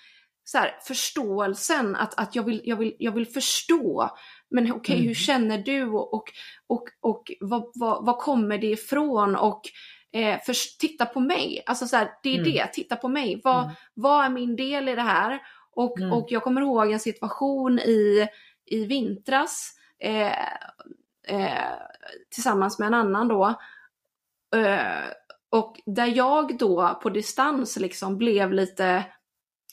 så 0.43 0.57
här, 0.57 0.75
förståelsen, 0.87 1.95
att, 1.95 2.19
att 2.19 2.35
jag, 2.35 2.43
vill, 2.43 2.61
jag, 2.63 2.77
vill, 2.77 2.95
jag 2.99 3.11
vill 3.11 3.27
förstå. 3.27 4.09
Men 4.49 4.63
okej, 4.63 4.79
okay, 4.79 4.95
mm. 4.95 5.07
hur 5.07 5.15
känner 5.15 5.57
du 5.57 5.83
och, 5.83 6.13
och, 6.13 6.23
och, 6.67 6.83
och 7.01 7.31
vad, 7.39 7.71
vad, 7.73 8.05
vad 8.05 8.17
kommer 8.17 8.57
det 8.57 8.67
ifrån? 8.67 9.35
Och 9.35 9.61
eh, 10.13 10.39
för, 10.45 10.77
titta 10.79 11.05
på 11.05 11.19
mig. 11.19 11.63
Alltså 11.65 11.87
så 11.87 11.95
här, 11.97 12.09
det 12.23 12.29
är 12.29 12.39
mm. 12.39 12.51
det, 12.51 12.67
titta 12.73 12.95
på 12.95 13.07
mig. 13.07 13.41
Vad, 13.43 13.63
mm. 13.63 13.75
vad 13.93 14.25
är 14.25 14.29
min 14.29 14.55
del 14.55 14.89
i 14.89 14.95
det 14.95 15.01
här? 15.01 15.39
Och, 15.75 15.99
mm. 15.99 16.13
och 16.13 16.27
jag 16.29 16.43
kommer 16.43 16.61
ihåg 16.61 16.91
en 16.91 16.99
situation 16.99 17.79
i, 17.79 18.27
i 18.65 18.85
vintras 18.85 19.71
eh, 19.99 20.43
eh, 21.27 21.73
tillsammans 22.29 22.79
med 22.79 22.87
en 22.87 22.93
annan 22.93 23.27
då. 23.27 23.59
Eh, 24.55 25.03
och 25.49 25.81
där 25.85 26.05
jag 26.05 26.57
då 26.57 26.99
på 27.03 27.09
distans 27.09 27.77
liksom 27.77 28.17
blev 28.17 28.53
lite 28.53 29.05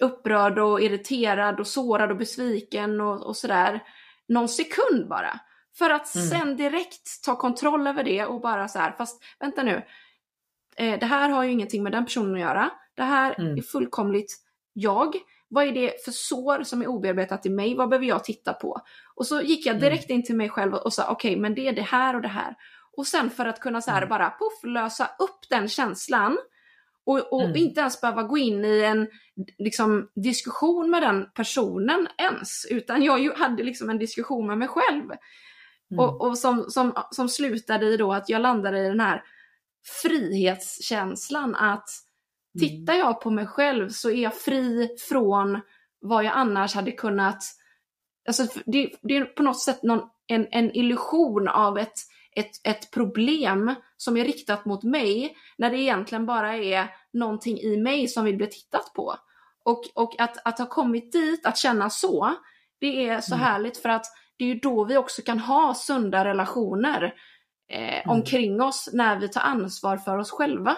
upprörd 0.01 0.59
och 0.59 0.80
irriterad 0.80 1.61
och 1.61 1.66
sårad 1.66 2.11
och 2.11 2.16
besviken 2.16 3.01
och, 3.01 3.26
och 3.26 3.36
sådär. 3.36 3.82
Någon 4.28 4.49
sekund 4.49 5.09
bara. 5.09 5.41
För 5.78 5.91
att 5.91 6.14
mm. 6.14 6.28
sen 6.28 6.57
direkt 6.57 7.24
ta 7.24 7.36
kontroll 7.36 7.86
över 7.86 8.05
det 8.05 8.24
och 8.24 8.41
bara 8.41 8.68
så 8.68 8.78
här, 8.78 8.93
fast 8.93 9.22
vänta 9.41 9.62
nu. 9.62 9.82
Eh, 10.76 10.99
det 10.99 11.07
här 11.07 11.28
har 11.28 11.45
ju 11.45 11.51
ingenting 11.51 11.82
med 11.82 11.93
den 11.93 12.05
personen 12.05 12.34
att 12.34 12.41
göra. 12.41 12.70
Det 12.95 13.03
här 13.03 13.41
mm. 13.41 13.59
är 13.59 13.62
fullkomligt 13.62 14.36
jag. 14.72 15.14
Vad 15.51 15.64
är 15.64 15.72
det 15.72 16.05
för 16.05 16.11
sår 16.11 16.62
som 16.62 16.82
är 16.82 16.86
obearbetat 16.86 17.46
i 17.46 17.51
mig? 17.51 17.74
Vad 17.74 17.88
behöver 17.88 18.07
jag 18.07 18.24
titta 18.24 18.53
på? 18.53 18.80
Och 19.14 19.26
så 19.26 19.40
gick 19.40 19.66
jag 19.66 19.76
mm. 19.76 19.80
direkt 19.80 20.11
in 20.11 20.24
till 20.24 20.36
mig 20.36 20.48
själv 20.48 20.74
och 20.74 20.92
sa 20.92 21.03
okej, 21.11 21.30
okay, 21.30 21.40
men 21.40 21.55
det 21.55 21.68
är 21.68 21.72
det 21.72 21.82
här 21.82 22.16
och 22.16 22.22
det 22.22 22.28
här. 22.28 22.55
Och 22.96 23.07
sen 23.07 23.30
för 23.30 23.46
att 23.46 23.61
kunna 23.61 23.80
så 23.80 23.90
här 23.90 24.03
mm. 24.03 24.09
bara 24.09 24.30
puff, 24.30 24.70
lösa 24.72 25.05
upp 25.05 25.48
den 25.51 25.68
känslan 25.68 26.38
och, 27.07 27.32
och 27.32 27.44
mm. 27.44 27.57
inte 27.57 27.80
ens 27.80 28.01
behöva 28.01 28.22
gå 28.22 28.38
in 28.38 28.64
i 28.64 28.80
en 28.80 29.09
liksom, 29.59 30.11
diskussion 30.14 30.90
med 30.90 31.03
den 31.03 31.26
personen 31.34 32.09
ens, 32.18 32.66
utan 32.70 33.03
jag 33.03 33.34
hade 33.34 33.62
liksom 33.62 33.90
en 33.90 33.98
diskussion 33.98 34.46
med 34.46 34.59
mig 34.59 34.68
själv. 34.68 35.05
Mm. 35.90 35.98
Och, 35.98 36.20
och 36.20 36.38
som, 36.38 36.64
som, 36.70 36.92
som 37.11 37.28
slutade 37.28 37.86
i 37.86 37.96
då 37.96 38.12
att 38.12 38.28
jag 38.28 38.42
landade 38.42 38.78
i 38.78 38.88
den 38.88 39.01
här 39.01 39.22
frihetskänslan 40.03 41.55
att. 41.55 41.88
Tittar 42.59 42.94
jag 42.94 43.20
på 43.20 43.30
mig 43.30 43.46
själv 43.46 43.88
så 43.88 44.11
är 44.11 44.22
jag 44.22 44.34
fri 44.34 44.88
från 45.09 45.61
vad 46.01 46.24
jag 46.24 46.32
annars 46.34 46.74
hade 46.74 46.92
kunnat 46.92 47.42
Alltså 48.28 48.46
det, 48.66 48.90
det 49.03 49.16
är 49.16 49.24
på 49.24 49.42
något 49.42 49.61
sätt 49.61 49.82
någon, 49.82 50.03
en, 50.26 50.46
en 50.51 50.76
illusion 50.76 51.48
av 51.48 51.78
ett 51.78 51.94
ett, 52.36 52.51
ett 52.64 52.90
problem 52.90 53.74
som 53.96 54.16
är 54.16 54.24
riktat 54.24 54.64
mot 54.64 54.82
mig 54.82 55.36
när 55.59 55.70
det 55.70 55.78
egentligen 55.78 56.26
bara 56.26 56.57
är 56.57 56.88
någonting 57.12 57.59
i 57.59 57.76
mig 57.76 58.09
som 58.09 58.24
vill 58.24 58.36
bli 58.36 58.46
tittat 58.46 58.92
på. 58.94 59.14
Och, 59.64 59.84
och 59.94 60.20
att, 60.20 60.46
att 60.46 60.59
ha 60.59 60.66
kommit 60.66 61.12
dit, 61.12 61.46
att 61.46 61.59
känna 61.59 61.90
så, 61.90 62.34
det 62.80 63.09
är 63.09 63.20
så 63.20 63.34
mm. 63.34 63.46
härligt 63.46 63.78
för 63.78 63.88
att 63.88 64.07
det 64.36 64.44
är 64.44 64.48
ju 64.48 64.55
då 64.55 64.84
vi 64.84 64.96
också 64.96 65.22
kan 65.22 65.38
ha 65.38 65.74
sunda 65.74 66.24
relationer 66.24 67.14
eh, 67.68 67.94
mm. 67.94 68.11
omkring 68.11 68.62
oss 68.62 68.90
när 68.92 69.18
vi 69.20 69.28
tar 69.28 69.40
ansvar 69.40 69.96
för 69.96 70.18
oss 70.18 70.30
själva. 70.30 70.76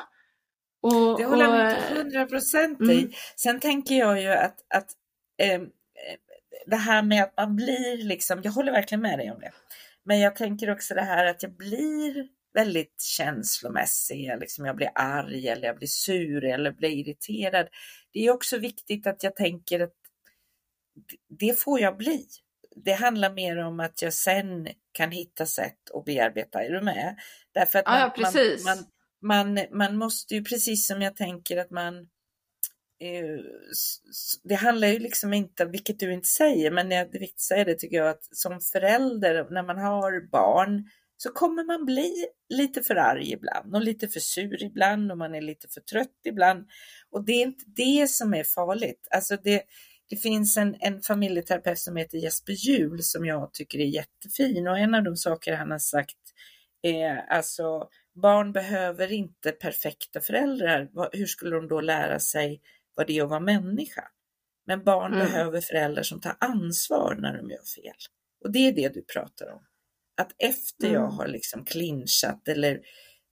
Och, 0.83 1.19
det 1.19 1.25
håller 1.25 1.45
jag 1.45 1.53
med 1.53 1.83
hundra 1.83 2.27
procent 2.27 2.81
i. 2.81 2.99
Mm. 2.99 3.13
Sen 3.37 3.61
tänker 3.61 3.95
jag 3.95 4.21
ju 4.21 4.29
att, 4.29 4.57
att 4.75 4.91
eh, 5.43 5.63
det 6.67 6.77
här 6.77 7.03
med 7.03 7.23
att 7.23 7.37
man 7.37 7.57
blir 7.57 8.05
liksom, 8.05 8.41
jag 8.45 8.53
håller 8.53 8.73
verkligen 8.73 9.03
med 9.03 9.19
dig 9.19 9.31
om 9.31 9.41
det. 9.41 9.53
Men 10.05 10.21
jag 10.21 10.37
tänker 10.37 10.71
också 10.71 10.95
det 10.95 11.03
här 11.03 11.25
att 11.25 11.43
jag 11.43 11.57
blir 11.57 12.29
väldigt 12.55 13.01
känslomässig, 13.01 14.33
liksom 14.41 14.67
jag 14.67 14.77
blir 14.77 14.91
arg 14.95 15.49
eller 15.49 15.67
jag 15.67 15.77
blir 15.77 15.89
sur 15.89 16.45
eller 16.45 16.73
blir 16.73 16.91
irriterad. 16.91 17.69
Det 18.13 18.27
är 18.27 18.31
också 18.31 18.59
viktigt 18.59 19.07
att 19.07 19.23
jag 19.23 19.37
tänker 19.37 19.81
att 19.81 19.93
det 21.29 21.59
får 21.59 21.81
jag 21.81 21.97
bli. 21.97 22.27
Det 22.77 22.93
handlar 22.93 23.33
mer 23.33 23.59
om 23.59 23.81
att 23.81 24.03
jag 24.03 24.13
sen 24.13 24.69
kan 24.93 25.11
hitta 25.11 25.47
sätt 25.47 25.91
att 25.95 26.05
bearbeta, 26.05 26.65
är 26.65 26.71
du 26.71 26.81
med? 26.81 27.17
Därför 27.53 27.79
att 27.79 27.87
man, 27.87 28.01
ja, 28.01 28.13
precis. 28.17 28.65
Man, 28.65 28.77
man, 28.79 28.87
man, 29.23 29.59
man 29.73 29.97
måste 29.97 30.35
ju 30.35 30.45
precis 30.45 30.87
som 30.87 31.03
jag 31.03 31.17
tänker 31.17 31.57
att 31.57 31.71
man 31.71 32.07
Eh, 33.03 33.45
det 34.45 34.55
handlar 34.55 34.89
ju 34.89 34.99
liksom 34.99 35.33
inte, 35.33 35.65
vilket 35.65 35.99
du 35.99 36.13
inte 36.13 36.29
säger, 36.29 36.71
men 36.71 36.89
det 36.89 36.95
är 36.95 37.05
viktigt 37.05 37.35
att 37.35 37.41
säga 37.41 37.65
det 37.65 37.75
tycker 37.75 37.97
jag, 37.97 38.09
att 38.09 38.29
som 38.31 38.61
förälder 38.61 39.47
när 39.51 39.63
man 39.63 39.79
har 39.79 40.31
barn 40.31 40.91
så 41.17 41.33
kommer 41.33 41.65
man 41.65 41.85
bli 41.85 42.27
lite 42.49 42.83
för 42.83 42.97
arg 42.97 43.33
ibland 43.33 43.75
och 43.75 43.83
lite 43.83 44.09
för 44.09 44.21
sur 44.21 44.63
ibland 44.63 45.13
och 45.13 45.19
man 45.19 45.35
är 45.35 45.41
lite 45.41 45.69
för 45.69 45.81
trött 45.81 46.21
ibland. 46.25 46.67
Och 47.11 47.25
det 47.25 47.33
är 47.33 47.43
inte 47.43 47.65
det 47.67 48.11
som 48.11 48.35
är 48.35 48.45
farligt. 48.45 49.09
Alltså 49.11 49.37
det, 49.37 49.63
det 50.11 50.17
finns 50.17 50.57
en, 50.57 50.77
en 50.81 51.03
familjeterapeut 51.03 51.79
som 51.79 51.97
heter 51.97 52.19
Jesper 52.19 52.53
Juhl 52.53 53.03
som 53.03 53.27
jag 53.27 53.53
tycker 53.53 53.79
är 53.79 53.87
jättefin 53.87 54.69
och 54.69 54.79
en 54.79 54.95
av 54.95 55.05
de 55.05 55.17
saker 55.17 55.57
han 55.57 55.71
har 55.71 55.79
sagt 55.79 56.19
är 56.83 57.17
alltså 57.17 57.89
Barn 58.15 58.53
behöver 58.53 59.13
inte 59.13 59.53
perfekta 59.53 60.21
föräldrar. 60.21 60.91
Hur 61.13 61.27
skulle 61.27 61.57
de 61.57 61.69
då 61.69 61.81
lära 61.81 62.19
sig 62.19 62.61
vad 62.95 63.07
det 63.07 63.19
är 63.19 63.23
att 63.23 63.31
vara 63.31 63.41
människa? 63.41 64.05
Men 64.67 64.85
barn 64.85 65.15
mm. 65.15 65.27
behöver 65.27 65.61
föräldrar 65.61 66.03
som 66.03 66.21
tar 66.21 66.37
ansvar 66.41 67.15
när 67.15 67.37
de 67.37 67.51
gör 67.51 67.83
fel. 67.83 67.97
Och 68.45 68.53
det 68.53 68.59
är 68.59 68.73
det 68.73 68.95
du 68.95 69.03
pratar 69.03 69.53
om. 69.53 69.67
Att 70.17 70.33
efter 70.39 70.87
mm. 70.87 70.95
jag 70.95 71.09
har 71.09 71.27
liksom 71.27 71.65
clinchat 71.65 72.49
eller 72.49 72.81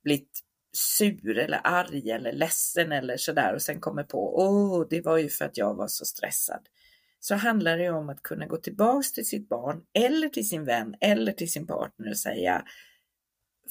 blivit 0.04 0.40
sur 0.72 1.38
eller 1.38 1.60
arg 1.64 2.10
eller 2.10 2.32
ledsen 2.32 2.92
eller 2.92 3.16
sådär 3.16 3.54
och 3.54 3.62
sen 3.62 3.80
kommer 3.80 4.04
på, 4.04 4.38
åh, 4.38 4.86
det 4.90 5.00
var 5.00 5.18
ju 5.18 5.28
för 5.28 5.44
att 5.44 5.58
jag 5.58 5.74
var 5.74 5.88
så 5.88 6.04
stressad. 6.04 6.68
Så 7.20 7.34
handlar 7.34 7.78
det 7.78 7.90
om 7.90 8.08
att 8.08 8.22
kunna 8.22 8.46
gå 8.46 8.56
tillbaks 8.56 9.12
till 9.12 9.26
sitt 9.26 9.48
barn 9.48 9.82
eller 9.94 10.28
till 10.28 10.48
sin 10.48 10.64
vän 10.64 10.94
eller 11.00 11.32
till 11.32 11.52
sin 11.52 11.66
partner 11.66 12.10
och 12.10 12.18
säga 12.18 12.64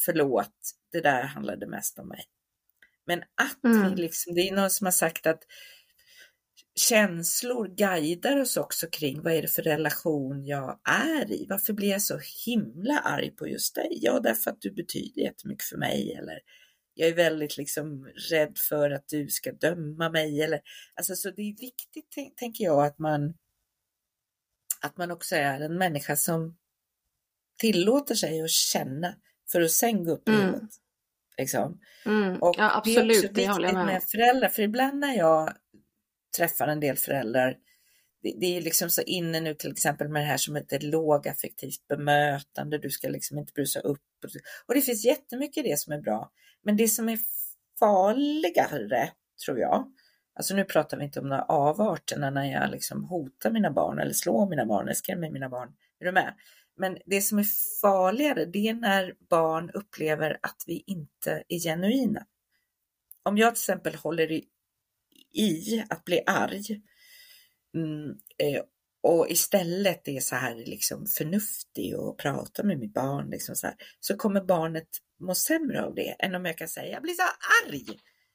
förlåt, 0.05 0.71
det 0.91 1.01
där 1.01 1.23
handlade 1.23 1.67
mest 1.67 1.99
om 1.99 2.07
mig. 2.07 2.23
Men 3.05 3.19
att 3.19 3.63
mm. 3.63 3.95
vi 3.95 4.01
liksom, 4.01 4.35
det 4.35 4.41
är 4.41 4.55
någon 4.55 4.69
som 4.69 4.85
har 4.85 4.91
sagt 4.91 5.27
att 5.27 5.43
känslor 6.75 7.67
guidar 7.67 8.37
oss 8.37 8.57
också 8.57 8.87
kring 8.87 9.21
vad 9.21 9.33
är 9.33 9.41
det 9.41 9.47
för 9.47 9.61
relation 9.61 10.45
jag 10.45 10.79
är 10.89 11.31
i? 11.31 11.45
Varför 11.49 11.73
blir 11.73 11.89
jag 11.89 12.01
så 12.01 12.19
himla 12.45 12.99
arg 12.99 13.31
på 13.31 13.47
just 13.47 13.75
dig? 13.75 13.89
Ja, 13.91 14.19
därför 14.19 14.51
att 14.51 14.61
du 14.61 14.71
betyder 14.71 15.21
jättemycket 15.21 15.65
för 15.65 15.77
mig 15.77 16.13
eller 16.13 16.39
jag 16.93 17.09
är 17.09 17.15
väldigt 17.15 17.57
liksom 17.57 18.05
rädd 18.31 18.57
för 18.69 18.91
att 18.91 19.07
du 19.07 19.27
ska 19.27 19.51
döma 19.51 20.09
mig 20.09 20.41
eller 20.41 20.61
alltså 20.95 21.15
så 21.15 21.31
det 21.31 21.41
är 21.41 21.59
viktigt 21.59 22.35
tänker 22.35 22.63
jag 22.63 22.85
att 22.85 22.99
man 22.99 23.33
att 24.81 24.97
man 24.97 25.11
också 25.11 25.35
är 25.35 25.59
en 25.59 25.77
människa 25.77 26.15
som 26.15 26.57
tillåter 27.57 28.15
sig 28.15 28.41
att 28.41 28.49
känna 28.49 29.15
för 29.51 29.61
att 29.61 29.71
sen 29.71 30.03
gå 30.03 30.11
upp 30.11 30.29
i 30.29 30.31
mm. 30.31 30.67
Liksom. 31.37 31.79
Mm. 32.05 32.41
Och 32.41 32.55
ja, 32.57 32.77
absolut, 32.77 33.35
det 33.35 33.45
är 33.45 33.49
också 33.49 33.61
viktigt 33.61 33.73
med. 33.73 33.85
med 33.85 34.03
föräldrar, 34.03 34.49
för 34.49 34.61
ibland 34.61 34.99
när 34.99 35.17
jag 35.17 35.53
träffar 36.37 36.67
en 36.67 36.79
del 36.79 36.97
föräldrar, 36.97 37.57
det, 38.23 38.33
det 38.39 38.57
är 38.57 38.61
liksom 38.61 38.89
så 38.89 39.01
inne 39.01 39.39
nu 39.39 39.53
till 39.53 39.71
exempel 39.71 40.09
med 40.09 40.21
det 40.21 40.25
här 40.25 40.37
som 40.37 40.55
ett 40.55 40.83
lågaffektivt 40.83 41.87
bemötande, 41.87 42.77
du 42.77 42.89
ska 42.89 43.09
liksom 43.09 43.37
inte 43.37 43.53
brusa 43.53 43.79
upp. 43.79 44.01
Och 44.65 44.73
det 44.73 44.81
finns 44.81 45.05
jättemycket 45.05 45.65
i 45.65 45.69
det 45.69 45.79
som 45.79 45.93
är 45.93 46.01
bra. 46.01 46.31
Men 46.63 46.77
det 46.77 46.87
som 46.87 47.09
är 47.09 47.19
farligare, 47.79 49.09
tror 49.45 49.59
jag, 49.59 49.91
alltså 50.35 50.55
nu 50.55 50.63
pratar 50.65 50.97
vi 50.97 51.03
inte 51.03 51.19
om 51.19 51.29
några 51.29 51.43
avarterna 51.43 52.29
när 52.29 52.51
jag 52.51 52.71
liksom 52.71 53.03
hotar 53.03 53.51
mina 53.51 53.71
barn 53.71 53.99
eller 53.99 54.13
slår 54.13 54.49
mina 54.49 54.65
barn 54.65 54.83
eller 54.83 54.93
skrämmer 54.93 55.29
mina 55.29 55.49
barn. 55.49 55.69
Är 55.99 56.05
du 56.05 56.11
med? 56.11 56.33
Men 56.79 56.97
det 57.05 57.21
som 57.21 57.39
är 57.39 57.45
farligare, 57.81 58.45
det 58.45 58.67
är 58.67 58.73
när 58.73 59.15
barn 59.29 59.71
upplever 59.73 60.39
att 60.41 60.63
vi 60.67 60.83
inte 60.87 61.43
är 61.47 61.59
genuina. 61.59 62.25
Om 63.23 63.37
jag 63.37 63.55
till 63.55 63.61
exempel 63.61 63.95
håller 63.95 64.31
i, 64.31 64.45
i 65.33 65.83
att 65.89 66.05
bli 66.05 66.21
arg 66.25 66.81
mm, 67.75 68.09
eh, 68.37 68.63
och 69.01 69.29
istället 69.29 70.07
är 70.07 70.19
så 70.19 70.35
här 70.35 70.55
liksom 70.55 71.05
förnuftig 71.05 71.99
och 71.99 72.17
pratar 72.17 72.63
med 72.63 72.79
mitt 72.79 72.93
barn 72.93 73.29
liksom 73.29 73.55
så, 73.55 73.67
här, 73.67 73.75
så 73.99 74.17
kommer 74.17 74.41
barnet 74.41 74.89
må 75.19 75.35
sämre 75.35 75.83
av 75.83 75.95
det 75.95 76.15
än 76.19 76.35
om 76.35 76.45
jag 76.45 76.57
kan 76.57 76.67
säga 76.67 76.91
jag 76.91 77.01
blir 77.01 77.13
så 77.13 77.23
arg. 77.67 77.85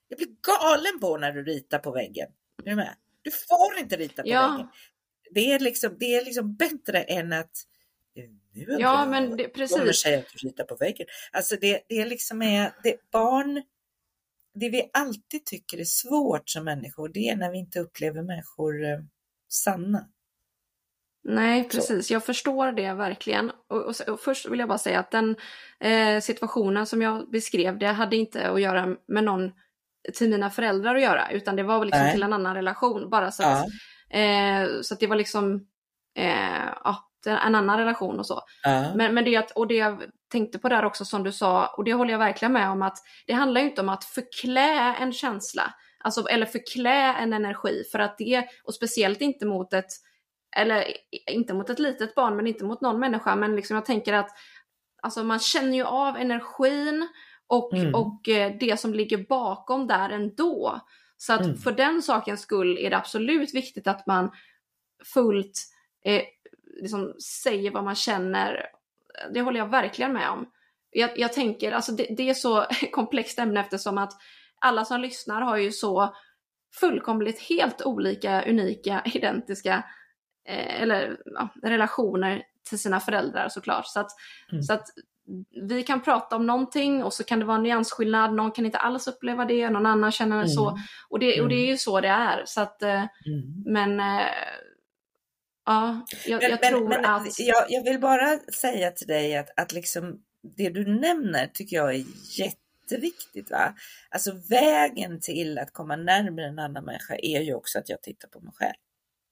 Jag 0.09 0.19
blir 0.19 0.29
galen 0.29 1.01
på 1.01 1.17
när 1.17 1.33
du 1.33 1.45
ritar 1.45 1.79
på 1.79 1.93
väggen. 1.93 2.29
Är 2.65 2.71
du 2.71 2.77
med? 2.77 2.95
Du 3.23 3.31
får 3.31 3.79
inte 3.79 3.97
rita 3.97 4.23
på 4.23 4.29
ja. 4.29 4.51
väggen. 4.51 4.69
Det 5.31 5.53
är, 5.53 5.59
liksom, 5.59 5.97
det 6.01 6.15
är 6.15 6.25
liksom 6.25 6.57
bättre 6.57 7.03
än 7.03 7.33
att 7.33 7.65
nu 8.53 8.77
ja, 8.79 9.07
men 9.07 9.37
det, 9.37 9.49
precis. 9.49 9.79
kommer 9.79 9.93
säga 9.93 10.19
att 10.19 10.27
du 10.33 10.49
ritar 10.49 10.65
på 10.65 10.77
väggen. 10.77 11.07
Alltså 11.33 11.57
det, 11.61 11.83
det 11.89 12.01
är 12.01 12.07
liksom 12.07 12.43
är, 12.43 12.73
det, 12.83 13.11
barn, 13.13 13.63
det 14.55 14.69
vi 14.69 14.91
alltid 14.93 15.45
tycker 15.45 15.79
är 15.79 15.85
svårt 15.85 16.49
som 16.49 16.65
människor, 16.65 17.09
det 17.09 17.29
är 17.29 17.37
när 17.37 17.51
vi 17.51 17.59
inte 17.59 17.81
upplever 17.81 18.23
människor 18.23 18.85
eh, 18.85 18.99
sanna. 19.49 20.09
Nej, 21.25 21.69
precis. 21.69 22.11
Jag 22.11 22.25
förstår 22.25 22.73
det 22.73 22.93
verkligen. 22.93 23.51
Och, 23.51 23.83
och, 23.83 24.09
och, 24.09 24.21
först 24.21 24.49
vill 24.49 24.59
jag 24.59 24.69
bara 24.69 24.79
säga 24.79 25.01
att 25.01 25.11
den 25.11 25.37
eh, 25.81 26.21
situationen 26.21 26.87
som 26.87 27.03
jag 27.03 27.31
beskrev, 27.31 27.79
det 27.79 27.87
hade 27.87 28.17
inte 28.17 28.51
att 28.51 28.61
göra 28.61 28.97
med 29.07 29.25
någon 29.25 29.53
till 30.15 30.31
mina 30.31 30.51
föräldrar 30.51 30.95
att 30.95 31.03
göra, 31.03 31.31
utan 31.31 31.57
det 31.57 31.63
var 31.63 31.85
liksom 31.85 32.11
till 32.13 32.23
en 32.23 32.33
annan 32.33 32.55
relation. 32.55 33.11
Bara 33.11 33.31
så 33.31 33.43
att, 33.43 33.67
ja. 34.09 34.19
eh, 34.19 34.69
så 34.83 34.95
att 34.95 35.01
det 35.01 35.07
var 35.07 35.17
liksom, 35.17 35.67
eh, 36.19 36.67
ja, 36.85 37.11
en 37.27 37.55
annan 37.55 37.79
relation 37.79 38.19
och 38.19 38.27
så. 38.27 38.35
Uh. 38.35 38.97
Men, 38.97 39.15
men 39.15 39.25
det, 39.25 39.53
och 39.55 39.67
det 39.67 39.75
jag 39.75 40.03
tänkte 40.33 40.59
på 40.59 40.69
där 40.69 40.85
också 40.85 41.05
som 41.05 41.23
du 41.23 41.33
sa, 41.33 41.67
och 41.67 41.85
det 41.85 41.93
håller 41.93 42.13
jag 42.13 42.19
verkligen 42.19 42.53
med 42.53 42.71
om, 42.71 42.83
att 42.83 42.99
det 43.27 43.33
handlar 43.33 43.61
ju 43.61 43.67
inte 43.67 43.81
om 43.81 43.89
att 43.89 44.05
förklä 44.05 44.95
en 44.95 45.13
känsla, 45.13 45.75
alltså, 46.05 46.29
eller 46.29 46.47
förklä 46.47 47.15
en 47.15 47.33
energi, 47.33 47.83
för 47.93 47.99
att 47.99 48.19
det, 48.19 48.45
och 48.65 48.75
speciellt 48.75 49.21
inte 49.21 49.47
mot 49.47 49.73
ett, 49.73 49.91
eller 50.57 50.85
inte 51.31 51.55
mot 51.55 51.71
ett 51.71 51.79
litet 51.79 52.15
barn, 52.15 52.37
men 52.37 52.47
inte 52.47 52.65
mot 52.65 52.81
någon 52.81 53.01
människa, 53.01 53.37
men 53.37 53.57
liksom 53.57 53.75
jag 53.75 53.85
tänker 53.85 54.13
att 54.13 54.31
alltså 55.03 55.25
man 55.25 55.39
känner 55.39 55.77
ju 55.77 55.85
av 55.85 56.17
energin 56.17 57.09
och, 57.47 57.75
mm. 57.75 57.95
och 57.95 58.29
eh, 58.29 58.53
det 58.61 58.81
som 58.81 58.95
ligger 58.95 59.27
bakom 59.29 59.87
där 59.87 60.11
ändå. 60.11 60.81
Så 61.17 61.33
att 61.33 61.41
mm. 61.41 61.57
för 61.57 61.73
den 61.73 62.03
sakens 62.03 62.41
skull 62.41 62.79
är 62.79 62.91
det 62.91 62.97
absolut 62.97 63.55
viktigt 63.55 63.87
att 63.87 64.07
man 64.07 64.31
fullt 65.15 65.61
eh, 66.05 66.23
liksom 66.83 67.15
säger 67.43 67.71
vad 67.71 67.85
man 67.85 67.95
känner. 67.95 68.67
Det 69.35 69.41
håller 69.41 69.59
jag 69.59 69.71
verkligen 69.71 70.13
med 70.13 70.31
om. 70.31 70.51
Jag, 70.91 71.19
jag 71.19 71.33
tänker, 71.33 71.73
alltså 71.73 71.93
det, 71.93 72.07
det, 72.17 72.31
är 72.31 72.35
så 72.35 72.67
komplext 72.93 73.39
ämne 73.39 73.61
eftersom 73.61 73.99
att 73.99 74.13
alla 74.61 74.85
som 74.85 75.01
lyssnar 75.01 75.43
har 75.43 75.57
ju 75.57 75.73
så 75.73 76.15
fullkomligt 76.81 77.41
helt 77.41 77.83
olika, 77.83 78.43
unika, 78.43 79.03
identiska 79.15 79.85
eh, 80.49 80.83
eller 80.83 81.17
ja, 81.25 81.49
relationer 81.63 82.43
till 82.69 82.79
sina 82.79 83.01
föräldrar 83.01 83.49
såklart. 83.49 83.87
Så 83.87 84.01
att, 84.01 84.11
mm. 84.53 84.63
så 84.63 84.73
att 84.73 84.87
vi 85.69 85.83
kan 85.83 86.03
prata 86.03 86.37
om 86.37 86.47
någonting 86.47 87.05
och 87.05 87.13
så 87.13 87.25
kan 87.25 87.39
det 87.39 87.45
vara 87.45 87.57
en 87.57 87.63
nyansskillnad, 87.63 88.35
någon 88.35 88.51
kan 88.51 88.67
inte 88.67 88.79
alls 88.79 89.09
uppleva 89.09 89.45
det, 89.45 89.71
någon 89.71 89.87
annan 89.87 90.13
känner 90.13 90.37
mm. 90.37 90.49
så. 90.49 90.79
Och 91.09 91.19
det, 91.19 91.41
och 91.41 91.49
det 91.49 91.55
är 91.55 91.61
ju 91.61 91.67
mm. 91.67 91.79
så 91.79 92.01
det 92.01 92.09
är. 92.09 92.43
Så 92.47 92.61
att, 92.61 92.83
eh, 92.83 93.05
mm. 93.27 93.63
Men 93.67 94.01
eh, 94.01 94.27
Ja, 95.67 96.07
jag, 96.27 96.43
jag 96.43 96.59
men, 96.63 96.73
tror 96.73 96.89
men, 96.89 97.05
att... 97.05 97.39
Jag, 97.39 97.65
jag, 97.69 97.85
vill 97.85 98.01
bara 98.01 98.39
säga 98.39 98.91
till 98.91 99.07
dig 99.07 99.37
att, 99.37 99.51
att 99.57 99.73
liksom 99.73 100.21
det 100.57 100.71
du 100.71 101.01
nämner 101.01 101.47
tycker 101.47 101.77
jag 101.77 101.95
är 101.95 102.05
jätteviktigt. 102.39 103.51
Va? 103.51 103.75
Alltså 104.11 104.33
vägen 104.51 105.21
till 105.21 105.59
att 105.59 105.73
komma 105.73 105.97
närmare 105.97 106.47
en 106.47 106.59
annan 106.59 106.85
människa 106.85 107.17
är 107.23 107.41
ju 107.41 107.55
också 107.55 107.79
att 107.79 107.89
jag 107.89 108.03
tittar 108.03 108.29
på 108.29 108.41
mig 108.41 108.53
själv. 108.55 108.75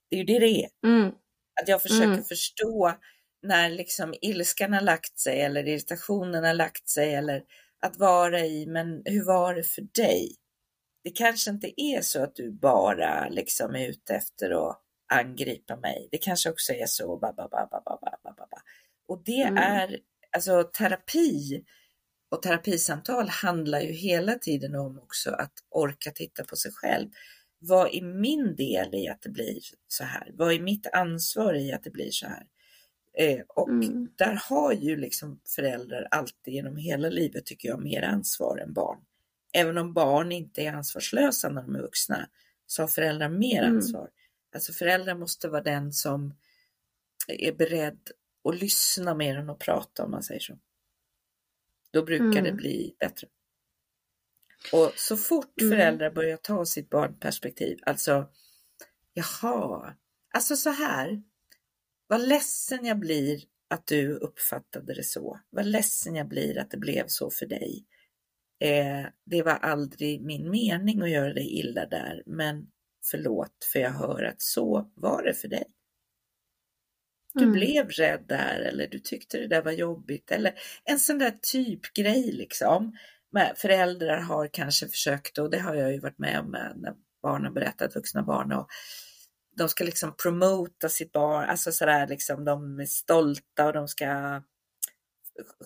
Det 0.09 0.15
är 0.15 0.19
ju 0.19 0.25
det 0.25 0.39
det 0.39 0.63
är. 0.63 0.69
Mm. 0.83 1.11
Att 1.61 1.67
jag 1.67 1.81
försöker 1.81 2.05
mm. 2.05 2.23
förstå 2.23 2.93
när 3.43 3.69
liksom 3.69 4.13
ilskan 4.21 4.73
har 4.73 4.81
lagt 4.81 5.19
sig 5.19 5.41
eller 5.41 5.67
irritationen 5.67 6.43
har 6.43 6.53
lagt 6.53 6.89
sig 6.89 7.13
eller 7.13 7.43
att 7.81 7.97
vara 7.97 8.39
i, 8.39 8.65
men 8.65 9.01
hur 9.05 9.25
var 9.25 9.55
det 9.55 9.63
för 9.63 9.81
dig? 9.81 10.35
Det 11.03 11.09
kanske 11.09 11.51
inte 11.51 11.81
är 11.81 12.01
så 12.01 12.23
att 12.23 12.35
du 12.35 12.51
bara 12.51 13.29
liksom 13.29 13.75
är 13.75 13.89
ute 13.89 14.15
efter 14.15 14.69
att 14.69 14.82
angripa 15.19 15.75
mig. 15.75 16.07
Det 16.11 16.17
kanske 16.17 16.49
också 16.49 16.73
är 16.73 16.85
så. 16.85 17.17
Ba, 17.17 17.33
ba, 17.33 17.47
ba, 17.51 17.67
ba, 17.71 17.81
ba, 17.85 18.17
ba, 18.23 18.33
ba. 18.37 18.61
Och 19.07 19.23
det 19.25 19.41
mm. 19.41 19.57
är 19.57 19.99
alltså 20.31 20.63
terapi 20.63 21.63
och 22.31 22.41
terapisamtal 22.41 23.29
handlar 23.29 23.79
ju 23.79 23.91
hela 23.91 24.35
tiden 24.35 24.75
om 24.75 24.99
också 24.99 25.31
att 25.31 25.53
orka 25.69 26.11
titta 26.11 26.43
på 26.43 26.55
sig 26.55 26.71
själv. 26.71 27.09
Vad 27.59 27.95
är 27.95 28.01
min 28.01 28.55
del 28.55 28.95
i 28.95 29.07
att 29.07 29.21
det 29.21 29.29
blir 29.29 29.59
så 29.87 30.03
här? 30.03 30.31
Vad 30.33 30.53
är 30.53 30.59
mitt 30.59 30.87
ansvar 30.93 31.53
i 31.53 31.73
att 31.73 31.83
det 31.83 31.89
blir 31.89 32.11
så 32.11 32.27
här? 32.27 32.45
Eh, 33.17 33.41
och 33.47 33.69
mm. 33.69 34.07
där 34.17 34.41
har 34.49 34.73
ju 34.73 34.95
liksom 34.95 35.39
föräldrar 35.55 36.07
alltid 36.11 36.53
genom 36.53 36.77
hela 36.77 37.09
livet 37.09 37.45
tycker 37.45 37.69
jag 37.69 37.83
mer 37.83 38.01
ansvar 38.01 38.57
än 38.57 38.73
barn. 38.73 38.99
Även 39.53 39.77
om 39.77 39.93
barn 39.93 40.31
inte 40.31 40.61
är 40.61 40.73
ansvarslösa 40.73 41.49
när 41.49 41.61
de 41.61 41.75
är 41.75 41.81
vuxna 41.81 42.29
så 42.65 42.83
har 42.83 42.87
föräldrar 42.87 43.29
mer 43.29 43.63
mm. 43.63 43.81
Alltså 44.53 44.73
föräldrar 44.73 45.15
måste 45.15 45.49
vara 45.49 45.63
den 45.63 45.93
som 45.93 46.33
är 47.27 47.51
beredd 47.51 48.11
att 48.49 48.61
lyssna 48.61 49.15
mer 49.15 49.37
än 49.37 49.49
att 49.49 49.59
prata 49.59 50.03
om 50.03 50.11
man 50.11 50.23
säger 50.23 50.39
så. 50.39 50.59
Då 51.91 52.03
brukar 52.03 52.39
mm. 52.39 52.43
det 52.43 52.51
bli 52.51 52.95
bättre. 52.99 53.27
Och 54.71 54.93
så 54.95 55.17
fort 55.17 55.61
mm. 55.61 55.71
föräldrar 55.71 56.11
börjar 56.11 56.37
ta 56.37 56.65
sitt 56.65 56.89
barnperspektiv, 56.89 57.79
alltså 57.81 58.29
jaha, 59.13 59.95
alltså 60.33 60.55
så 60.55 60.69
här, 60.69 61.23
vad 62.07 62.27
ledsen 62.27 62.85
jag 62.85 62.99
blir 62.99 63.43
att 63.67 63.87
du 63.87 64.13
uppfattade 64.13 64.93
det 64.93 65.03
så. 65.03 65.39
Vad 65.49 65.65
ledsen 65.65 66.15
jag 66.15 66.27
blir 66.27 66.59
att 66.59 66.71
det 66.71 66.77
blev 66.77 67.07
så 67.07 67.29
för 67.29 67.45
dig. 67.45 67.85
Eh, 68.59 69.05
det 69.25 69.43
var 69.43 69.51
aldrig 69.53 70.21
min 70.21 70.49
mening 70.49 71.01
att 71.01 71.09
göra 71.09 71.33
dig 71.33 71.59
illa 71.59 71.85
där, 71.85 72.23
men 72.25 72.67
förlåt 73.11 73.67
för 73.73 73.79
jag 73.79 73.91
hör 73.91 74.23
att 74.23 74.41
så 74.41 74.91
var 74.95 75.23
det 75.23 75.33
för 75.33 75.47
dig. 75.47 75.63
Du 77.33 77.43
mm. 77.43 77.53
blev 77.53 77.89
rädd 77.89 78.25
där 78.27 78.59
eller 78.59 78.87
du 78.87 78.99
tyckte 78.99 79.37
det 79.37 79.47
där 79.47 79.61
var 79.61 79.71
jobbigt 79.71 80.31
eller 80.31 80.53
en 80.83 80.99
sån 80.99 81.17
där 81.17 81.33
typgrej 81.51 82.31
liksom. 82.31 82.97
Men 83.31 83.55
föräldrar 83.55 84.17
har 84.17 84.47
kanske 84.47 84.87
försökt, 84.87 85.37
och 85.37 85.49
det 85.49 85.59
har 85.59 85.75
jag 85.75 85.93
ju 85.93 85.99
varit 85.99 86.19
med 86.19 86.39
om 86.39 86.51
när 86.51 86.93
barn 87.21 87.45
har 87.45 87.51
berättat, 87.51 87.95
vuxna 87.95 88.23
barn, 88.23 88.51
och 88.51 88.67
de 89.57 89.69
ska 89.69 89.83
liksom 89.83 90.15
promota 90.23 90.89
sitt 90.89 91.11
barn, 91.11 91.49
alltså 91.49 91.71
sådär 91.71 92.07
liksom, 92.07 92.45
de 92.45 92.79
är 92.79 92.85
stolta 92.85 93.65
och 93.65 93.73
de 93.73 93.87
ska 93.87 94.41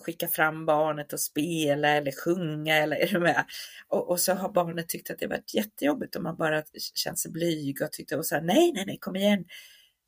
skicka 0.04 0.28
fram 0.28 0.66
barnet 0.66 1.12
och 1.12 1.20
spela 1.20 1.88
eller 1.88 2.12
sjunga 2.12 2.76
eller 2.76 2.96
är 2.96 3.06
du 3.06 3.20
med? 3.20 3.44
Och, 3.88 4.10
och 4.10 4.20
så 4.20 4.34
har 4.34 4.48
barnet 4.48 4.88
tyckt 4.88 5.10
att 5.10 5.18
det 5.18 5.26
varit 5.26 5.54
jättejobbigt 5.54 6.16
och 6.16 6.22
man 6.22 6.36
bara 6.36 6.62
känt 6.94 7.18
sig 7.18 7.30
blyg 7.30 7.82
och 7.82 7.92
tyckte 7.92 8.16
och 8.16 8.26
så 8.26 8.34
här, 8.34 8.42
nej, 8.42 8.72
nej, 8.72 8.86
nej, 8.86 8.98
kom 8.98 9.16
igen. 9.16 9.44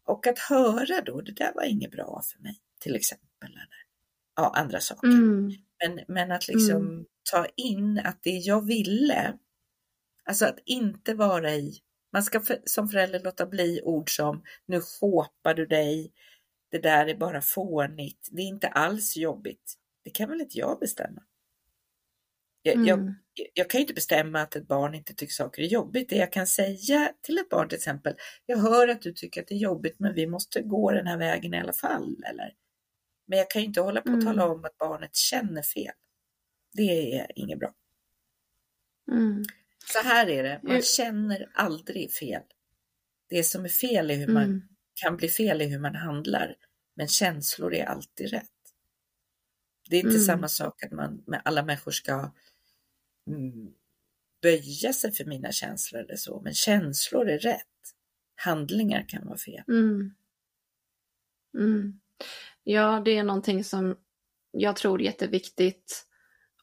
Och 0.06 0.26
att 0.26 0.38
höra 0.38 1.00
då, 1.04 1.20
det 1.20 1.32
där 1.32 1.52
var 1.54 1.64
inget 1.64 1.90
bra 1.90 2.22
för 2.32 2.42
mig, 2.42 2.56
till 2.80 2.94
exempel. 2.94 3.48
Eller 3.48 3.68
ja, 4.36 4.52
andra 4.56 4.80
saker. 4.80 5.08
Mm. 5.08 5.52
Men, 5.84 6.00
men 6.08 6.32
att 6.32 6.48
liksom 6.48 6.76
mm. 6.76 7.04
ta 7.30 7.46
in 7.56 7.98
att 8.04 8.22
det 8.22 8.30
jag 8.30 8.66
ville, 8.66 9.38
alltså 10.24 10.44
att 10.44 10.58
inte 10.64 11.14
vara 11.14 11.54
i, 11.54 11.78
man 12.12 12.22
ska 12.22 12.40
för, 12.40 12.58
som 12.64 12.88
förälder 12.88 13.20
låta 13.20 13.46
bli 13.46 13.80
ord 13.84 14.16
som 14.16 14.42
nu 14.66 14.80
shoppar 14.80 15.54
du 15.54 15.66
dig, 15.66 16.12
det 16.70 16.78
där 16.78 17.06
är 17.06 17.14
bara 17.14 17.40
fånigt, 17.40 18.28
det 18.32 18.42
är 18.42 18.46
inte 18.46 18.68
alls 18.68 19.16
jobbigt. 19.16 19.74
Det 20.04 20.10
kan 20.10 20.28
väl 20.28 20.40
inte 20.40 20.58
jag 20.58 20.78
bestämma? 20.78 21.22
Jag, 22.62 22.74
mm. 22.74 22.86
jag, 22.86 23.14
jag, 23.54 23.70
kan 23.70 23.78
ju 23.78 23.82
inte 23.82 23.94
bestämma 23.94 24.40
att 24.40 24.56
ett 24.56 24.68
barn 24.68 24.94
inte 24.94 25.14
tycker 25.14 25.32
saker 25.32 25.62
är 25.62 25.66
jobbigt. 25.66 26.08
Det 26.08 26.16
jag 26.16 26.32
kan 26.32 26.46
säga 26.46 27.12
till 27.22 27.38
ett 27.38 27.48
barn 27.48 27.68
till 27.68 27.76
exempel, 27.76 28.14
jag 28.46 28.58
hör 28.58 28.88
att 28.88 29.02
du 29.02 29.12
tycker 29.12 29.40
att 29.40 29.48
det 29.48 29.54
är 29.54 29.58
jobbigt 29.58 29.96
men 29.98 30.14
vi 30.14 30.26
måste 30.26 30.62
gå 30.62 30.90
den 30.90 31.06
här 31.06 31.18
vägen 31.18 31.54
i 31.54 31.60
alla 31.60 31.72
fall. 31.72 32.24
Eller? 32.30 32.54
Men 33.26 33.38
jag 33.38 33.50
kan 33.50 33.62
ju 33.62 33.68
inte 33.68 33.80
hålla 33.80 34.00
på 34.00 34.12
och 34.12 34.20
tala 34.20 34.42
mm. 34.42 34.56
om 34.56 34.64
att 34.64 34.78
barnet 34.78 35.14
känner 35.14 35.62
fel. 35.62 35.94
Det 36.72 37.18
är 37.18 37.38
inget 37.38 37.58
bra. 37.58 37.74
Mm. 39.12 39.44
Så 39.92 39.98
här 39.98 40.28
är 40.28 40.42
det, 40.42 40.60
man 40.62 40.82
känner 40.82 41.50
aldrig 41.54 42.12
fel. 42.12 42.42
Det 43.28 43.44
som 43.44 43.64
är 43.64 43.68
fel 43.68 44.10
är 44.10 44.16
hur 44.16 44.28
man 44.28 44.42
mm. 44.42 44.62
Kan 44.94 45.16
bli 45.16 45.28
fel 45.28 45.62
i 45.62 45.66
hur 45.66 45.78
man 45.78 45.94
handlar, 45.94 46.54
men 46.96 47.08
känslor 47.08 47.74
är 47.74 47.84
alltid 47.84 48.30
rätt. 48.30 48.50
Det 49.90 49.96
är 49.96 50.00
inte 50.00 50.10
mm. 50.10 50.26
samma 50.26 50.48
sak 50.48 50.82
att 50.82 50.92
man 50.92 51.22
med 51.26 51.42
alla 51.44 51.62
människor 51.62 51.90
ska 51.90 52.32
mm, 53.26 53.72
böja 54.42 54.92
sig 54.92 55.12
för 55.12 55.24
mina 55.24 55.52
känslor 55.52 56.00
eller 56.00 56.16
så, 56.16 56.40
men 56.40 56.54
känslor 56.54 57.28
är 57.28 57.38
rätt. 57.38 57.66
Handlingar 58.34 59.04
kan 59.08 59.26
vara 59.26 59.38
fel. 59.38 59.64
Mm. 59.68 60.14
Mm. 61.58 62.00
Ja, 62.64 63.02
det 63.04 63.10
är 63.10 63.22
någonting 63.22 63.64
som 63.64 63.96
jag 64.50 64.76
tror 64.76 65.00
är 65.00 65.04
jätteviktigt 65.04 66.06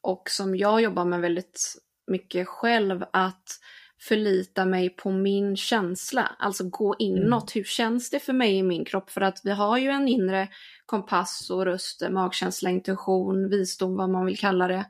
och 0.01 0.30
som 0.30 0.55
jag 0.55 0.82
jobbar 0.82 1.05
med 1.05 1.21
väldigt 1.21 1.75
mycket 2.07 2.47
själv, 2.47 3.03
att 3.13 3.59
förlita 4.00 4.66
mig 4.66 4.89
på 4.89 5.12
min 5.12 5.58
känsla, 5.58 6.36
alltså 6.39 6.70
gå 6.70 6.95
inåt. 7.00 7.56
Mm. 7.56 7.62
Hur 7.62 7.64
känns 7.64 8.10
det 8.10 8.20
för 8.20 8.34
mig 8.34 8.56
i 8.58 8.64
min 8.64 8.86
kropp? 8.86 9.10
För 9.10 9.22
att 9.22 9.41
vi 9.43 9.52
har 9.52 9.78
ju 9.78 9.89
en 9.89 10.08
inre 10.08 10.48
kompass 10.86 11.50
och 11.50 11.66
röst, 11.66 12.10
magkänsla, 12.10 12.70
intuition, 12.70 13.50
visdom, 13.50 13.95
vad 13.95 14.10
man 14.10 14.26
vill 14.26 14.38
kalla 14.38 14.68
det, 14.68 14.86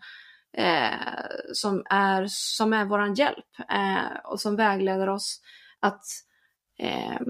eh, 0.58 1.26
som 1.54 1.84
är, 1.90 2.26
som 2.30 2.74
är 2.74 2.86
våran 2.86 3.14
hjälp 3.14 3.60
eh, 3.70 4.18
och 4.24 4.42
som 4.42 4.56
vägleder 4.56 5.10
oss 5.10 5.42
att 5.80 6.04
eh, 6.80 7.22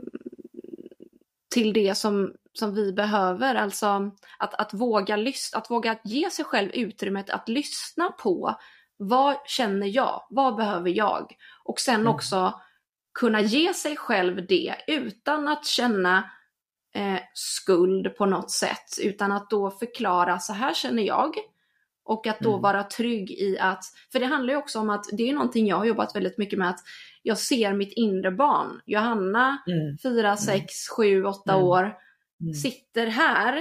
till 1.49 1.73
det 1.73 1.97
som, 1.97 2.34
som 2.53 2.75
vi 2.75 2.93
behöver. 2.93 3.55
Alltså 3.55 4.11
att, 4.39 4.53
att 4.53 4.73
våga 4.73 5.15
lyssna, 5.15 5.59
att 5.59 5.71
våga 5.71 5.97
ge 6.03 6.30
sig 6.30 6.45
själv 6.45 6.71
utrymmet 6.73 7.30
att 7.30 7.49
lyssna 7.49 8.11
på 8.11 8.57
vad 8.97 9.36
känner 9.45 9.88
jag? 9.88 10.23
Vad 10.30 10.55
behöver 10.55 10.89
jag? 10.89 11.34
Och 11.68 11.80
sen 11.80 11.95
mm. 11.95 12.07
också 12.07 12.53
kunna 13.20 13.41
ge 13.41 13.74
sig 13.74 13.97
själv 13.97 14.47
det 14.47 14.76
utan 14.88 15.47
att 15.47 15.65
känna 15.65 16.18
eh, 16.95 17.20
skuld 17.34 18.15
på 18.18 18.26
något 18.26 18.51
sätt, 18.51 18.99
utan 19.03 19.32
att 19.32 19.49
då 19.49 19.72
förklara 19.72 20.39
så 20.39 20.53
här 20.53 20.74
känner 20.74 21.03
jag. 21.03 21.36
Och 22.05 22.28
att 22.28 22.39
då 22.39 22.49
mm. 22.49 22.61
vara 22.61 22.84
trygg 22.84 23.32
i 23.32 23.57
att, 23.59 23.84
för 24.11 24.20
det 24.20 24.26
handlar 24.26 24.53
ju 24.53 24.57
också 24.57 24.80
om 24.80 24.89
att 24.89 25.05
det 25.11 25.30
är 25.30 25.34
någonting 25.34 25.68
jag 25.68 25.78
har 25.78 25.86
jobbat 25.86 26.15
väldigt 26.15 26.38
mycket 26.38 26.59
med, 26.59 26.70
att 26.70 26.80
jag 27.24 27.38
ser 27.38 27.74
mitt 27.74 27.93
inre 27.93 28.32
barn. 28.32 28.82
Johanna, 28.86 29.57
mm. 29.68 29.97
4, 30.03 30.38
6, 30.38 30.74
7, 30.97 31.26
8 31.26 31.57
år, 31.57 31.95
mm. 32.41 32.53
sitter 32.53 33.07
här 33.07 33.57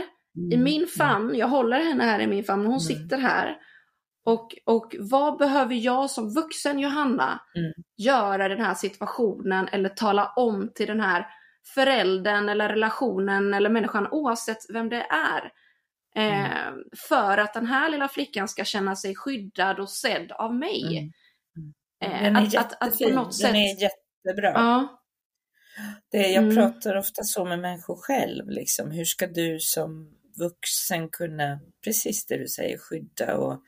i 0.51 0.55
mm. 0.55 0.65
min 0.65 0.87
famn. 0.87 1.35
Jag 1.35 1.49
håller 1.49 1.81
henne 1.81 2.05
här 2.05 2.21
i 2.21 2.27
min 2.27 2.45
famn, 2.45 2.63
hon 2.63 2.71
mm. 2.71 2.81
sitter 2.81 3.19
här. 3.19 3.57
Och, 4.27 4.55
och 4.65 4.95
vad 4.99 5.39
behöver 5.39 5.75
jag 5.75 6.11
som 6.11 6.35
vuxen 6.35 6.79
Johanna 6.79 7.41
mm. 7.57 7.73
göra 7.97 8.47
i 8.47 8.49
den 8.49 8.61
här 8.61 8.75
situationen 8.75 9.69
eller 9.69 9.89
tala 9.89 10.33
om 10.37 10.71
till 10.75 10.87
den 10.87 11.01
här 11.01 11.27
föräldern 11.75 12.49
eller 12.49 12.69
relationen 12.69 13.55
eller 13.55 13.71
människan 13.71 14.09
oavsett 14.11 14.59
vem 14.69 14.89
det 14.89 15.07
är. 15.11 15.53
Eh, 16.17 16.67
mm. 16.67 16.85
För 17.09 17.39
att 17.39 17.55
den 17.55 17.67
här 17.67 17.91
lilla 17.91 18.09
flickan 18.09 18.49
ska 18.49 18.65
känna 18.65 18.97
sig 18.97 19.15
skyddad 19.15 19.81
och 19.81 19.91
sedd 19.91 20.33
av 20.33 20.55
mig. 20.55 21.13
Mm. 21.57 21.75
Eh, 22.05 22.23
den 22.23 22.37
är 22.37 22.59
att, 22.59 22.73
att, 22.83 23.03
att 23.03 23.15
något 23.15 23.35
sätt... 23.35 23.53
den 23.53 23.57
är 23.57 23.83
jättebra. 23.83 24.53
Ja. 24.55 25.03
Det, 26.11 26.29
jag 26.29 26.43
mm. 26.43 26.55
pratar 26.55 26.97
ofta 26.97 27.23
så 27.23 27.45
med 27.45 27.59
människor 27.59 27.97
själv, 27.97 28.51
liksom. 28.51 28.91
hur 28.91 29.05
ska 29.05 29.27
du 29.27 29.61
som 29.61 30.13
vuxen 30.39 31.09
kunna, 31.09 31.61
precis 31.85 32.27
det 32.27 32.39
du 32.39 32.49
säger, 32.49 32.79
skydda 32.79 33.37
och, 33.37 33.63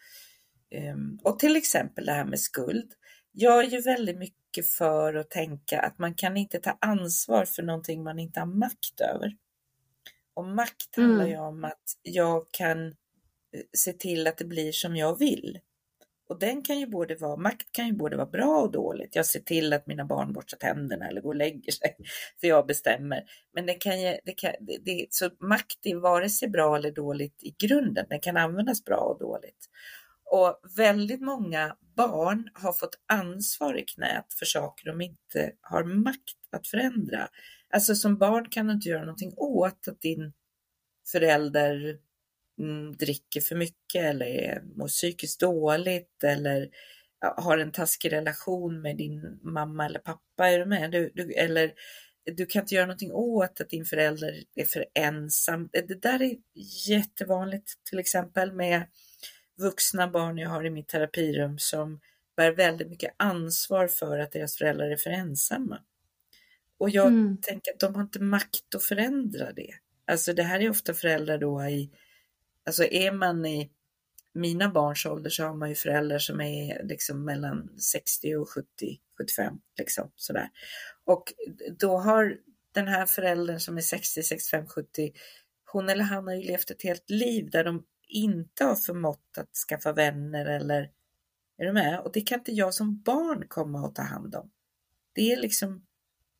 och 1.22 1.38
till 1.38 1.56
exempel 1.56 2.06
det 2.06 2.12
här 2.12 2.24
med 2.24 2.40
skuld. 2.40 2.92
Jag 3.32 3.64
är 3.64 3.68
ju 3.68 3.80
väldigt 3.80 4.18
mycket 4.18 4.70
för 4.70 5.14
att 5.14 5.30
tänka 5.30 5.80
att 5.80 5.98
man 5.98 6.14
kan 6.14 6.36
inte 6.36 6.58
ta 6.58 6.78
ansvar 6.80 7.44
för 7.44 7.62
någonting 7.62 8.02
man 8.02 8.18
inte 8.18 8.40
har 8.40 8.46
makt 8.46 9.00
över. 9.00 9.36
Och 10.34 10.44
makt 10.44 10.96
handlar 10.96 11.24
mm. 11.24 11.30
ju 11.30 11.38
om 11.38 11.64
att 11.64 11.82
jag 12.02 12.50
kan 12.50 12.86
eh, 12.86 12.92
se 13.76 13.92
till 13.92 14.26
att 14.26 14.36
det 14.36 14.44
blir 14.44 14.72
som 14.72 14.96
jag 14.96 15.18
vill. 15.18 15.58
Och 16.28 16.38
den 16.38 16.62
kan 16.62 16.80
ju 16.80 16.86
både 16.86 17.14
vara, 17.14 17.36
makt 17.36 17.72
kan 17.72 17.86
ju 17.86 17.92
både 17.92 18.16
vara 18.16 18.26
bra 18.26 18.60
och 18.60 18.72
dåligt. 18.72 19.16
Jag 19.16 19.26
ser 19.26 19.40
till 19.40 19.72
att 19.72 19.86
mina 19.86 20.04
barn 20.04 20.32
borstar 20.32 20.58
tänderna 20.58 21.08
eller 21.08 21.20
går 21.20 21.28
och 21.28 21.36
lägger 21.36 21.72
sig, 21.72 21.96
för 22.40 22.46
jag 22.46 22.66
bestämmer. 22.66 23.24
Men 23.54 23.66
det 23.66 23.74
kan 23.74 24.00
ju, 24.00 24.16
det 24.24 24.32
kan, 24.32 24.52
det, 24.60 25.06
så 25.10 25.30
makt 25.40 25.78
är 25.82 25.96
vare 25.96 26.28
sig 26.28 26.48
bra 26.48 26.76
eller 26.76 26.90
dåligt 26.90 27.42
i 27.42 27.54
grunden, 27.66 28.06
den 28.08 28.20
kan 28.20 28.36
användas 28.36 28.84
bra 28.84 28.96
och 28.96 29.18
dåligt. 29.18 29.68
Och 30.30 30.60
väldigt 30.76 31.20
många 31.20 31.76
barn 31.96 32.50
har 32.54 32.72
fått 32.72 32.98
ansvar 33.12 33.78
i 33.78 33.84
knät 33.84 34.34
för 34.38 34.46
saker 34.46 34.86
de 34.86 35.00
inte 35.00 35.52
har 35.60 35.84
makt 35.84 36.38
att 36.52 36.66
förändra. 36.66 37.28
Alltså 37.72 37.94
som 37.94 38.18
barn 38.18 38.48
kan 38.48 38.66
du 38.66 38.72
inte 38.72 38.88
göra 38.88 39.04
någonting 39.04 39.34
åt 39.36 39.88
att 39.88 40.00
din 40.00 40.32
förälder 41.12 41.98
mm, 42.60 42.96
dricker 42.96 43.40
för 43.40 43.56
mycket 43.56 44.04
eller 44.04 44.62
mår 44.76 44.88
psykiskt 44.88 45.40
dåligt 45.40 46.24
eller 46.24 46.68
har 47.36 47.58
en 47.58 47.72
taskig 47.72 48.12
relation 48.12 48.80
med 48.80 48.96
din 48.96 49.40
mamma 49.42 49.86
eller 49.86 49.98
pappa. 49.98 50.48
Är 50.48 50.58
du 50.58 50.66
med? 50.66 50.90
Du, 50.90 51.12
du, 51.14 51.32
eller 51.32 51.72
du 52.36 52.46
kan 52.46 52.62
inte 52.62 52.74
göra 52.74 52.86
någonting 52.86 53.12
åt 53.12 53.60
att 53.60 53.70
din 53.70 53.84
förälder 53.84 54.44
är 54.54 54.64
för 54.64 54.84
ensam. 54.94 55.68
Det 55.72 56.02
där 56.02 56.22
är 56.22 56.36
jättevanligt 56.88 57.84
till 57.90 57.98
exempel 57.98 58.52
med 58.52 58.86
vuxna 59.59 60.09
barn 60.09 60.38
jag 60.38 60.48
har 60.48 60.64
i 60.64 60.70
mitt 60.70 60.88
terapirum 60.88 61.59
som 61.59 62.00
bär 62.36 62.52
väldigt 62.52 62.88
mycket 62.88 63.14
ansvar 63.16 63.86
för 63.86 64.18
att 64.18 64.32
deras 64.32 64.56
föräldrar 64.56 64.90
är 64.90 64.96
för 64.96 65.11
ensamma. 65.11 65.78
Och 66.78 66.90
jag 66.90 67.06
mm. 67.06 67.36
tänker 67.42 67.72
att 67.72 67.80
de 67.80 67.94
har 67.94 68.02
inte 68.02 68.22
makt 68.22 68.74
att 68.74 68.82
förändra 68.82 69.52
det. 69.52 69.70
Alltså 70.06 70.32
det 70.32 70.42
här 70.42 70.61
är 70.61 70.70
ofta 70.70 70.94
föräldrar 70.94 71.38
då 71.38 71.64
i, 71.64 71.90
alltså 72.66 72.84
är 72.84 73.12
man 73.12 73.46
i 73.46 73.70
mina 74.32 74.68
barns 74.68 75.06
ålder 75.06 75.30
så 75.30 75.44
har 75.44 75.54
man 75.54 75.68
ju 75.68 75.74
föräldrar 75.74 76.18
som 76.18 76.40
är 76.40 76.84
liksom 76.84 77.24
mellan 77.24 77.78
60 77.78 78.34
och 78.34 78.50
70, 78.50 78.66
75 79.18 79.54
liksom 79.78 80.11
sådär. 80.16 80.48
Och 81.04 81.32
då 81.78 81.98
har 81.98 82.36
den 82.74 82.88
här 82.88 83.06
föräldern 83.06 83.61
som 83.61 83.76
är 83.76 83.80
60, 83.80 84.22
65, 84.22 84.66
70, 84.66 85.12
hon 85.72 85.88
eller 85.88 86.04
han 86.04 86.26
har 86.26 86.34
ju 86.34 86.42
levt 86.42 86.70
ett 86.70 86.82
helt 86.82 87.11
liv 87.11 87.50
där 87.50 87.64
de 87.64 87.84
inte 88.09 88.64
har 88.64 88.74
förmått 88.74 89.38
att 89.38 89.56
skaffa 89.68 89.92
vänner 89.92 90.46
eller 90.46 90.90
är 91.59 91.66
du 91.66 91.72
med? 91.72 92.00
Och 92.00 92.12
det 92.12 92.20
kan 92.20 92.38
inte 92.38 92.52
jag 92.52 92.74
som 92.74 93.02
barn 93.02 93.44
komma 93.48 93.86
och 93.86 93.94
ta 93.94 94.02
hand 94.02 94.34
om. 94.34 94.50
Det 95.14 95.32
är 95.32 95.36
liksom 95.36 95.86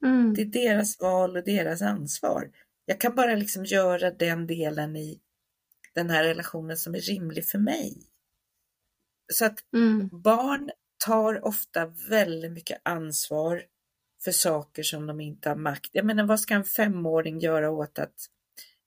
mm. 0.05 0.35
det 0.35 0.43
är 0.43 0.47
deras 0.47 1.01
val 1.01 1.37
och 1.37 1.45
deras 1.45 1.83
ansvar. 1.83 2.51
Jag 2.85 3.01
kan 3.01 3.15
bara 3.15 3.35
liksom 3.35 3.65
göra 3.65 4.11
den 4.11 4.47
delen 4.47 4.97
i 4.97 5.21
den 5.95 6.11
här 6.11 6.25
relationen 6.25 6.77
som 6.77 6.95
är 6.95 7.01
rimlig 7.01 7.49
för 7.49 7.59
mig. 7.59 8.03
Så 9.33 9.45
att 9.45 9.73
mm. 9.73 10.09
barn 10.13 10.71
tar 11.05 11.45
ofta 11.45 11.87
väldigt 12.09 12.53
mycket 12.53 12.81
ansvar 12.83 13.63
för 14.25 14.33
saker 14.33 14.83
som 14.83 15.07
de 15.07 15.21
inte 15.21 15.49
har 15.49 15.57
makt. 15.57 15.91
Jag 15.93 16.05
menar, 16.05 16.25
vad 16.25 16.41
ska 16.41 16.55
en 16.55 16.65
femåring 16.65 17.39
göra 17.39 17.71
åt 17.71 17.99
att 17.99 18.15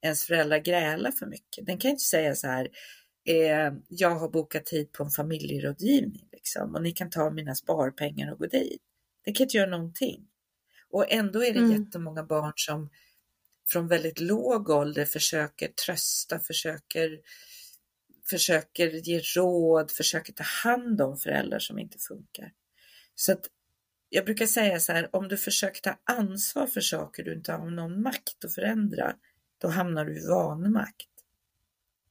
ens 0.01 0.23
föräldrar 0.23 0.57
grälar 0.57 1.11
för 1.11 1.25
mycket? 1.25 1.65
Den 1.65 1.77
kan 1.77 1.91
inte 1.91 2.03
säga 2.03 2.35
så 2.35 2.47
här, 2.47 2.69
eh, 3.25 3.73
jag 3.87 4.15
har 4.15 4.29
bokat 4.29 4.65
tid 4.65 4.91
på 4.91 5.03
en 5.03 5.09
familjerådgivning 5.09 6.27
liksom, 6.31 6.75
och 6.75 6.81
ni 6.81 6.91
kan 6.91 7.09
ta 7.09 7.29
mina 7.29 7.55
sparpengar 7.55 8.31
och 8.31 8.39
gå 8.39 8.45
dit. 8.45 8.81
Det 9.25 9.31
kan 9.31 9.43
inte 9.43 9.57
göra 9.57 9.69
någonting. 9.69 10.27
Och 10.89 11.11
ändå 11.11 11.43
är 11.43 11.53
det 11.53 11.59
mm. 11.59 11.83
jättemånga 11.83 12.23
barn 12.23 12.53
som 12.55 12.89
från 13.69 13.87
väldigt 13.87 14.19
låg 14.19 14.69
ålder 14.69 15.05
försöker 15.05 15.67
trösta, 15.67 16.39
försöker, 16.39 17.19
försöker 18.29 18.87
ge 18.87 19.19
råd, 19.19 19.91
försöker 19.91 20.33
ta 20.33 20.43
hand 20.43 21.01
om 21.01 21.17
föräldrar 21.17 21.59
som 21.59 21.79
inte 21.79 21.97
funkar. 21.99 22.51
Så 23.15 23.31
att 23.31 23.45
jag 24.09 24.25
brukar 24.25 24.45
säga 24.45 24.79
så 24.79 24.91
här, 24.91 25.15
om 25.15 25.27
du 25.27 25.37
försöker 25.37 25.81
ta 25.81 25.99
ansvar 26.03 26.67
för 26.67 26.81
saker 26.81 27.23
du 27.23 27.33
inte 27.33 27.51
har 27.51 27.69
någon 27.69 28.01
makt 28.01 28.45
att 28.45 28.53
förändra, 28.53 29.15
då 29.61 29.67
hamnar 29.67 30.05
du 30.05 30.17
i 30.17 30.27
vanmakt. 30.27 31.07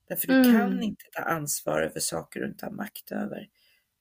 Därför 0.08 0.26
du 0.26 0.34
mm. 0.34 0.52
kan 0.52 0.82
inte 0.82 1.04
ta 1.12 1.22
ansvar 1.22 1.82
över 1.82 2.00
saker 2.00 2.40
du 2.40 2.46
inte 2.46 2.66
har 2.66 2.72
makt 2.72 3.12
över. 3.12 3.48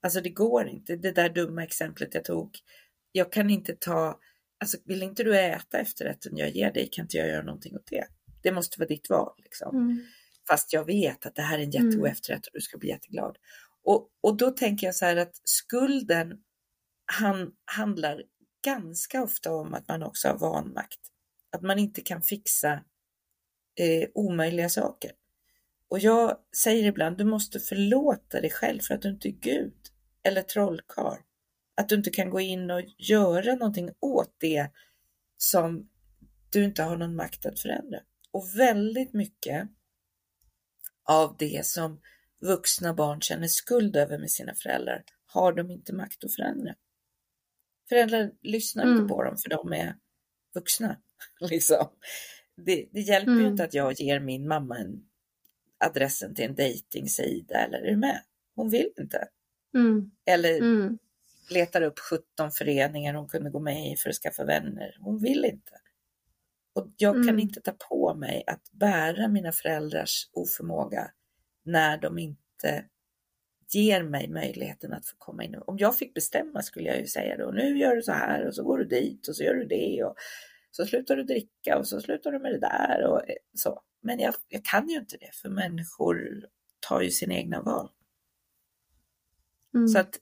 Alltså 0.01 0.21
det 0.21 0.29
går 0.29 0.67
inte. 0.67 0.95
Det 0.95 1.11
där 1.11 1.29
dumma 1.29 1.63
exemplet 1.63 2.13
jag 2.13 2.23
tog. 2.23 2.59
Jag 3.11 3.31
kan 3.31 3.49
inte 3.49 3.75
ta, 3.75 4.19
alltså 4.59 4.77
vill 4.85 5.03
inte 5.03 5.23
du 5.23 5.39
äta 5.39 5.79
efterrätten 5.79 6.37
jag 6.37 6.49
ger 6.49 6.71
dig 6.71 6.89
kan 6.91 7.05
inte 7.05 7.17
jag 7.17 7.27
göra 7.27 7.43
någonting 7.43 7.75
åt 7.75 7.87
det. 7.87 8.07
Det 8.41 8.51
måste 8.51 8.79
vara 8.79 8.87
ditt 8.87 9.09
val 9.09 9.33
liksom. 9.37 9.75
Mm. 9.75 10.05
Fast 10.47 10.73
jag 10.73 10.85
vet 10.85 11.25
att 11.25 11.35
det 11.35 11.41
här 11.41 11.59
är 11.59 11.63
en 11.63 11.71
jättegod 11.71 11.93
mm. 11.93 12.11
efterrätt 12.11 12.47
och 12.47 12.53
du 12.53 12.61
ska 12.61 12.77
bli 12.77 12.89
jätteglad. 12.89 13.37
Och, 13.83 14.09
och 14.21 14.37
då 14.37 14.51
tänker 14.51 14.87
jag 14.87 14.95
så 14.95 15.05
här 15.05 15.15
att 15.15 15.41
skulden 15.43 16.37
han, 17.05 17.51
handlar 17.65 18.23
ganska 18.65 19.23
ofta 19.23 19.53
om 19.53 19.73
att 19.73 19.87
man 19.87 20.03
också 20.03 20.27
har 20.27 20.37
vanmakt. 20.37 20.99
Att 21.51 21.61
man 21.61 21.79
inte 21.79 22.01
kan 22.01 22.21
fixa 22.21 22.83
eh, 23.79 24.09
omöjliga 24.13 24.69
saker. 24.69 25.11
Och 25.89 25.99
jag 25.99 26.37
säger 26.63 26.83
ibland, 26.83 27.17
du 27.17 27.23
måste 27.23 27.59
förlåta 27.59 28.41
dig 28.41 28.49
själv 28.49 28.79
för 28.79 28.93
att 28.93 29.01
du 29.01 29.09
inte 29.09 29.29
är 29.29 29.31
Gud 29.41 29.73
eller 30.23 30.41
trollkarl. 30.41 31.17
Att 31.75 31.89
du 31.89 31.95
inte 31.95 32.09
kan 32.09 32.29
gå 32.29 32.39
in 32.39 32.71
och 32.71 32.81
göra 32.97 33.55
någonting 33.55 33.89
åt 33.99 34.35
det 34.39 34.67
som 35.37 35.89
du 36.49 36.63
inte 36.63 36.83
har 36.83 36.97
någon 36.97 37.15
makt 37.15 37.45
att 37.45 37.59
förändra. 37.59 37.99
Och 38.31 38.45
väldigt 38.55 39.13
mycket 39.13 39.69
av 41.03 41.35
det 41.39 41.65
som 41.65 42.01
vuxna 42.41 42.93
barn 42.93 43.21
känner 43.21 43.47
skuld 43.47 43.95
över 43.95 44.17
med 44.17 44.31
sina 44.31 44.55
föräldrar 44.55 45.03
har 45.25 45.53
de 45.53 45.71
inte 45.71 45.93
makt 45.93 46.23
att 46.23 46.35
förändra. 46.35 46.75
Föräldrar 47.89 48.31
lyssnar 48.41 48.83
mm. 48.83 48.97
inte 48.97 49.13
på 49.13 49.23
dem 49.23 49.37
för 49.37 49.49
de 49.49 49.73
är 49.73 49.95
vuxna. 50.53 50.97
Liksom. 51.39 51.89
Det, 52.65 52.85
det 52.91 52.99
hjälper 52.99 53.31
mm. 53.31 53.43
ju 53.43 53.49
inte 53.49 53.63
att 53.63 53.73
jag 53.73 53.93
ger 53.93 54.19
min 54.19 54.47
mamma 54.47 54.77
en 54.77 55.03
adressen 55.77 56.35
till 56.35 56.45
en 56.45 56.55
dejtingsida 56.55 57.55
eller 57.55 57.77
är 57.77 57.91
du 57.91 57.97
med? 57.97 58.21
Hon 58.55 58.69
vill 58.69 58.89
inte. 58.97 59.27
Mm. 59.75 60.11
Eller 60.25 60.57
mm. 60.57 60.97
letar 61.49 61.81
upp 61.81 61.99
17 61.99 62.51
föreningar 62.51 63.13
hon 63.13 63.27
kunde 63.27 63.49
gå 63.49 63.59
med 63.59 63.91
i 63.91 63.95
för 63.95 64.09
att 64.09 64.15
skaffa 64.15 64.45
vänner. 64.45 64.97
Hon 64.99 65.19
vill 65.19 65.45
inte. 65.45 65.71
Och 66.73 66.87
jag 66.97 67.13
kan 67.13 67.23
mm. 67.23 67.39
inte 67.39 67.61
ta 67.61 67.71
på 67.71 68.15
mig 68.15 68.43
att 68.47 68.71
bära 68.71 69.27
mina 69.27 69.51
föräldrars 69.51 70.29
oförmåga 70.33 71.11
när 71.63 71.97
de 71.97 72.19
inte 72.19 72.85
ger 73.73 74.03
mig 74.03 74.27
möjligheten 74.29 74.93
att 74.93 75.05
få 75.05 75.15
komma 75.17 75.43
in. 75.43 75.55
Om 75.55 75.77
jag 75.77 75.97
fick 75.97 76.13
bestämma 76.13 76.61
skulle 76.61 76.87
jag 76.87 76.99
ju 76.99 77.07
säga 77.07 77.37
då, 77.37 77.51
nu 77.51 77.77
gör 77.77 77.95
du 77.95 78.01
så 78.01 78.11
här 78.11 78.47
och 78.47 78.55
så 78.55 78.63
går 78.63 78.77
du 78.77 78.85
dit 78.85 79.27
och 79.27 79.35
så 79.35 79.43
gör 79.43 79.53
du 79.53 79.65
det 79.65 80.03
och 80.03 80.15
så 80.71 80.85
slutar 80.85 81.15
du 81.15 81.23
dricka 81.23 81.77
och 81.77 81.87
så 81.87 82.01
slutar 82.01 82.31
du 82.31 82.39
med 82.39 82.51
det 82.51 82.59
där 82.59 83.05
och 83.07 83.21
så. 83.53 83.81
Men 84.01 84.19
jag, 84.19 84.35
jag 84.47 84.65
kan 84.65 84.89
ju 84.89 84.97
inte 84.97 85.17
det 85.17 85.35
för 85.35 85.49
människor 85.49 86.45
tar 86.79 87.01
ju 87.01 87.11
sina 87.11 87.33
egna 87.33 87.61
val. 87.61 87.89
Mm. 89.73 89.87
Så 89.87 89.99
att 89.99 90.19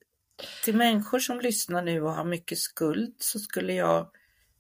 till 0.64 0.76
människor 0.76 1.20
som 1.20 1.40
lyssnar 1.40 1.82
nu 1.82 2.02
och 2.02 2.14
har 2.14 2.26
mycket 2.26 2.58
skuld 2.58 3.16
så 3.20 3.40
skulle 3.40 3.74
jag 3.74 4.12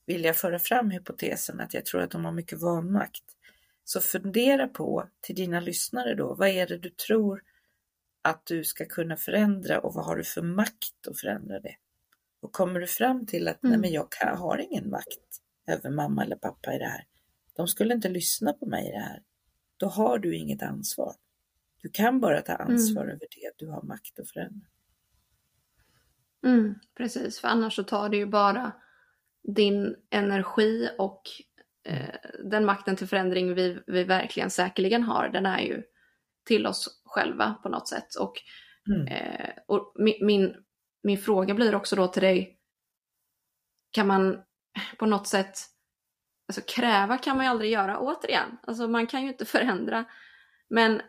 vilja 0.05 0.33
föra 0.33 0.59
fram 0.59 0.91
hypotesen 0.91 1.59
att 1.59 1.73
jag 1.73 1.85
tror 1.85 2.01
att 2.01 2.11
de 2.11 2.25
har 2.25 2.31
mycket 2.31 2.61
vanmakt. 2.61 3.23
Så 3.83 4.01
fundera 4.01 4.67
på 4.67 5.09
till 5.21 5.35
dina 5.35 5.59
lyssnare 5.59 6.15
då, 6.15 6.35
vad 6.35 6.47
är 6.47 6.67
det 6.67 6.77
du 6.77 6.89
tror 6.89 7.43
att 8.21 8.45
du 8.45 8.63
ska 8.63 8.85
kunna 8.85 9.17
förändra 9.17 9.79
och 9.79 9.93
vad 9.93 10.05
har 10.05 10.15
du 10.15 10.23
för 10.23 10.41
makt 10.41 11.07
att 11.07 11.19
förändra 11.19 11.59
det? 11.59 11.75
Och 12.41 12.51
kommer 12.51 12.79
du 12.79 12.87
fram 12.87 13.25
till 13.25 13.47
att 13.47 13.63
mm. 13.63 13.71
nej 13.71 13.79
men 13.79 13.91
jag 13.91 14.07
har 14.37 14.57
ingen 14.57 14.89
makt 14.89 15.41
över 15.67 15.89
mamma 15.89 16.23
eller 16.23 16.35
pappa 16.35 16.73
i 16.73 16.77
det 16.77 16.87
här, 16.87 17.05
de 17.55 17.67
skulle 17.67 17.93
inte 17.93 18.09
lyssna 18.09 18.53
på 18.53 18.65
mig 18.65 18.87
i 18.87 18.91
det 18.91 18.99
här. 18.99 19.23
Då 19.77 19.87
har 19.87 20.19
du 20.19 20.37
inget 20.37 20.63
ansvar. 20.63 21.15
Du 21.81 21.89
kan 21.89 22.19
bara 22.19 22.41
ta 22.41 22.53
ansvar 22.53 23.03
mm. 23.03 23.15
över 23.15 23.27
det 23.35 23.51
du 23.65 23.71
har 23.71 23.81
makt 23.81 24.19
att 24.19 24.29
förändra. 24.29 24.67
Mm, 26.45 26.75
precis, 26.97 27.39
för 27.39 27.47
annars 27.47 27.75
så 27.75 27.83
tar 27.83 28.09
det 28.09 28.17
ju 28.17 28.25
bara 28.25 28.71
din 29.43 29.95
energi 30.09 30.89
och 30.97 31.21
eh, 31.83 32.15
den 32.43 32.65
makten 32.65 32.95
till 32.95 33.07
förändring 33.07 33.53
vi, 33.53 33.79
vi 33.87 34.03
verkligen 34.03 34.49
säkerligen 34.49 35.03
har, 35.03 35.29
den 35.29 35.45
är 35.45 35.59
ju 35.59 35.83
till 36.45 36.67
oss 36.67 37.01
själva 37.05 37.53
på 37.63 37.69
något 37.69 37.89
sätt. 37.89 38.15
Och, 38.15 38.33
mm. 38.89 39.07
eh, 39.07 39.49
och 39.67 39.93
min, 39.95 40.25
min, 40.25 40.55
min 41.03 41.17
fråga 41.17 41.53
blir 41.53 41.75
också 41.75 41.95
då 41.95 42.07
till 42.07 42.21
dig, 42.21 42.59
kan 43.91 44.07
man 44.07 44.43
på 44.97 45.05
något 45.05 45.27
sätt 45.27 45.57
Alltså 46.47 46.61
kräva 46.61 47.17
kan 47.17 47.37
man 47.37 47.45
ju 47.45 47.49
aldrig 47.49 47.71
göra 47.71 47.99
återigen. 47.99 48.57
Alltså 48.67 48.87
man 48.87 49.07
kan 49.07 49.21
ju 49.21 49.27
inte 49.27 49.45
förändra. 49.45 50.05
Men 50.69 51.01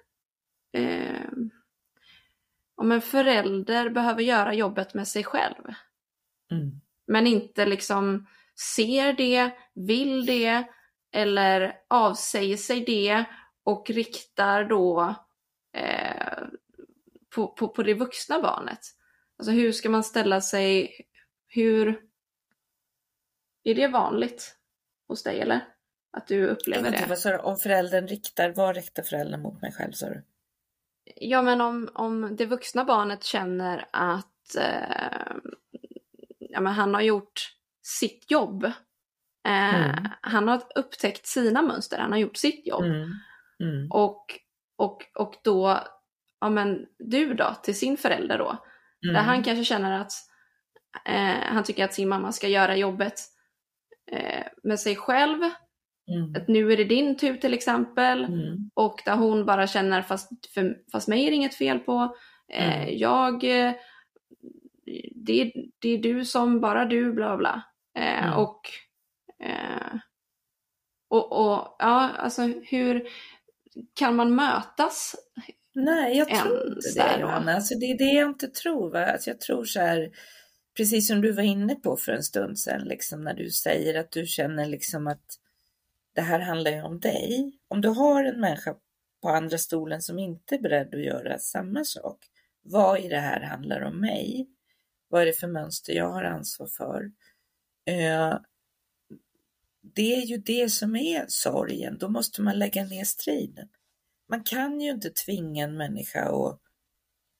eh, 0.73 1.29
om 2.75 2.93
en 2.93 3.01
förälder 3.01 3.91
behöver 3.91 4.23
göra 4.23 4.55
jobbet 4.55 4.95
med 4.95 5.09
sig 5.09 5.25
själv. 5.25 5.75
Mm. 6.51 6.81
Men 7.07 7.27
inte 7.27 7.67
liksom 7.67 8.27
ser 8.77 9.13
det, 9.13 9.51
vill 9.75 10.27
det 10.27 10.65
eller 11.13 11.73
avsäger 11.89 12.57
sig 12.57 12.81
det 12.81 13.25
och 13.65 13.91
riktar 13.91 14.65
då 14.65 15.15
eh, 15.73 16.39
på, 17.35 17.49
på, 17.49 17.69
på 17.69 17.83
det 17.83 17.95
vuxna 17.95 18.43
barnet. 18.43 18.81
Alltså 19.39 19.53
hur 19.53 19.73
ska 19.73 19.91
man 19.91 20.05
ställa 20.05 20.41
sig, 20.41 20.91
hur... 21.47 22.08
Är 23.65 23.75
det 23.75 23.89
vanligt? 23.89 24.59
hos 25.09 25.23
dig 25.23 25.41
eller? 25.41 25.61
Att 26.13 26.27
du 26.27 26.47
upplever 26.47 26.91
det? 26.91 27.07
Vad 27.09 27.33
du? 27.33 27.39
Om 27.39 27.57
föräldern 27.57 28.07
riktar, 28.09 28.53
vad 28.57 28.77
riktar 28.77 29.03
föräldern 29.03 29.43
mot 29.43 29.63
mig 29.63 29.73
själv 29.73 29.93
sa 29.93 30.09
du? 30.09 30.25
Ja 31.17 31.43
men 31.43 31.61
om, 31.61 31.91
om 31.95 32.37
det 32.37 32.47
vuxna 32.47 32.85
barnet 32.85 33.25
känner 33.25 33.87
att 33.93 34.57
eh, 34.59 35.37
ja, 36.39 36.61
men 36.61 36.73
han 36.73 36.95
har 36.95 37.01
gjort 37.01 37.55
sitt 37.83 38.31
jobb. 38.31 38.65
Eh, 39.45 39.75
mm. 39.75 40.09
Han 40.21 40.49
har 40.49 40.63
upptäckt 40.75 41.27
sina 41.27 41.63
mönster, 41.63 41.99
han 41.99 42.13
har 42.13 42.19
gjort 42.19 42.37
sitt 42.37 42.67
jobb. 42.67 42.85
Mm. 42.85 43.11
Mm. 43.61 43.91
Och, 43.91 44.25
och, 44.77 45.03
och 45.15 45.35
då, 45.45 45.79
ja 46.41 46.51
men 46.51 46.87
du 46.99 47.35
då, 47.35 47.55
till 47.63 47.79
sin 47.79 47.97
förälder 47.97 48.39
då. 48.39 48.65
Där 49.01 49.11
mm. 49.11 49.25
han 49.25 49.43
kanske 49.43 49.65
känner 49.65 50.01
att 50.01 50.13
eh, 51.05 51.45
han 51.45 51.65
tycker 51.65 51.85
att 51.85 51.95
sin 51.95 52.09
mamma 52.09 52.33
ska 52.33 52.49
göra 52.49 52.77
jobbet 52.77 53.21
med 54.63 54.81
sig 54.81 54.97
själv. 54.97 55.39
Mm. 56.11 56.35
Att 56.37 56.49
nu 56.49 56.73
är 56.73 56.77
det 56.77 56.85
din 56.85 57.17
tur 57.17 57.37
till 57.37 57.55
exempel. 57.55 58.25
Mm. 58.25 58.71
Och 58.75 59.03
där 59.05 59.17
hon 59.17 59.47
bara 59.47 59.67
känner 59.67 60.03
fast, 60.03 60.47
för, 60.55 60.77
fast 60.93 61.09
mig 61.09 61.27
är 61.27 61.31
det 61.31 61.37
inget 61.37 61.55
fel 61.55 61.79
på. 61.79 62.17
Eh, 62.53 62.83
mm. 62.83 62.99
Jag, 62.99 63.45
eh, 63.45 63.73
det, 65.15 65.53
det 65.79 65.89
är 65.89 65.99
du 65.99 66.25
som, 66.25 66.61
bara 66.61 66.85
du, 66.85 67.13
bla 67.13 67.37
bla. 67.37 67.63
Eh, 67.99 68.25
mm. 68.25 68.39
och, 68.39 68.61
eh, 69.45 69.99
och, 71.11 71.33
och 71.33 71.77
ja, 71.79 72.11
alltså 72.19 72.43
hur 72.43 73.09
kan 73.95 74.17
man 74.17 74.35
mötas? 74.35 75.17
Nej, 75.75 76.17
jag 76.17 76.29
tror 76.29 76.67
inte 76.67 76.81
det 76.97 77.21
Johanna. 77.21 77.55
Alltså, 77.55 77.75
det 77.75 77.87
är 77.87 77.99
det 77.99 78.13
jag 78.13 78.29
inte 78.29 78.49
tror. 78.49 78.91
Va? 78.91 79.07
Alltså, 79.07 79.31
jag 79.31 79.41
tror 79.41 79.65
så 79.65 79.81
här, 79.81 80.11
precis 80.79 81.09
som 81.09 81.21
du 81.21 81.33
var 81.33 81.43
inne 81.43 81.75
på 81.75 81.97
för 81.97 82.13
en 82.13 82.23
stund 82.23 82.59
sedan, 82.59 82.89
liksom, 82.89 83.25
när 83.25 83.35
du 83.35 83.51
säger 83.51 84.01
att 84.01 84.13
du 84.13 84.27
känner 84.27 84.67
liksom 84.67 85.07
att 85.07 85.39
det 86.15 86.21
här 86.21 86.41
handlar 86.41 86.71
ju 86.71 86.83
om 86.83 87.01
dig. 87.01 87.53
Om 87.69 87.81
du 87.81 87.89
har 87.89 88.25
en 88.25 88.41
människa 88.41 88.75
på 89.23 89.29
andra 89.29 89.59
stolen 89.59 90.03
som 90.03 90.19
inte 90.19 90.55
är 90.55 90.59
beredd 90.59 90.95
att 90.95 91.05
göra 91.05 91.39
samma 91.39 91.85
sak. 91.85 92.19
Vad 92.63 93.05
i 93.05 93.09
det 93.09 93.19
här 93.19 93.41
handlar 93.41 93.81
om 93.81 94.01
mig? 94.01 94.49
Vad 95.09 95.23
är 95.23 95.27
det 95.27 95.33
för 95.33 95.47
mönster 95.47 95.93
jag 95.93 96.11
har 96.11 96.25
ansvar 96.25 96.67
för? 96.67 97.11
Eh, 97.87 98.39
det 99.95 100.15
är 100.15 100.23
ju 100.23 100.37
det 100.37 100.69
som 100.73 100.97
är 100.97 101.25
sorgen. 101.29 101.99
Då 101.99 102.09
måste 102.09 102.43
man 102.43 102.59
lägga 102.59 102.85
ner 102.85 103.05
striden. 103.05 103.69
Man 104.29 104.45
kan 104.45 104.81
ju 104.81 104.91
inte 104.91 105.11
tvinga 105.11 105.65
en 105.65 105.77
människa 105.77 106.21
att 106.21 106.61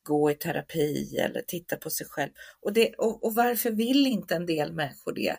gå 0.09 0.31
i 0.31 0.35
terapi 0.35 1.17
eller 1.17 1.43
titta 1.43 1.77
på 1.77 1.91
sig 1.91 2.07
själv. 2.07 2.31
Och, 2.61 2.73
det, 2.73 2.95
och, 2.95 3.25
och, 3.25 3.35
varför 3.35 3.71
vill 3.71 4.07
inte 4.07 4.35
en 4.35 4.47
del 4.47 4.73
människor 4.73 5.13
det? 5.13 5.37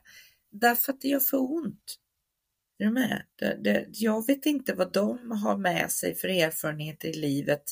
Därför 0.51 0.93
att 0.93 1.01
det 1.01 1.07
gör 1.07 1.19
för 1.19 1.37
ont. 1.37 1.99
Är 2.77 2.85
du 2.85 2.91
med? 2.91 3.23
Det, 3.35 3.59
det, 3.63 3.85
jag 3.91 4.27
vet 4.27 4.45
inte 4.45 4.73
vad 4.73 4.93
de 4.93 5.31
har 5.31 5.57
med 5.57 5.91
sig 5.91 6.15
för 6.15 6.27
erfarenheter 6.27 7.07
i 7.07 7.13
livet 7.13 7.63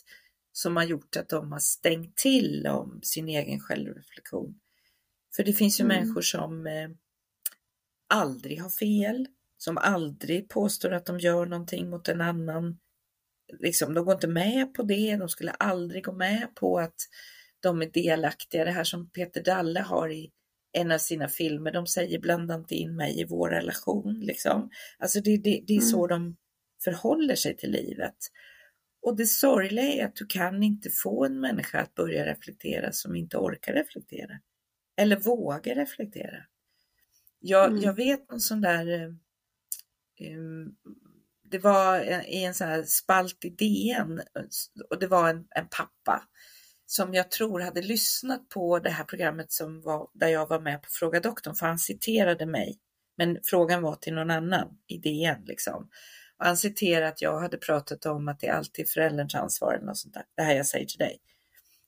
som 0.51 0.75
har 0.75 0.83
gjort 0.83 1.15
att 1.15 1.29
de 1.29 1.51
har 1.51 1.59
stängt 1.59 2.15
till 2.15 2.67
om 2.67 2.99
sin 3.03 3.29
egen 3.29 3.59
självreflektion. 3.59 4.59
För 5.35 5.43
det 5.43 5.53
finns 5.53 5.79
ju 5.79 5.85
mm. 5.85 5.97
människor 5.97 6.21
som 6.21 6.67
eh, 6.67 6.89
aldrig 8.13 8.61
har 8.61 8.69
fel, 8.69 9.27
som 9.57 9.77
aldrig 9.77 10.49
påstår 10.49 10.91
att 10.91 11.05
de 11.05 11.19
gör 11.19 11.45
någonting 11.45 11.89
mot 11.89 12.07
en 12.07 12.21
annan. 12.21 12.77
Liksom, 13.59 13.93
de 13.93 14.05
går 14.05 14.13
inte 14.13 14.27
med 14.27 14.73
på 14.73 14.83
det, 14.83 15.15
de 15.15 15.29
skulle 15.29 15.51
aldrig 15.51 16.03
gå 16.03 16.11
med 16.11 16.47
på 16.55 16.79
att 16.79 16.95
de 17.59 17.81
är 17.81 17.89
delaktiga. 17.89 18.65
Det 18.65 18.71
här 18.71 18.83
som 18.83 19.09
Peter 19.09 19.43
Dalle 19.43 19.79
har 19.79 20.09
i 20.09 20.31
en 20.71 20.91
av 20.91 20.97
sina 20.97 21.27
filmer, 21.27 21.71
de 21.71 21.87
säger 21.87 22.19
blanda 22.19 22.55
inte 22.55 22.75
in 22.75 22.95
mig 22.95 23.19
i 23.19 23.23
vår 23.23 23.49
relation. 23.49 24.19
Liksom. 24.19 24.69
Alltså 24.97 25.21
det, 25.21 25.37
det, 25.37 25.63
det 25.67 25.75
är 25.75 25.81
så 25.81 26.05
mm. 26.05 26.09
de 26.09 26.37
förhåller 26.83 27.35
sig 27.35 27.57
till 27.57 27.71
livet. 27.71 28.15
Och 29.01 29.15
det 29.15 29.25
sorgliga 29.25 29.85
är 29.85 30.05
att 30.05 30.15
du 30.15 30.25
kan 30.25 30.63
inte 30.63 30.89
få 30.89 31.25
en 31.25 31.39
människa 31.39 31.79
att 31.79 31.95
börja 31.95 32.25
reflektera 32.25 32.91
som 32.91 33.15
inte 33.15 33.37
orkar 33.37 33.73
reflektera. 33.73 34.39
Eller 34.97 35.15
vågar 35.15 35.75
reflektera. 35.75 36.37
Jag, 37.39 37.69
mm. 37.69 37.81
jag 37.81 37.93
vet 37.93 38.29
någon 38.29 38.39
sån 38.39 38.61
där 38.61 39.15
um, 40.19 40.75
det 41.51 41.57
var 41.57 41.99
i 42.29 42.43
en 42.43 42.53
sån 42.53 42.67
här 42.67 42.83
spalt 42.83 43.45
i 43.45 43.49
DN 43.49 44.21
och 44.89 44.99
det 44.99 45.07
var 45.07 45.29
en, 45.29 45.47
en, 45.49 45.67
pappa 45.69 46.23
som 46.85 47.13
jag 47.13 47.31
tror 47.31 47.59
hade 47.59 47.81
lyssnat 47.81 48.49
på 48.49 48.79
det 48.79 48.89
här 48.89 49.03
programmet 49.03 49.51
som 49.51 49.81
var, 49.81 50.09
där 50.13 50.27
jag 50.27 50.47
var 50.47 50.59
med 50.59 50.81
på 50.81 50.87
Fråga 50.91 51.19
doktorn, 51.19 51.55
för 51.55 51.65
han 51.65 51.79
citerade 51.79 52.45
mig. 52.45 52.79
Men 53.17 53.37
frågan 53.43 53.81
var 53.81 53.95
till 53.95 54.13
någon 54.13 54.31
annan 54.31 54.67
i 54.87 54.97
DN 54.97 55.43
liksom. 55.45 55.89
Och 56.39 56.45
han 56.45 56.57
citerade 56.57 57.07
att 57.07 57.21
jag 57.21 57.39
hade 57.39 57.57
pratat 57.57 58.05
om 58.05 58.27
att 58.27 58.39
det 58.39 58.49
alltid 58.49 58.85
är 58.85 58.89
förälderns 58.89 59.35
ansvar 59.35 59.73
eller 59.73 59.85
något 59.85 59.97
sånt 59.97 60.13
där. 60.13 60.23
Det 60.35 60.43
här 60.43 60.55
jag 60.55 60.65
säger 60.65 60.85
till 60.85 60.99
dig. 60.99 61.19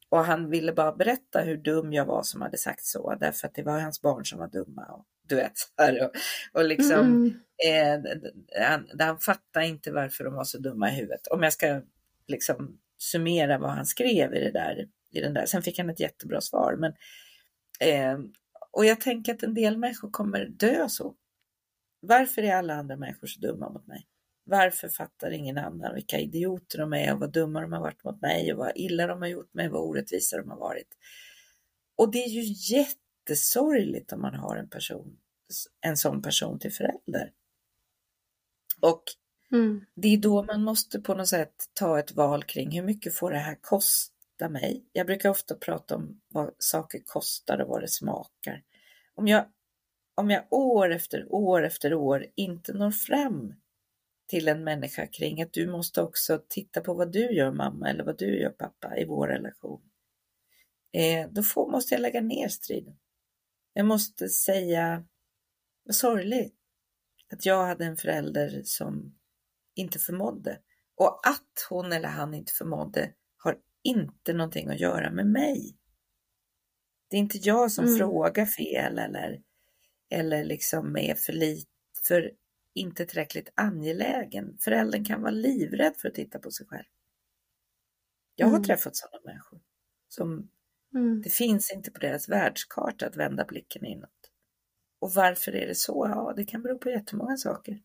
Och 0.10 0.26
han 0.26 0.50
ville 0.50 0.74
bara 0.74 0.92
berätta 0.92 1.42
hur 1.42 1.58
dum 1.58 1.94
jag 1.94 2.06
var 2.06 2.24
som 2.24 2.42
hade 2.42 2.58
sagt 2.58 2.86
så, 2.86 3.16
därför 3.20 3.48
att 3.48 3.56
det 3.56 3.64
var 3.64 3.80
hans 3.80 4.02
barn 4.02 4.26
som 4.26 4.40
var 4.40 4.48
dumma. 4.48 4.86
Och, 4.86 5.06
du 5.30 5.36
vet, 5.36 5.54
och, 6.02 6.12
och 6.54 6.66
liksom, 6.66 7.00
mm. 7.00 7.40
eh, 7.68 8.68
han, 8.68 8.90
han 9.00 9.20
fattade 9.20 9.68
inte 9.68 9.92
varför 9.92 10.24
de 10.24 10.34
var 10.34 10.44
så 10.44 10.58
dumma 10.58 10.92
i 10.92 10.96
huvudet. 10.96 11.28
Om 11.28 11.44
jag 11.44 11.54
ska 11.54 11.82
liksom 12.28 12.80
summera 12.98 13.58
vad 13.58 13.70
han 13.70 13.86
skrev 13.86 14.34
i 14.34 14.40
det 14.40 14.52
där, 14.52 14.88
i 15.12 15.22
den 15.22 15.34
där. 15.34 15.46
Sen 15.46 15.62
fick 15.62 15.78
han 15.78 15.90
ett 15.90 16.00
jättebra 16.00 16.42
svar. 16.42 16.76
Men, 16.76 16.94
eh, 17.80 18.20
och 18.72 18.86
jag 18.86 19.02
tänker 19.02 19.34
att 19.34 19.44
en 19.44 19.54
del 19.54 19.78
människor 19.78 20.12
kommer 20.12 20.46
dö 20.46 20.90
så. 20.90 21.16
Varför 22.00 22.42
är 22.42 22.56
alla 22.56 22.74
andra 22.74 22.96
människor 22.96 23.28
så 23.28 23.40
dumma 23.40 23.70
mot 23.70 23.88
mig? 23.88 24.08
Varför 24.44 24.90
fattar 24.90 25.32
ingen 25.32 25.58
annan 25.58 25.96
vilka 25.96 26.20
idioter 26.20 26.78
de 26.78 26.94
är 26.94 27.14
och 27.14 27.20
vad 27.20 27.32
dumma 27.32 27.62
de 27.62 27.74
har 27.74 27.80
varit 27.80 28.04
mot 28.04 28.22
mig 28.22 28.54
och 28.54 28.60
vad 28.60 28.72
illa 28.76 29.08
de 29.08 29.22
har 29.22 29.28
gjort 29.28 29.54
mig, 29.54 29.70
vad 29.70 29.82
orättvisa 29.82 30.38
de 30.38 30.50
har 30.50 30.58
varit. 30.58 30.88
Och 31.96 32.12
det 32.12 32.24
är 32.24 32.30
ju 32.30 32.42
jättesorgligt 33.30 34.14
om 34.14 34.22
man 34.22 34.36
har 34.36 34.56
en 34.56 34.70
person, 34.70 35.18
en 35.82 35.98
sån 35.98 36.22
person 36.22 36.60
till 36.60 36.74
förälder. 36.74 37.32
Och 38.82 39.04
mm. 39.52 39.86
det 39.96 40.08
är 40.08 40.18
då 40.18 40.44
man 40.44 40.64
måste 40.64 41.00
på 41.00 41.14
något 41.14 41.28
sätt 41.28 41.54
ta 41.74 42.00
ett 42.00 42.12
val 42.12 42.44
kring 42.44 42.72
hur 42.72 42.84
mycket 42.84 43.16
får 43.16 43.32
det 43.32 43.38
här 43.38 43.58
kosta 43.62 44.50
mig? 44.50 44.86
Jag 44.92 45.08
brukar 45.08 45.30
ofta 45.30 45.56
prata 45.56 45.96
om 45.96 46.22
vad 46.28 46.54
saker 46.58 47.02
kostar 47.06 47.62
och 47.62 47.70
vad 47.70 47.82
det 47.82 47.88
smakar. 47.88 48.64
Om 49.16 49.28
jag, 49.28 49.46
om 50.16 50.30
jag 50.30 50.54
år 50.54 50.92
efter 50.92 51.34
år 51.34 51.64
efter 51.64 51.94
år 51.94 52.26
inte 52.36 52.74
når 52.74 52.92
fram 52.92 53.54
till 54.28 54.48
en 54.48 54.64
människa 54.64 55.08
kring 55.08 55.42
att 55.42 55.54
du 55.54 55.68
måste 55.68 56.02
också 56.02 56.42
titta 56.50 56.82
på 56.82 56.94
vad 56.94 57.12
du 57.12 57.32
gör 57.32 57.52
mamma 57.52 57.90
eller 57.90 58.04
vad 58.04 58.18
du 58.18 58.40
gör 58.40 58.50
pappa 58.50 58.98
i 58.98 59.06
vår 59.06 59.28
relation. 59.28 59.82
Eh, 60.92 61.30
då 61.32 61.44
får, 61.44 61.72
måste 61.72 61.94
jag 61.94 62.02
lägga 62.02 62.22
ner 62.22 62.48
striden. 62.48 62.96
Jag 63.74 63.86
måste 63.86 64.30
säga, 64.30 65.06
vad 65.84 65.96
sorgligt 65.96 66.56
att 67.32 67.46
jag 67.46 67.66
hade 67.66 67.86
en 67.86 67.98
förälder 67.98 68.62
som 68.64 69.16
inte 69.76 70.00
förmådde. 70.00 70.60
Och 70.96 71.28
att 71.28 71.68
hon 71.70 71.94
eller 71.94 72.10
han 72.10 72.34
inte 72.34 72.54
förmådde 72.54 73.14
har 73.38 73.58
inte 73.84 74.34
någonting 74.34 74.70
att 74.70 74.80
göra 74.80 75.12
med 75.12 75.28
mig. 75.28 75.78
Det 77.10 77.16
är 77.16 77.20
inte 77.20 77.38
jag 77.38 77.72
som 77.72 77.86
mm. 77.86 77.98
frågar 77.98 78.46
fel 78.46 79.00
eller, 79.00 79.42
eller 80.10 80.44
liksom 80.44 80.98
är 80.98 81.16
för 81.16 81.34
lite, 81.34 81.70
för 82.08 82.32
inte 82.74 83.06
tillräckligt 83.06 83.52
angelägen. 83.56 84.58
Föräldern 84.60 85.06
kan 85.06 85.22
vara 85.22 85.32
livrädd 85.32 85.98
för 85.98 86.08
att 86.08 86.16
titta 86.16 86.40
på 86.40 86.52
sig 86.52 86.68
själv. 86.68 86.86
Jag 88.36 88.48
har 88.48 88.56
mm. 88.56 88.64
träffat 88.64 88.96
sådana 88.96 89.22
människor 89.26 89.62
som 90.08 90.50
mm. 90.96 91.22
det 91.22 91.30
finns 91.30 91.72
inte 91.72 91.92
på 91.92 92.00
deras 92.00 92.30
världskarta 92.30 93.08
att 93.08 93.16
vända 93.16 93.46
blicken 93.46 93.86
inåt. 93.86 94.10
Och 95.00 95.12
varför 95.14 95.56
är 95.56 95.68
det 95.68 95.76
så? 95.76 96.08
Ja, 96.10 96.34
det 96.36 96.46
kan 96.46 96.62
bero 96.62 96.80
på 96.80 96.90
jättemånga 96.90 97.38
saker. 97.38 97.80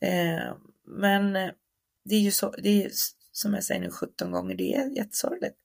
Eh, 0.00 0.56
men 0.84 1.36
eh, 1.36 1.50
det 2.04 2.14
är 2.14 2.20
ju 2.20 2.30
så, 2.30 2.50
det 2.50 2.84
är 2.84 2.90
som 3.32 3.54
jag 3.54 3.64
säger 3.64 3.80
nu 3.80 3.90
17 3.90 4.30
gånger, 4.32 4.54
det 4.54 4.74
är 4.74 4.96
jättesorgligt. 4.96 5.56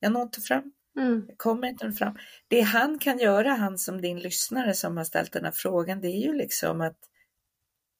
Jag 0.00 0.12
når 0.12 0.22
inte 0.22 0.40
fram. 0.40 0.72
Mm. 0.96 1.24
Jag 1.28 1.38
kommer 1.38 1.68
inte 1.68 1.92
fram. 1.92 2.18
Det 2.48 2.60
han 2.60 2.98
kan 2.98 3.18
göra, 3.18 3.50
han 3.50 3.78
som 3.78 4.00
din 4.00 4.18
lyssnare 4.18 4.74
som 4.74 4.96
har 4.96 5.04
ställt 5.04 5.32
den 5.32 5.44
här 5.44 5.52
frågan, 5.52 6.00
det 6.00 6.08
är 6.08 6.20
ju 6.20 6.32
liksom 6.32 6.80
att 6.80 6.98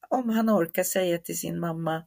om 0.09 0.29
han 0.29 0.49
orkar 0.49 0.83
säga 0.83 1.17
till 1.17 1.39
sin 1.39 1.59
mamma 1.59 2.05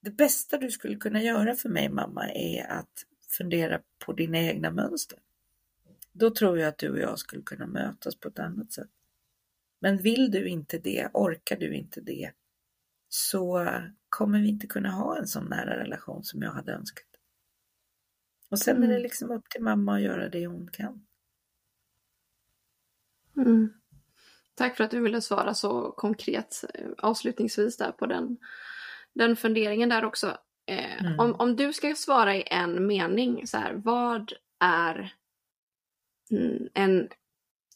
Det 0.00 0.10
bästa 0.10 0.58
du 0.58 0.70
skulle 0.70 0.96
kunna 0.96 1.22
göra 1.22 1.54
för 1.54 1.68
mig 1.68 1.88
mamma 1.88 2.30
är 2.30 2.66
att 2.66 3.04
fundera 3.32 3.80
på 3.98 4.12
dina 4.12 4.38
egna 4.38 4.70
mönster. 4.70 5.18
Då 6.12 6.30
tror 6.30 6.58
jag 6.58 6.68
att 6.68 6.78
du 6.78 6.90
och 6.90 6.98
jag 6.98 7.18
skulle 7.18 7.42
kunna 7.42 7.66
mötas 7.66 8.16
på 8.16 8.28
ett 8.28 8.38
annat 8.38 8.72
sätt. 8.72 8.90
Men 9.80 9.98
vill 9.98 10.30
du 10.30 10.48
inte 10.48 10.78
det, 10.78 11.08
orkar 11.12 11.56
du 11.56 11.74
inte 11.74 12.00
det, 12.00 12.30
så 13.08 13.68
kommer 14.08 14.40
vi 14.40 14.48
inte 14.48 14.66
kunna 14.66 14.90
ha 14.90 15.18
en 15.18 15.26
sån 15.26 15.44
nära 15.44 15.78
relation 15.78 16.24
som 16.24 16.42
jag 16.42 16.52
hade 16.52 16.72
önskat. 16.72 17.06
Och 18.50 18.58
sen 18.58 18.76
mm. 18.76 18.82
är 18.82 18.88
det 18.88 18.94
mm. 18.94 19.02
liksom 19.02 19.30
upp 19.30 19.48
till 19.48 19.62
mamma 19.62 19.94
att 19.94 20.02
göra 20.02 20.28
det 20.28 20.46
hon 20.46 20.70
kan. 20.70 21.06
Mm. 23.36 23.72
Tack 24.54 24.76
för 24.76 24.84
att 24.84 24.90
du 24.90 25.00
ville 25.00 25.20
svara 25.20 25.54
så 25.54 25.92
konkret 25.92 26.64
eh, 26.74 26.86
avslutningsvis 26.98 27.76
där 27.76 27.92
på 27.92 28.06
den, 28.06 28.36
den 29.12 29.36
funderingen 29.36 29.88
där 29.88 30.04
också. 30.04 30.38
Eh, 30.66 31.04
mm. 31.04 31.20
om, 31.20 31.34
om 31.34 31.56
du 31.56 31.72
ska 31.72 31.94
svara 31.94 32.36
i 32.36 32.44
en 32.46 32.86
mening, 32.86 33.46
så 33.46 33.58
här, 33.58 33.72
vad 33.74 34.32
är 34.60 35.14
en 36.74 37.08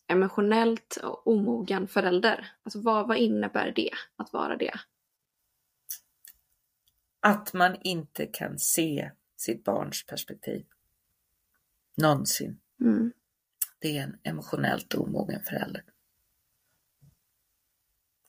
emotionellt 0.07 0.99
omogen 1.24 1.89
förälder? 1.89 2.53
Alltså 2.62 2.80
vad, 2.80 3.09
vad 3.09 3.16
innebär 3.16 3.72
det 3.76 3.91
att 4.16 4.32
vara 4.32 4.57
det? 4.57 4.74
Att 7.20 7.53
man 7.53 7.76
inte 7.82 8.26
kan 8.26 8.59
se 8.59 9.11
sitt 9.37 9.64
barns 9.64 10.07
perspektiv. 10.07 10.66
Någonsin. 11.97 12.61
Mm. 12.80 13.12
Det 13.78 13.99
är 13.99 14.03
en 14.03 14.18
emotionellt 14.22 14.95
omogen 14.95 15.43
förälder. 15.43 15.84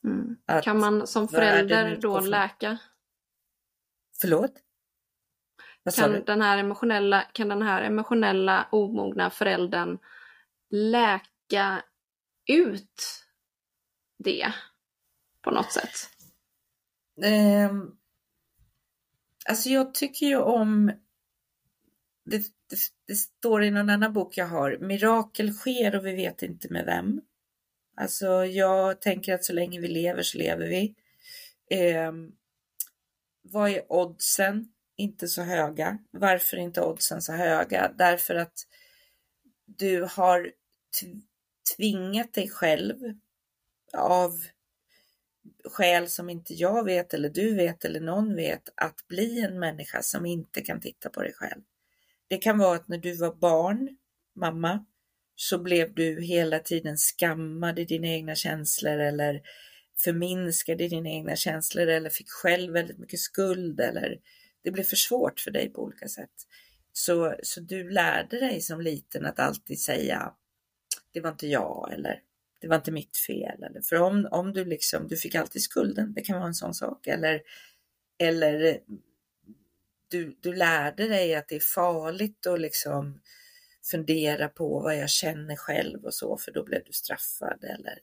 Mm. 0.04 0.36
Kan 0.62 0.80
man 0.80 1.06
som 1.06 1.28
förälder 1.28 1.96
då 2.00 2.20
läka? 2.20 2.78
Förlåt? 4.20 4.52
kan 5.96 6.24
den, 6.24 6.40
här 6.40 6.58
emotionella, 6.58 7.22
kan 7.22 7.48
den 7.48 7.62
här 7.62 7.82
emotionella 7.82 8.68
omogna 8.72 9.30
föräldern 9.30 9.98
läka 10.70 11.84
ut 12.46 13.24
det 14.18 14.52
på 15.42 15.50
något 15.50 15.72
sätt? 15.72 16.10
Um, 17.70 17.98
alltså 19.48 19.68
jag 19.68 19.94
tycker 19.94 20.26
ju 20.26 20.36
om 20.36 20.92
det, 22.24 22.38
det, 22.38 22.78
det, 23.06 23.14
står 23.14 23.64
i 23.64 23.70
någon 23.70 23.90
annan 23.90 24.12
bok 24.12 24.36
jag 24.36 24.46
har, 24.46 24.78
mirakel 24.80 25.52
sker 25.52 25.96
och 25.96 26.06
vi 26.06 26.16
vet 26.16 26.42
inte 26.42 26.72
med 26.72 26.84
vem. 26.84 27.20
Alltså 27.96 28.44
jag 28.44 29.00
tänker 29.00 29.34
att 29.34 29.44
så 29.44 29.52
länge 29.52 29.80
vi 29.80 29.88
lever 29.88 30.22
så 30.22 30.38
lever 30.38 30.66
vi. 30.66 30.94
Eh, 31.70 32.12
vad 33.52 33.70
är 33.70 33.92
oddsen? 33.92 34.72
Inte 34.96 35.28
så 35.28 35.42
höga. 35.42 35.98
Varför 36.10 36.56
är 36.56 36.60
inte 36.60 36.82
oddsen 36.82 37.22
så 37.22 37.32
höga? 37.32 37.92
Därför 37.98 38.34
att 38.34 38.66
du 39.66 40.08
har 40.10 40.52
tvingat 41.76 42.32
dig 42.32 42.48
själv 42.48 42.96
av 43.92 44.32
skäl 45.64 46.08
som 46.08 46.30
inte 46.30 46.54
jag 46.54 46.84
vet 46.84 47.14
eller 47.14 47.28
du 47.28 47.54
vet 47.54 47.84
eller 47.84 48.00
någon 48.00 48.34
vet 48.34 48.68
att 48.74 49.08
bli 49.08 49.40
en 49.40 49.58
människa 49.58 50.02
som 50.02 50.26
inte 50.26 50.60
kan 50.60 50.80
titta 50.80 51.10
på 51.10 51.22
dig 51.22 51.32
själv. 51.32 51.62
Det 52.28 52.38
kan 52.38 52.58
vara 52.58 52.76
att 52.76 52.88
när 52.88 52.98
du 52.98 53.16
var 53.16 53.34
barn, 53.34 53.96
mamma, 54.36 54.84
så 55.34 55.58
blev 55.58 55.94
du 55.94 56.22
hela 56.22 56.58
tiden 56.58 56.96
skammad 56.96 57.78
i 57.78 57.84
dina 57.84 58.06
egna 58.06 58.34
känslor 58.34 58.98
eller 58.98 59.42
förminskade 60.04 60.88
dina 60.88 61.08
egna 61.08 61.36
känslor 61.36 61.86
eller 61.86 62.10
fick 62.10 62.30
själv 62.30 62.72
väldigt 62.72 62.98
mycket 62.98 63.20
skuld 63.20 63.80
eller 63.80 64.18
det 64.62 64.70
blev 64.70 64.84
för 64.84 64.96
svårt 64.96 65.40
för 65.40 65.50
dig 65.50 65.68
på 65.72 65.82
olika 65.82 66.08
sätt. 66.08 66.46
Så, 66.92 67.34
så 67.42 67.60
du 67.60 67.90
lärde 67.90 68.40
dig 68.40 68.60
som 68.60 68.80
liten 68.80 69.26
att 69.26 69.38
alltid 69.38 69.80
säga 69.80 70.32
det 71.12 71.20
var 71.20 71.30
inte 71.30 71.46
jag 71.46 71.92
eller 71.92 72.22
det 72.60 72.68
var 72.68 72.76
inte 72.76 72.92
mitt 72.92 73.16
fel. 73.16 73.62
Eller, 73.62 73.80
för 73.80 73.96
om, 73.96 74.28
om 74.30 74.52
du 74.52 74.64
liksom, 74.64 75.08
du 75.08 75.16
fick 75.16 75.34
alltid 75.34 75.62
skulden, 75.62 76.12
det 76.12 76.20
kan 76.20 76.36
vara 76.36 76.48
en 76.48 76.54
sån 76.54 76.74
sak. 76.74 77.06
Eller, 77.06 77.42
eller 78.18 78.80
du, 80.10 80.36
du 80.40 80.54
lärde 80.54 81.08
dig 81.08 81.34
att 81.34 81.48
det 81.48 81.56
är 81.56 81.60
farligt 81.60 82.46
att 82.46 82.60
liksom 82.60 83.20
fundera 83.90 84.48
på 84.48 84.80
vad 84.80 84.96
jag 84.96 85.10
känner 85.10 85.56
själv 85.56 86.04
och 86.04 86.14
så, 86.14 86.36
för 86.36 86.52
då 86.52 86.64
blev 86.64 86.84
du 86.84 86.92
straffad 86.92 87.64
eller 87.64 87.98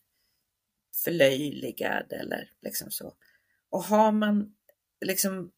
förlöjligad 1.03 2.13
eller 2.13 2.49
liksom 2.61 2.91
så. 2.91 3.13
Och 3.69 3.83
har 3.83 4.11
man 4.11 4.55
liksom, 5.05 5.51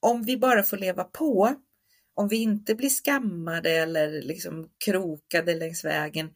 om 0.00 0.22
vi 0.22 0.36
bara 0.36 0.62
får 0.62 0.76
leva 0.76 1.04
på, 1.04 1.54
om 2.14 2.28
vi 2.28 2.36
inte 2.36 2.74
blir 2.74 2.88
skammade 2.88 3.70
eller 3.70 4.22
liksom 4.22 4.70
krokade 4.84 5.54
längs 5.54 5.84
vägen, 5.84 6.30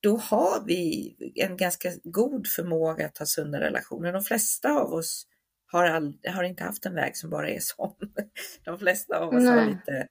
då 0.00 0.16
har 0.16 0.64
vi 0.66 1.14
en 1.34 1.56
ganska 1.56 1.92
god 2.04 2.46
förmåga 2.46 3.06
att 3.06 3.18
ha 3.18 3.26
sunda 3.26 3.60
relationer. 3.60 4.12
De 4.12 4.22
flesta 4.22 4.70
av 4.70 4.92
oss 4.92 5.26
har, 5.66 5.86
all, 5.86 6.18
har 6.28 6.44
inte 6.44 6.64
haft 6.64 6.86
en 6.86 6.94
väg 6.94 7.16
som 7.16 7.30
bara 7.30 7.50
är 7.50 7.60
sån. 7.60 7.94
De 8.64 8.78
flesta 8.78 9.18
av 9.18 9.28
oss 9.28 9.42
Nej. 9.42 9.58
har 9.58 9.66
lite 9.66 10.08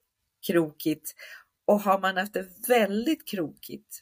krokigt. 0.47 1.13
Och 1.65 1.81
har 1.81 1.99
man 1.99 2.17
haft 2.17 2.33
det 2.33 2.47
väldigt 2.67 3.27
krokigt, 3.27 3.99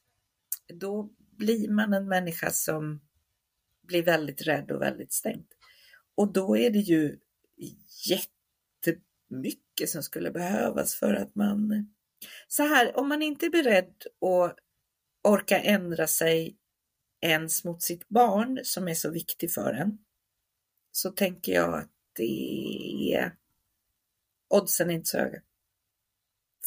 då 0.74 1.10
blir 1.38 1.70
man 1.70 1.94
en 1.94 2.08
människa 2.08 2.50
som 2.52 3.02
blir 3.88 4.04
väldigt 4.04 4.42
rädd 4.42 4.72
och 4.72 4.82
väldigt 4.82 5.14
stängd. 5.14 5.48
Och 6.16 6.34
då 6.34 6.58
är 6.58 6.70
det 6.70 6.80
ju 6.80 7.20
jättemycket 8.10 9.90
som 9.90 10.04
skulle 10.04 10.32
behövas 10.32 10.96
för 10.96 11.14
att 11.14 11.36
man... 11.36 11.94
Så 12.48 12.64
här, 12.64 12.98
om 12.98 13.10
man 13.10 13.22
inte 13.22 13.46
är 13.46 13.50
beredd 13.50 14.04
att 14.22 14.58
orka 15.24 15.60
ändra 15.60 16.08
sig 16.08 16.58
ens 17.22 17.64
mot 17.64 17.82
sitt 17.82 18.10
barn 18.10 18.60
som 18.64 18.88
är 18.88 18.94
så 18.94 19.12
viktig 19.12 19.52
för 19.52 19.74
en, 19.74 19.98
så 20.92 21.10
tänker 21.10 21.52
jag 21.52 21.74
att 21.80 21.92
det 22.16 23.14
är 23.14 23.36
oddsen 24.50 24.90
är 24.90 24.94
inte 24.94 25.10
så 25.10 25.18
höga. 25.18 25.42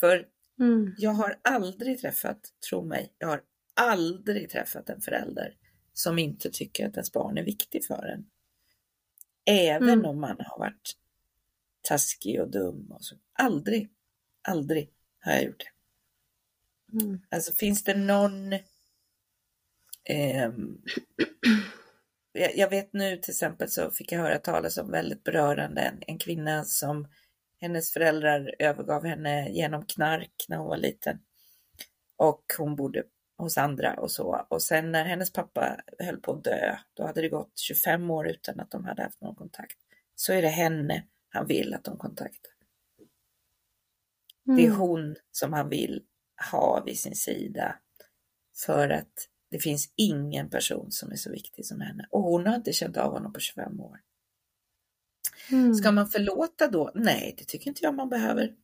För 0.01 0.29
mm. 0.61 0.95
jag 0.99 1.11
har 1.11 1.39
aldrig 1.43 2.01
träffat, 2.01 2.41
tro 2.71 2.85
mig, 2.85 3.13
jag 3.19 3.29
har 3.29 3.43
aldrig 3.75 4.51
träffat 4.51 4.91
en 4.91 5.01
förälder 5.01 5.57
som 5.99 6.19
inte 6.19 6.51
tycker 6.51 6.87
att 6.87 6.95
ens 6.95 7.13
barn 7.13 7.39
är 7.39 7.43
viktig 7.43 7.85
för 7.85 8.07
en. 8.07 8.27
Även 9.45 9.89
mm. 9.89 10.05
om 10.05 10.21
man 10.21 10.37
har 10.39 10.59
varit 10.59 10.97
taskig 11.83 12.41
och 12.41 12.51
dum. 12.51 12.93
Och 12.93 13.05
så. 13.05 13.17
Aldrig, 13.33 13.91
aldrig 14.43 14.91
har 15.21 15.33
jag 15.33 15.45
gjort 15.45 15.65
det. 15.65 15.71
Mm. 17.03 17.21
Alltså 17.31 17.53
finns 17.53 17.85
det 17.85 17.95
någon 17.95 18.53
eh, 20.05 20.51
jag 22.33 22.71
vet 22.71 22.93
nu 22.93 23.17
till 23.17 23.33
exempel 23.33 23.71
så 23.71 23.91
fick 23.91 24.13
jag 24.13 24.19
höra 24.19 24.39
talas 24.39 24.79
om 24.79 24.91
väldigt 24.91 25.25
berörande 25.25 25.81
en, 25.81 25.99
en 26.07 26.19
kvinna 26.19 26.65
som 26.65 27.09
hennes 27.61 27.93
föräldrar 27.93 28.55
övergav 28.59 29.05
henne 29.07 29.51
genom 29.51 29.87
knark 29.87 30.47
när 30.49 30.57
hon 30.57 30.69
var 30.69 30.77
liten. 30.77 31.19
Och 32.17 32.45
hon 32.59 32.77
bodde 32.77 33.05
hos 33.39 33.59
andra 33.59 33.95
och 33.95 34.11
så. 34.11 34.47
Och 34.49 34.63
sen 34.63 34.93
när 34.93 35.05
hennes 35.05 35.33
pappa 35.33 35.81
höll 35.99 36.21
på 36.21 36.33
att 36.33 36.45
dö, 36.45 36.79
då 36.95 37.07
hade 37.07 37.21
det 37.21 37.29
gått 37.29 37.59
25 37.59 38.11
år 38.11 38.29
utan 38.29 38.61
att 38.61 38.71
de 38.71 38.85
hade 38.85 39.03
haft 39.03 39.21
någon 39.21 39.35
kontakt. 39.35 39.79
Så 40.15 40.33
är 40.33 40.43
det 40.43 40.49
henne 40.49 41.05
han 41.29 41.47
vill 41.47 41.75
att 41.75 41.85
de 41.85 41.97
kontaktar. 41.97 42.53
Mm. 44.47 44.57
Det 44.57 44.63
är 44.63 44.67
mm. 44.67 44.79
hon 44.79 45.17
som 45.31 45.53
han 45.53 45.69
vill 45.69 46.03
ha 46.51 46.83
vid 46.87 46.99
sin 46.99 47.17
sida 47.17 47.79
för 48.65 48.89
att 48.89 49.29
det 49.51 49.59
finns 49.59 49.93
ingen 49.97 50.51
person 50.51 50.87
som 50.91 51.13
är 51.13 51.17
så 51.17 51.31
viktig 51.31 51.67
som 51.67 51.81
henne 51.81 52.07
och 52.11 52.23
hon 52.23 52.47
har 52.47 52.55
inte 52.55 52.73
känt 52.73 52.97
av 52.97 53.13
honom 53.13 53.33
på 53.33 53.41
25 53.41 53.81
år. 53.81 54.01
Mm. 55.51 55.75
Ska 55.75 55.93
man 55.93 56.09
förlåta 56.09 56.69
då? 56.69 56.91
Nej, 56.95 57.35
det 57.39 57.45
tycker 57.45 57.69
inte 57.69 57.85
jag 57.85 57.95
man 57.95 58.09
behöver. 58.09 58.55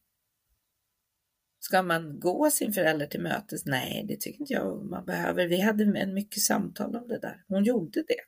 Ska 1.64 1.82
man 1.82 2.20
gå 2.20 2.50
sin 2.50 2.72
förälder 2.72 3.06
till 3.06 3.20
mötes? 3.20 3.66
Nej, 3.66 4.04
det 4.08 4.20
tycker 4.20 4.40
inte 4.40 4.52
jag 4.52 4.84
man 4.84 5.04
behöver. 5.04 5.46
Vi 5.46 5.60
hade 5.60 5.84
en 5.84 6.14
mycket 6.14 6.42
samtal 6.42 6.96
om 6.96 7.08
det 7.08 7.18
där. 7.18 7.44
Hon 7.48 7.64
gjorde 7.64 8.02
det, 8.02 8.20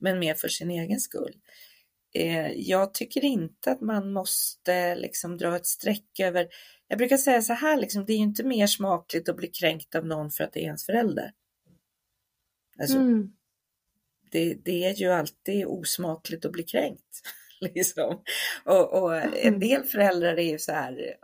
men 0.00 0.18
mer 0.18 0.34
för 0.34 0.48
sin 0.48 0.70
egen 0.70 1.00
skull. 1.00 1.34
Eh, 2.14 2.52
jag 2.52 2.94
tycker 2.94 3.24
inte 3.24 3.72
att 3.72 3.80
man 3.80 4.12
måste 4.12 4.94
liksom 4.94 5.38
dra 5.38 5.56
ett 5.56 5.66
streck 5.66 6.20
över. 6.20 6.48
Jag 6.88 6.98
brukar 6.98 7.16
säga 7.16 7.42
så 7.42 7.52
här, 7.52 7.76
liksom, 7.76 8.04
det 8.04 8.12
är 8.12 8.18
inte 8.18 8.44
mer 8.44 8.66
smakligt 8.66 9.28
att 9.28 9.36
bli 9.36 9.48
kränkt 9.48 9.94
av 9.94 10.06
någon 10.06 10.30
för 10.30 10.44
att 10.44 10.52
det 10.52 10.60
är 10.60 10.64
ens 10.64 10.86
förälder. 10.86 11.32
Alltså, 12.78 12.96
mm. 12.96 13.32
det, 14.30 14.54
det, 14.54 14.84
är 14.84 14.94
ju 14.94 15.12
alltid 15.12 15.66
osmakligt 15.66 16.44
att 16.44 16.52
bli 16.52 16.62
kränkt. 16.62 17.20
Liksom. 17.60 18.22
Och, 18.64 19.02
och, 19.02 19.16
en 19.16 19.32
mm. 19.32 19.60
del 19.60 19.84
föräldrar 19.84 20.36
är 20.36 20.50
ju 20.50 20.58
så 20.58 20.72
här, 20.72 21.16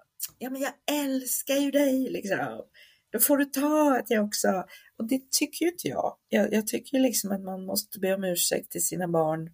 ja 0.42 0.50
men 0.50 0.60
jag 0.60 0.72
älskar 0.86 1.54
ju 1.54 1.70
dig 1.70 2.10
liksom. 2.10 2.64
Då 3.10 3.18
får 3.18 3.36
du 3.36 3.44
ta 3.44 3.96
att 3.98 4.10
jag 4.10 4.24
också, 4.24 4.64
och 4.96 5.08
det 5.08 5.30
tycker 5.30 5.64
ju 5.64 5.70
inte 5.70 5.88
jag. 5.88 6.16
Jag, 6.28 6.52
jag 6.52 6.66
tycker 6.66 6.98
liksom 6.98 7.32
att 7.32 7.40
man 7.40 7.64
måste 7.64 8.00
be 8.00 8.14
om 8.14 8.24
ursäkt 8.24 8.70
till 8.70 8.86
sina 8.86 9.08
barn. 9.08 9.52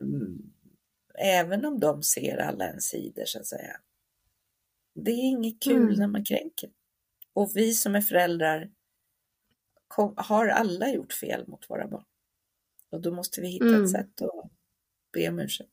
Mm. 0.00 0.52
Även 1.18 1.64
om 1.64 1.80
de 1.80 2.02
ser 2.02 2.36
alla 2.36 2.68
ens 2.68 2.84
sidor 2.84 3.24
så 3.24 3.38
att 3.38 3.46
säga. 3.46 3.80
Det 4.94 5.10
är 5.10 5.28
inget 5.28 5.62
kul 5.62 5.82
mm. 5.82 5.94
när 5.94 6.06
man 6.06 6.24
kränker. 6.24 6.70
Och 7.32 7.52
vi 7.54 7.74
som 7.74 7.94
är 7.94 8.00
föräldrar 8.00 8.70
kom, 9.88 10.14
har 10.16 10.48
alla 10.48 10.88
gjort 10.88 11.12
fel 11.12 11.48
mot 11.48 11.70
våra 11.70 11.88
barn. 11.88 12.04
Och 12.90 13.00
då 13.00 13.14
måste 13.14 13.40
vi 13.40 13.48
hitta 13.48 13.64
mm. 13.64 13.84
ett 13.84 13.90
sätt 13.90 14.22
att 14.22 14.50
be 15.12 15.28
om 15.28 15.38
ursäkt. 15.38 15.70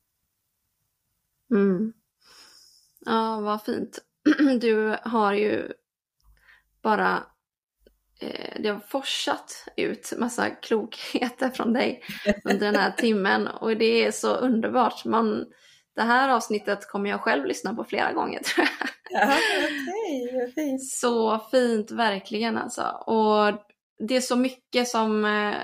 Mm. 1.51 1.93
Ja, 3.09 3.39
vad 3.39 3.63
fint. 3.63 3.99
Du 4.61 4.97
har 5.03 5.33
ju 5.33 5.71
bara 6.83 7.23
eh, 8.21 8.61
det 8.61 8.69
har 8.69 8.79
forsat 8.79 9.67
ut 9.77 10.13
massa 10.17 10.49
klokheter 10.49 11.49
från 11.49 11.73
dig 11.73 12.03
under 12.43 12.65
den 12.71 12.75
här 12.75 12.91
timmen 12.97 13.47
och 13.47 13.77
det 13.77 14.05
är 14.05 14.11
så 14.11 14.33
underbart. 14.33 15.05
Man, 15.05 15.45
det 15.95 16.01
här 16.01 16.29
avsnittet 16.29 16.87
kommer 16.87 17.09
jag 17.09 17.21
själv 17.21 17.45
lyssna 17.45 17.73
på 17.73 17.83
flera 17.83 18.13
gånger 18.13 18.39
tror 18.43 18.67
jag. 18.79 18.89
Ja, 19.09 19.25
okay, 19.25 20.51
fint. 20.55 20.89
Så 20.89 21.39
fint, 21.51 21.91
verkligen 21.91 22.57
alltså. 22.57 22.81
Och 23.05 23.61
det 24.07 24.15
är 24.15 24.21
så 24.21 24.35
mycket 24.35 24.87
som, 24.87 25.25
eh, 25.25 25.55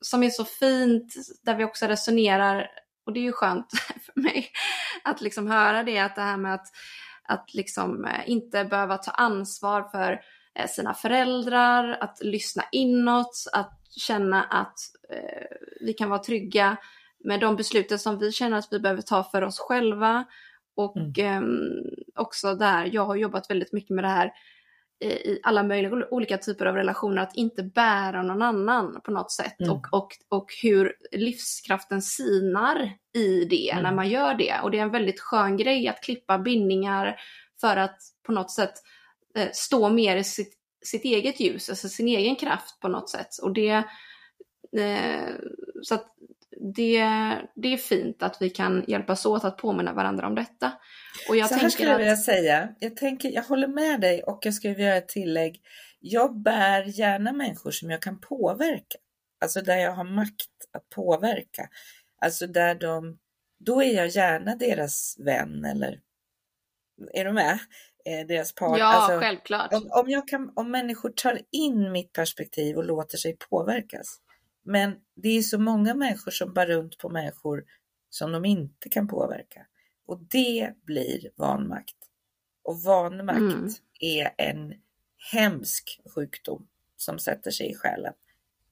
som 0.00 0.22
är 0.22 0.30
så 0.30 0.44
fint, 0.44 1.14
där 1.42 1.54
vi 1.54 1.64
också 1.64 1.86
resonerar, 1.86 2.70
och 3.06 3.12
det 3.12 3.20
är 3.20 3.24
ju 3.24 3.32
skönt 3.32 3.72
för 4.06 4.20
mig 4.20 4.48
att 5.04 5.20
liksom 5.20 5.46
höra 5.46 5.82
det, 5.82 5.98
att 5.98 6.14
det 6.14 6.22
här 6.22 6.36
med 6.36 6.54
att, 6.54 6.66
att 7.22 7.54
liksom 7.54 8.04
eh, 8.04 8.30
inte 8.30 8.64
behöva 8.64 8.98
ta 8.98 9.10
ansvar 9.10 9.82
för 9.82 10.20
eh, 10.54 10.68
sina 10.68 10.94
föräldrar, 10.94 11.98
att 12.00 12.18
lyssna 12.20 12.62
inåt, 12.72 13.44
att 13.52 13.80
känna 13.90 14.44
att 14.44 14.78
eh, 15.10 15.56
vi 15.80 15.92
kan 15.92 16.10
vara 16.10 16.22
trygga 16.22 16.76
med 17.24 17.40
de 17.40 17.56
besluten 17.56 17.98
som 17.98 18.18
vi 18.18 18.32
känner 18.32 18.58
att 18.58 18.68
vi 18.70 18.80
behöver 18.80 19.02
ta 19.02 19.24
för 19.24 19.42
oss 19.42 19.58
själva. 19.58 20.24
Och 20.76 21.18
mm. 21.18 21.44
eh, 21.44 22.20
också 22.20 22.54
där, 22.54 22.90
jag 22.92 23.06
har 23.06 23.16
jobbat 23.16 23.50
väldigt 23.50 23.72
mycket 23.72 23.90
med 23.90 24.04
det 24.04 24.08
här 24.08 24.32
i 25.00 25.40
alla 25.42 25.62
möjliga 25.62 26.06
olika 26.10 26.38
typer 26.38 26.66
av 26.66 26.74
relationer, 26.74 27.22
att 27.22 27.36
inte 27.36 27.62
bära 27.62 28.22
någon 28.22 28.42
annan 28.42 29.00
på 29.04 29.10
något 29.10 29.30
sätt 29.32 29.60
mm. 29.60 29.72
och, 29.72 29.86
och, 29.92 30.08
och 30.28 30.46
hur 30.62 30.92
livskraften 31.12 32.02
sinar 32.02 32.92
i 33.14 33.44
det 33.44 33.70
mm. 33.70 33.82
när 33.82 33.94
man 33.94 34.08
gör 34.08 34.34
det. 34.34 34.60
Och 34.62 34.70
det 34.70 34.78
är 34.78 34.82
en 34.82 34.90
väldigt 34.90 35.20
skön 35.20 35.56
grej 35.56 35.88
att 35.88 36.02
klippa 36.02 36.38
bindningar 36.38 37.16
för 37.60 37.76
att 37.76 37.98
på 38.26 38.32
något 38.32 38.50
sätt 38.50 38.74
eh, 39.36 39.48
stå 39.52 39.88
mer 39.88 40.16
i 40.16 40.24
sitt, 40.24 40.54
sitt 40.84 41.04
eget 41.04 41.40
ljus, 41.40 41.70
alltså 41.70 41.88
sin 41.88 42.08
egen 42.08 42.36
kraft 42.36 42.80
på 42.80 42.88
något 42.88 43.10
sätt. 43.10 43.38
Och 43.42 43.52
det, 43.52 43.84
eh, 44.78 45.34
så 45.82 45.94
att 45.94 46.06
det, 46.74 47.00
det 47.54 47.72
är 47.72 47.76
fint 47.76 48.22
att 48.22 48.36
vi 48.42 48.50
kan 48.50 48.84
hjälpas 48.88 49.26
åt 49.26 49.44
att 49.44 49.58
påminna 49.58 49.92
varandra 49.92 50.26
om 50.26 50.34
detta. 50.34 50.72
Och 51.28 51.36
jag 51.36 51.48
så 51.48 51.54
här 51.54 51.68
skulle 51.68 51.90
jag 51.90 51.98
vilja 51.98 52.16
säga, 52.16 52.68
jag, 52.78 52.96
tänker, 52.96 53.30
jag 53.30 53.42
håller 53.42 53.68
med 53.68 54.00
dig 54.00 54.22
och 54.22 54.38
jag 54.42 54.54
skulle 54.54 54.74
vilja 54.74 54.88
göra 54.88 54.98
ett 54.98 55.08
tillägg. 55.08 55.60
Jag 56.00 56.42
bär 56.42 56.82
gärna 56.82 57.32
människor 57.32 57.70
som 57.70 57.90
jag 57.90 58.02
kan 58.02 58.20
påverka, 58.20 58.98
alltså 59.40 59.60
där 59.60 59.76
jag 59.76 59.92
har 59.92 60.04
makt 60.04 60.50
att 60.72 60.88
påverka. 60.88 61.68
Alltså 62.20 62.46
där 62.46 62.74
de, 62.74 63.18
då 63.58 63.82
är 63.82 63.94
jag 63.94 64.08
gärna 64.08 64.56
deras 64.56 65.16
vän 65.18 65.64
eller, 65.64 66.00
är 67.12 67.24
du 67.24 67.32
med? 67.32 67.58
Eh, 68.04 68.26
deras 68.26 68.54
par. 68.54 68.78
Ja, 68.78 68.84
alltså, 68.84 69.20
självklart. 69.20 69.72
Om, 69.72 69.88
om, 69.90 70.10
jag 70.10 70.28
kan, 70.28 70.52
om 70.56 70.70
människor 70.70 71.10
tar 71.10 71.40
in 71.52 71.92
mitt 71.92 72.12
perspektiv 72.12 72.76
och 72.76 72.84
låter 72.84 73.18
sig 73.18 73.36
påverkas. 73.50 74.20
Men 74.66 74.96
det 75.14 75.28
är 75.28 75.42
så 75.42 75.58
många 75.58 75.94
människor 75.94 76.30
som 76.30 76.52
bär 76.52 76.66
runt 76.66 76.98
på 76.98 77.08
människor 77.08 77.64
som 78.10 78.32
de 78.32 78.44
inte 78.44 78.88
kan 78.88 79.08
påverka. 79.08 79.66
Och 80.06 80.20
det 80.30 80.72
blir 80.82 81.30
vanmakt. 81.36 81.96
Och 82.62 82.82
vanmakt 82.82 83.38
mm. 83.38 83.70
är 84.00 84.34
en 84.38 84.74
hemsk 85.32 86.00
sjukdom 86.14 86.68
som 86.96 87.18
sätter 87.18 87.50
sig 87.50 87.70
i 87.70 87.74
själen. 87.74 88.12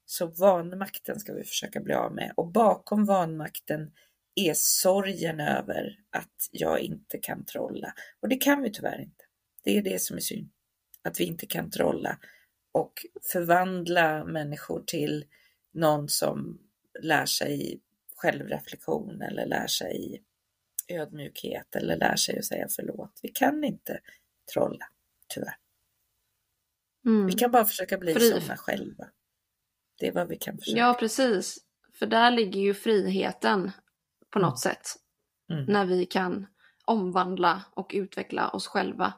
Så 0.07 0.27
vanmakten 0.27 1.21
ska 1.21 1.33
vi 1.33 1.45
försöka 1.45 1.81
bli 1.81 1.95
av 1.95 2.15
med. 2.15 2.33
Och 2.37 2.53
bakom 2.53 3.05
vanmakten 3.05 3.93
är 4.35 4.55
sorgen 4.55 5.41
över 5.41 5.99
att 6.11 6.49
jag 6.51 6.81
inte 6.81 7.19
kan 7.19 7.45
trolla. 7.45 7.95
Och 8.21 8.29
det 8.29 8.37
kan 8.37 8.63
vi 8.63 8.73
tyvärr 8.73 9.01
inte. 9.01 9.25
Det 9.65 9.79
är 9.79 9.83
det 9.83 10.03
som 10.03 10.17
är 10.17 10.21
synd. 10.21 10.51
Att 11.03 11.21
vi 11.21 11.25
inte 11.25 11.47
kan 11.47 11.71
trolla 11.71 12.19
och 12.73 12.93
förvandla 13.33 14.25
människor 14.25 14.85
till 14.87 15.25
någon 15.75 16.09
som 16.09 16.59
lär 17.03 17.27
sig 17.27 17.81
självreflektion 18.17 19.23
eller 19.23 19.47
lär 19.47 19.67
sig 19.67 20.23
ödmjukhet 20.89 21.77
eller 21.77 21.97
lär 21.97 22.17
sig 22.17 22.39
att 22.39 22.45
säga 22.45 22.67
förlåt. 22.77 23.19
Vi 23.23 23.29
kan 23.29 23.65
inte 23.65 24.01
trolla, 24.53 24.89
tyvärr. 25.29 25.57
Mm. 27.07 27.27
Vi 27.27 27.33
kan 27.33 27.51
bara 27.51 27.65
försöka 27.65 27.99
bli 27.99 28.15
Fri. 28.15 28.31
sådana 28.31 28.57
själva. 28.57 29.11
Det 29.99 30.09
är 30.09 30.13
vad 30.13 30.29
vi 30.29 30.37
kan 30.37 30.59
försöka. 30.59 30.79
Ja, 30.79 30.97
precis. 31.01 31.59
För 31.95 32.07
där 32.07 32.31
ligger 32.31 32.61
ju 32.61 32.75
friheten 32.75 33.71
på 34.31 34.39
något 34.39 34.65
mm. 34.65 34.75
sätt. 34.75 34.87
Mm. 35.51 35.65
När 35.65 35.87
vi 35.87 36.07
kan 36.07 36.47
omvandla 36.85 37.65
och 37.71 37.91
utveckla 37.95 38.49
oss 38.49 38.67
själva. 38.67 39.15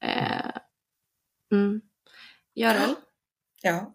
Eh, 0.00 0.52
mm. 1.52 1.80
Görel? 2.54 2.94
Ja. 3.62 3.94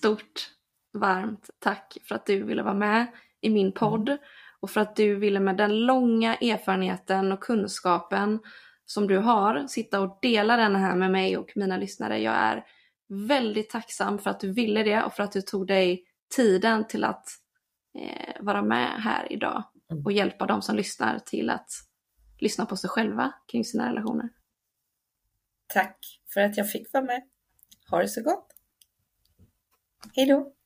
Stort, 0.00 0.50
varmt 0.92 1.50
tack 1.58 1.96
för 2.04 2.14
att 2.14 2.26
du 2.26 2.42
ville 2.42 2.62
vara 2.62 2.74
med 2.74 3.06
i 3.40 3.50
min 3.50 3.72
podd 3.72 4.08
mm. 4.08 4.20
och 4.60 4.70
för 4.70 4.80
att 4.80 4.96
du 4.96 5.14
ville 5.14 5.40
med 5.40 5.56
den 5.56 5.86
långa 5.86 6.34
erfarenheten 6.34 7.32
och 7.32 7.40
kunskapen 7.40 8.38
som 8.86 9.06
du 9.06 9.18
har 9.18 9.66
sitta 9.66 10.00
och 10.00 10.18
dela 10.22 10.56
den 10.56 10.76
här 10.76 10.96
med 10.96 11.10
mig 11.10 11.36
och 11.36 11.52
mina 11.54 11.76
lyssnare. 11.76 12.18
Jag 12.18 12.34
är 12.34 12.64
väldigt 13.08 13.70
tacksam 13.70 14.18
för 14.18 14.30
att 14.30 14.40
du 14.40 14.52
ville 14.52 14.82
det 14.82 15.02
och 15.02 15.12
för 15.12 15.22
att 15.22 15.32
du 15.32 15.42
tog 15.42 15.66
dig 15.66 16.04
tiden 16.36 16.86
till 16.86 17.04
att 17.04 17.28
eh, 17.98 18.42
vara 18.42 18.62
med 18.62 19.02
här 19.02 19.32
idag 19.32 19.64
mm. 19.90 20.04
och 20.04 20.12
hjälpa 20.12 20.46
de 20.46 20.62
som 20.62 20.76
lyssnar 20.76 21.18
till 21.18 21.50
att 21.50 21.70
lyssna 22.38 22.66
på 22.66 22.76
sig 22.76 22.90
själva 22.90 23.34
kring 23.46 23.64
sina 23.64 23.90
relationer. 23.90 24.28
Tack 25.66 25.98
för 26.34 26.40
att 26.40 26.56
jag 26.56 26.70
fick 26.70 26.92
vara 26.92 27.04
med. 27.04 27.22
Ha 27.90 27.98
det 27.98 28.08
så 28.08 28.22
gott. 28.22 28.49
Hej 30.16 30.26
då! 30.26 30.52